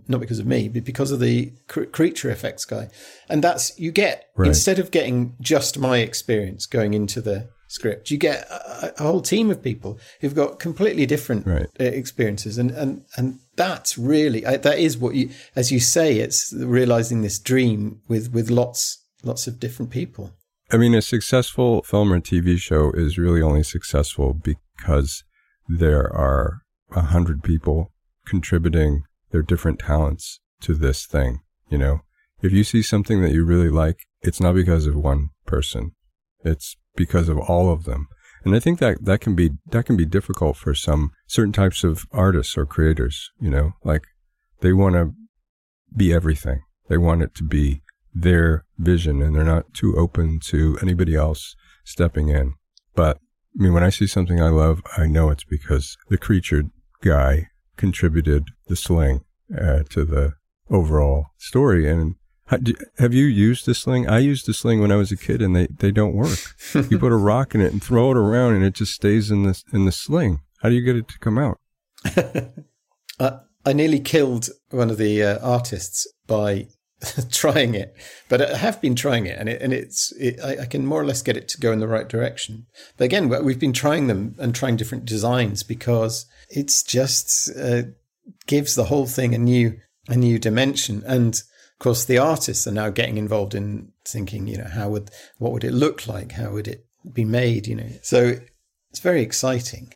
not 0.09 0.21
because 0.21 0.39
of 0.39 0.47
me, 0.47 0.69
but 0.69 0.85
because 0.85 1.11
of 1.11 1.21
the 1.21 1.53
cr- 1.69 1.85
creature 1.85 2.31
effects 2.31 2.65
guy, 2.65 2.89
and 3.29 3.43
that's 3.43 3.79
you 3.79 3.93
get 3.93 4.27
Right. 4.37 4.49
instead 4.49 4.79
of 4.79 4.91
getting 4.91 5.35
just 5.41 5.79
my 5.79 5.99
experience 5.99 6.67
going 6.67 6.95
into 6.95 7.21
the 7.21 7.49
script, 7.71 8.11
you 8.11 8.19
get 8.19 8.43
a, 8.51 8.93
a 8.99 9.03
whole 9.03 9.21
team 9.21 9.51
of 9.51 9.63
people 9.63 9.99
who've 10.21 10.35
got 10.35 10.59
completely 10.59 11.07
different 11.07 11.47
Right. 11.47 11.67
uh, 11.79 11.85
experiences, 11.85 12.59
and 12.59 12.71
and 12.73 13.05
and 13.17 13.39
that's 13.57 13.97
really 13.97 14.41
that 14.41 14.79
is 14.79 14.99
what 14.99 15.15
you, 15.15 15.31
as 15.55 15.71
you 15.71 15.81
say, 15.81 16.19
it's 16.19 16.53
realizing 16.53 17.23
this 17.23 17.39
dream 17.39 18.01
with 18.09 18.33
with 18.33 18.51
lots 18.51 19.05
lots 19.23 19.47
of 19.47 19.61
different 19.61 19.91
people. 19.91 20.33
I 20.73 20.77
mean, 20.77 20.95
a 20.95 21.03
successful 21.03 21.83
film 21.83 22.13
or 22.13 22.21
TV 22.21 22.57
show 22.59 22.93
is 22.93 23.19
really 23.19 23.43
only 23.43 23.63
successful 23.63 24.35
because 24.35 25.25
there 25.69 26.13
are 26.13 26.63
a 26.93 27.03
hundred 27.03 27.43
people 27.43 27.93
contributing 28.25 29.03
their 29.31 29.43
different 29.43 29.79
talents 29.79 30.41
to 30.61 30.75
this 30.75 31.07
thing. 31.07 31.41
You 31.69 31.79
know, 31.79 32.01
if 32.43 32.53
you 32.53 32.65
see 32.65 32.83
something 32.83 33.21
that 33.23 33.33
you 33.33 33.45
really 33.45 33.69
like, 33.71 34.07
it's 34.23 34.41
not 34.41 34.55
because 34.55 34.87
of 34.87 34.95
one 34.97 35.31
person. 35.47 35.93
It's 36.45 36.77
because 37.05 37.31
of 37.31 37.39
all 37.39 37.73
of 37.73 37.85
them. 37.85 38.07
And 38.45 38.55
I 38.55 38.61
think 38.61 38.79
that 38.79 39.05
that 39.05 39.21
can 39.21 39.35
be 39.35 39.51
that 39.71 39.87
can 39.87 39.97
be 39.97 40.05
difficult 40.05 40.57
for 40.57 40.75
some 40.75 41.11
certain 41.27 41.53
types 41.53 41.83
of 41.83 42.05
artists 42.13 42.57
or 42.59 42.67
creators. 42.67 43.31
You 43.41 43.51
know, 43.51 43.73
like 43.85 44.05
they 44.61 44.73
want 44.73 44.95
to 44.97 45.15
be 45.97 46.13
everything. 46.13 46.61
They 46.89 46.99
want 46.99 47.23
it 47.23 47.35
to 47.37 47.45
be 47.45 47.83
their 48.15 48.65
vision, 48.79 49.23
and 49.23 49.35
they're 49.35 49.55
not 49.57 49.73
too 49.73 49.97
open 49.97 50.41
to 50.53 50.79
anybody 50.83 51.15
else 51.15 51.55
stepping 51.85 52.29
in. 52.29 52.55
But 52.95 53.17
I 53.59 53.63
mean, 53.63 53.73
when 53.73 53.85
I 53.85 53.91
see 53.91 54.07
something 54.07 54.41
I 54.41 54.49
love, 54.49 54.83
I 54.97 55.07
know 55.07 55.31
it's 55.31 55.45
because 55.45 55.97
the 56.09 56.19
creature 56.19 56.65
guy 57.03 57.49
contributed 57.77 58.45
the 58.67 58.77
sling 58.77 59.25
uh, 59.59 59.85
to 59.91 60.05
the 60.05 60.35
overall 60.71 61.27
story. 61.39 61.89
And 61.89 62.17
have 62.99 63.15
you 63.15 63.27
used 63.27 63.67
the 63.67 63.75
sling? 63.75 64.09
I 64.09 64.19
used 64.19 64.47
the 64.47 64.55
sling 64.55 64.81
when 64.81 64.93
I 64.93 64.97
was 64.97 65.13
a 65.13 65.17
kid, 65.17 65.41
and 65.41 65.55
they, 65.55 65.67
they 65.67 65.91
don't 65.91 66.15
work. 66.15 66.39
you 66.75 66.99
put 66.99 67.13
a 67.13 67.17
rock 67.31 67.55
in 67.55 67.61
it 67.61 67.73
and 67.73 67.83
throw 67.83 68.11
it 68.11 68.17
around, 68.17 68.55
and 68.55 68.65
it 68.65 68.75
just 68.75 68.93
stays 68.93 69.31
in 69.31 69.45
the 69.45 69.63
in 69.73 69.85
the 69.85 69.93
sling. 69.93 70.41
How 70.63 70.69
do 70.69 70.75
you 70.75 70.85
get 70.85 70.97
it 70.97 71.09
to 71.09 71.19
come 71.19 71.39
out? 71.39 71.59
uh, 73.21 73.39
I 73.65 73.73
nearly 73.73 74.01
killed 74.01 74.49
one 74.71 74.91
of 74.91 74.99
the 74.99 75.23
uh, 75.23 75.39
artists 75.47 76.07
by 76.27 76.69
trying 77.31 77.75
it, 77.75 77.95
but 78.29 78.43
I 78.43 78.57
have 78.57 78.81
been 78.81 78.95
trying 78.95 79.27
it, 79.27 79.39
and 79.39 79.49
it 79.49 79.63
and 79.63 79.73
it's 79.73 80.13
it, 80.19 80.41
I, 80.43 80.63
I, 80.63 80.67
can 80.67 80.85
more 80.85 81.01
or 81.01 81.07
less 81.07 81.23
get 81.23 81.37
it 81.37 81.49
to 81.49 81.61
go 81.61 81.73
in 81.73 81.81
the 81.81 81.89
right 81.89 82.09
direction. 82.09 82.67
But 82.97 83.05
again, 83.05 83.29
we've 83.45 83.61
been 83.61 83.73
trying 83.73 84.07
them 84.07 84.35
and 84.39 84.55
trying 84.55 84.77
different 84.77 85.05
designs 85.05 85.63
because 85.63 86.27
it's 86.49 86.83
just 86.83 87.51
uh, 87.57 87.83
gives 88.47 88.75
the 88.75 88.85
whole 88.85 89.07
thing 89.07 89.35
a 89.35 89.39
new 89.39 89.79
a 90.09 90.17
new 90.17 90.39
dimension. 90.39 91.03
And 91.07 91.41
course, 91.81 92.05
the 92.05 92.19
artists 92.19 92.67
are 92.67 92.73
now 92.73 92.91
getting 92.91 93.19
involved 93.19 93.55
in 93.55 93.91
thinking, 94.07 94.47
you 94.47 94.59
know, 94.59 94.69
how 94.69 94.89
would 94.91 95.11
what 95.39 95.53
would 95.53 95.65
it 95.65 95.73
look 95.73 96.07
like? 96.07 96.33
How 96.33 96.51
would 96.51 96.69
it 96.69 96.87
be 97.13 97.25
made? 97.25 97.67
You 97.67 97.77
know, 97.77 97.89
so 98.03 98.37
it's 98.91 99.01
very 99.01 99.23
exciting. 99.23 99.93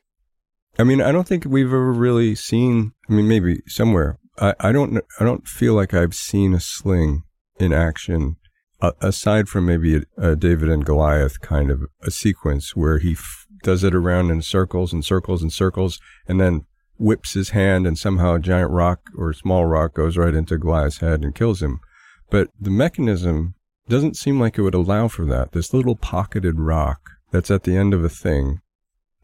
I 0.79 0.83
mean, 0.83 1.01
I 1.01 1.13
don't 1.13 1.29
think 1.29 1.45
we've 1.45 1.67
ever 1.67 1.93
really 1.93 2.35
seen. 2.35 2.93
I 3.09 3.13
mean, 3.13 3.29
maybe 3.29 3.61
somewhere. 3.69 4.19
I, 4.39 4.55
I 4.59 4.73
don't. 4.73 4.99
I 5.21 5.25
don't 5.25 5.47
feel 5.47 5.75
like 5.75 5.95
I've 5.95 6.15
seen 6.15 6.55
a 6.55 6.61
sling 6.61 7.23
in 7.61 7.73
action, 7.73 8.37
uh, 8.81 8.93
aside 9.01 9.49
from 9.49 9.67
maybe 9.67 9.97
a, 9.97 10.03
a, 10.17 10.37
David 10.37 10.69
and 10.69 10.85
Goliath 10.85 11.41
kind 11.41 11.71
of 11.71 11.85
a 12.03 12.11
sequence 12.11 12.75
where 12.75 12.99
he 12.99 13.13
f- 13.13 13.47
does 13.63 13.85
it 13.85 13.95
around 13.95 14.31
in 14.31 14.43
circles 14.43 14.93
and 14.93 15.05
circles 15.05 15.43
and 15.43 15.53
circles, 15.53 16.01
and 16.27 16.41
then 16.41 16.67
whips 16.99 17.35
his 17.35 17.51
hand, 17.51 17.87
and 17.87 17.99
somehow 17.99 18.35
a 18.35 18.41
giant 18.41 18.71
rock 18.71 19.01
or 19.17 19.33
small 19.33 19.67
rock 19.67 19.95
goes 19.95 20.17
right 20.17 20.35
into 20.35 20.59
Goliath's 20.59 20.99
head 20.99 21.23
and 21.23 21.35
kills 21.35 21.63
him. 21.63 21.81
But 22.31 22.49
the 22.61 22.71
mechanism 22.71 23.55
doesn't 23.89 24.17
seem 24.17 24.41
like 24.41 24.59
it 24.59 24.63
would 24.63 24.75
allow 24.75 25.09
for 25.09 25.25
that. 25.27 25.53
This 25.53 25.75
little 25.75 25.97
pocketed 25.97 26.59
rock 26.59 27.01
that's 27.31 27.51
at 27.51 27.65
the 27.65 27.77
end 27.77 27.93
of 27.93 28.05
a 28.05 28.09
thing. 28.09 28.61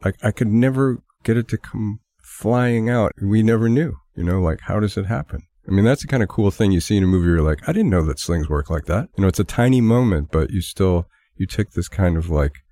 I, 0.03 0.13
I 0.21 0.31
could 0.31 0.47
never 0.47 1.01
get 1.23 1.37
it 1.37 1.47
to 1.49 1.57
come 1.57 1.99
flying 2.21 2.89
out. 2.89 3.13
We 3.21 3.43
never 3.43 3.69
knew, 3.69 3.95
you 4.15 4.23
know, 4.23 4.41
like 4.41 4.61
how 4.61 4.79
does 4.79 4.97
it 4.97 5.05
happen? 5.05 5.43
I 5.67 5.71
mean, 5.71 5.85
that's 5.85 6.01
the 6.01 6.07
kind 6.07 6.23
of 6.23 6.29
cool 6.29 6.51
thing 6.51 6.71
you 6.71 6.81
see 6.81 6.97
in 6.97 7.03
a 7.03 7.07
movie. 7.07 7.27
You're 7.27 7.41
like, 7.41 7.67
I 7.67 7.71
didn't 7.71 7.91
know 7.91 8.03
that 8.05 8.19
slings 8.19 8.49
work 8.49 8.69
like 8.69 8.85
that. 8.85 9.09
You 9.15 9.21
know, 9.21 9.27
it's 9.27 9.39
a 9.39 9.43
tiny 9.43 9.79
moment, 9.79 10.29
but 10.31 10.49
you 10.49 10.61
still, 10.61 11.07
you 11.35 11.45
take 11.45 11.71
this 11.71 11.87
kind 11.87 12.17
of 12.17 12.29
like 12.29 12.63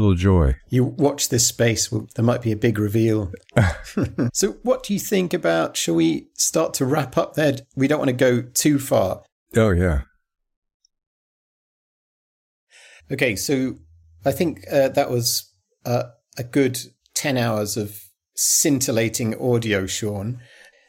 little 0.00 0.14
joy. 0.14 0.54
You 0.68 0.84
watch 0.84 1.28
this 1.28 1.46
space, 1.46 1.90
well, 1.90 2.08
there 2.14 2.24
might 2.24 2.42
be 2.42 2.52
a 2.52 2.56
big 2.56 2.78
reveal. 2.78 3.32
so, 4.32 4.52
what 4.62 4.82
do 4.82 4.92
you 4.92 5.00
think 5.00 5.34
about? 5.34 5.76
Shall 5.76 5.94
we 5.94 6.28
start 6.34 6.74
to 6.74 6.86
wrap 6.86 7.16
up 7.16 7.34
there? 7.34 7.56
We 7.76 7.88
don't 7.88 7.98
want 7.98 8.10
to 8.10 8.12
go 8.12 8.42
too 8.42 8.78
far. 8.78 9.22
Oh, 9.56 9.70
yeah. 9.70 10.02
Okay, 13.10 13.36
so 13.36 13.76
I 14.24 14.32
think 14.32 14.60
uh, 14.70 14.88
that 14.88 15.10
was 15.10 15.52
uh, 15.84 16.04
a 16.36 16.44
good 16.44 16.78
10 17.14 17.38
hours 17.38 17.76
of 17.76 17.98
scintillating 18.34 19.34
audio, 19.40 19.86
Sean. 19.86 20.40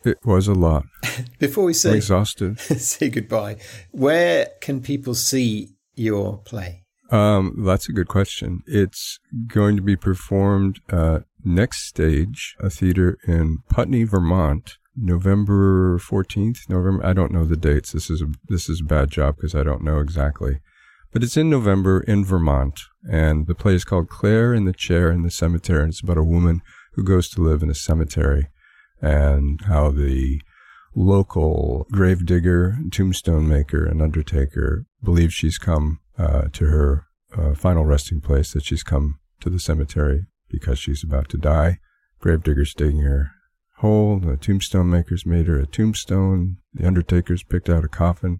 It 0.05 0.17
was 0.23 0.47
a 0.47 0.53
lot. 0.53 0.83
Before 1.39 1.63
we 1.63 1.73
say, 1.73 1.91
I'm 1.91 1.95
exhausted. 1.97 2.59
say 2.59 3.09
goodbye, 3.09 3.57
where 3.91 4.49
can 4.61 4.81
people 4.81 5.13
see 5.13 5.75
your 5.95 6.37
play? 6.37 6.85
Um, 7.11 7.63
that's 7.65 7.89
a 7.89 7.93
good 7.93 8.07
question. 8.07 8.63
It's 8.67 9.19
going 9.47 9.75
to 9.75 9.81
be 9.81 9.95
performed 9.95 10.79
uh, 10.89 11.19
next 11.43 11.87
stage, 11.87 12.55
a 12.59 12.69
theater 12.69 13.17
in 13.27 13.59
Putney, 13.69 14.03
Vermont, 14.03 14.77
November 14.95 15.97
14th. 15.97 16.69
November. 16.69 17.05
I 17.05 17.13
don't 17.13 17.31
know 17.31 17.45
the 17.45 17.57
dates. 17.57 17.91
This 17.91 18.09
is 18.09 18.21
a, 18.21 18.27
this 18.47 18.69
is 18.69 18.81
a 18.81 18.85
bad 18.85 19.09
job 19.09 19.37
because 19.37 19.55
I 19.55 19.63
don't 19.63 19.83
know 19.83 19.99
exactly. 19.99 20.59
But 21.11 21.23
it's 21.23 21.37
in 21.37 21.49
November 21.49 22.01
in 22.01 22.23
Vermont, 22.23 22.81
and 23.09 23.47
the 23.47 23.55
play 23.55 23.73
is 23.73 23.83
called 23.83 24.09
Claire 24.09 24.53
in 24.53 24.65
the 24.65 24.73
Chair 24.73 25.11
in 25.11 25.23
the 25.23 25.31
Cemetery. 25.31 25.81
And 25.81 25.89
it's 25.89 26.01
about 26.01 26.17
a 26.17 26.23
woman 26.23 26.61
who 26.93 27.03
goes 27.03 27.29
to 27.29 27.41
live 27.41 27.63
in 27.63 27.71
a 27.71 27.75
cemetery 27.75 28.49
and 29.01 29.61
how 29.65 29.89
the 29.89 30.41
local 30.95 31.87
gravedigger, 31.91 32.77
tombstone 32.91 33.47
maker, 33.47 33.85
and 33.85 34.01
undertaker 34.01 34.85
believes 35.03 35.33
she's 35.33 35.57
come 35.57 35.99
to 36.19 36.65
her 36.65 37.05
uh, 37.37 37.53
final 37.55 37.85
resting 37.85 38.21
place, 38.21 38.53
that 38.53 38.65
she's 38.65 38.83
come 38.83 39.19
to 39.41 39.49
the 39.49 39.59
cemetery 39.59 40.25
because 40.49 40.79
she's 40.79 41.03
about 41.03 41.29
to 41.29 41.37
die. 41.37 41.79
Gravedigger's 42.19 42.73
digging 42.73 43.01
her 43.01 43.31
hole. 43.77 44.19
The 44.19 44.35
tombstone 44.35 44.89
makers 44.89 45.25
made 45.25 45.47
her 45.47 45.59
a 45.59 45.65
tombstone. 45.65 46.57
The 46.73 46.85
undertaker's 46.85 47.43
picked 47.43 47.69
out 47.69 47.85
a 47.85 47.87
coffin 47.87 48.39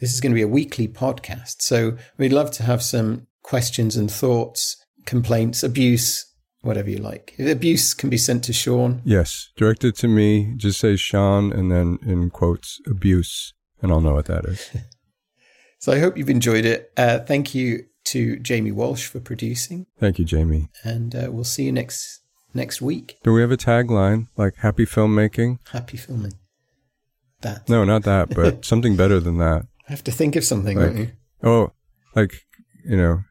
This 0.00 0.14
is 0.14 0.20
going 0.20 0.32
to 0.32 0.36
be 0.36 0.42
a 0.42 0.48
weekly 0.48 0.88
podcast, 0.88 1.60
so 1.60 1.98
we'd 2.16 2.32
love 2.32 2.50
to 2.52 2.62
have 2.62 2.82
some 2.82 3.26
questions 3.42 3.96
and 3.96 4.10
thoughts, 4.10 4.82
complaints, 5.04 5.62
abuse, 5.62 6.24
whatever 6.62 6.88
you 6.88 6.96
like. 6.96 7.34
Abuse 7.38 7.92
can 7.92 8.08
be 8.08 8.16
sent 8.16 8.42
to 8.44 8.54
Sean. 8.54 9.02
Yes, 9.04 9.50
directed 9.56 9.94
to 9.96 10.08
me. 10.08 10.54
Just 10.56 10.80
say 10.80 10.96
Sean 10.96 11.52
and 11.52 11.70
then 11.70 11.98
in 12.02 12.30
quotes 12.30 12.80
abuse, 12.86 13.52
and 13.82 13.92
I'll 13.92 14.00
know 14.00 14.14
what 14.14 14.24
that 14.24 14.46
is. 14.46 14.70
so 15.78 15.92
I 15.92 15.98
hope 15.98 16.16
you've 16.16 16.30
enjoyed 16.30 16.64
it. 16.64 16.90
Uh, 16.96 17.18
thank 17.18 17.54
you 17.54 17.84
to 18.06 18.38
Jamie 18.38 18.72
Walsh 18.72 19.06
for 19.06 19.20
producing. 19.20 19.86
Thank 19.98 20.18
you, 20.18 20.24
Jamie. 20.24 20.70
And 20.82 21.14
uh, 21.14 21.28
we'll 21.30 21.44
see 21.44 21.64
you 21.64 21.72
next 21.72 22.22
next 22.54 22.80
week. 22.80 23.18
Do 23.22 23.34
we 23.34 23.42
have 23.42 23.52
a 23.52 23.58
tagline 23.58 24.28
like 24.38 24.56
"Happy 24.56 24.86
filmmaking"? 24.86 25.58
Happy 25.72 25.98
filming. 25.98 26.32
That. 27.42 27.68
No, 27.68 27.84
not 27.84 28.04
that, 28.04 28.34
but 28.34 28.64
something 28.72 28.96
better 28.96 29.20
than 29.20 29.38
that. 29.38 29.66
I 29.90 29.92
have 29.92 30.04
to 30.04 30.12
think 30.12 30.36
of 30.36 30.44
something, 30.44 30.78
like, 30.78 30.96
you? 30.96 31.10
Oh, 31.42 31.72
like 32.14 32.32
you 32.84 32.96
know, 32.96 33.24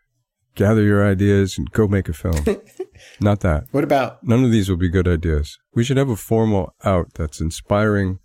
gather 0.55 0.83
your 0.83 1.09
ideas 1.09 1.57
and 1.57 1.71
go 1.71 1.87
make 1.87 2.09
a 2.09 2.13
film. 2.13 2.43
Not 3.21 3.39
that. 3.39 3.67
What 3.71 3.85
about? 3.85 4.21
None 4.25 4.43
of 4.43 4.51
these 4.51 4.69
will 4.69 4.75
be 4.75 4.89
good 4.89 5.07
ideas. 5.07 5.57
We 5.73 5.85
should 5.85 5.95
have 5.95 6.09
a 6.09 6.17
formal 6.17 6.73
out 6.83 7.13
that's 7.13 7.39
inspiring 7.39 8.19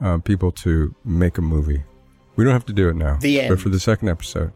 uh, 0.00 0.18
people 0.18 0.50
to 0.50 0.96
make 1.04 1.38
a 1.38 1.42
movie. 1.42 1.84
We 2.34 2.42
don't 2.42 2.54
have 2.54 2.66
to 2.66 2.72
do 2.72 2.88
it 2.88 2.96
now. 2.96 3.18
The 3.20 3.42
end. 3.42 3.50
But 3.50 3.60
for 3.60 3.68
the 3.68 3.78
second 3.78 4.08
episode. 4.08 4.50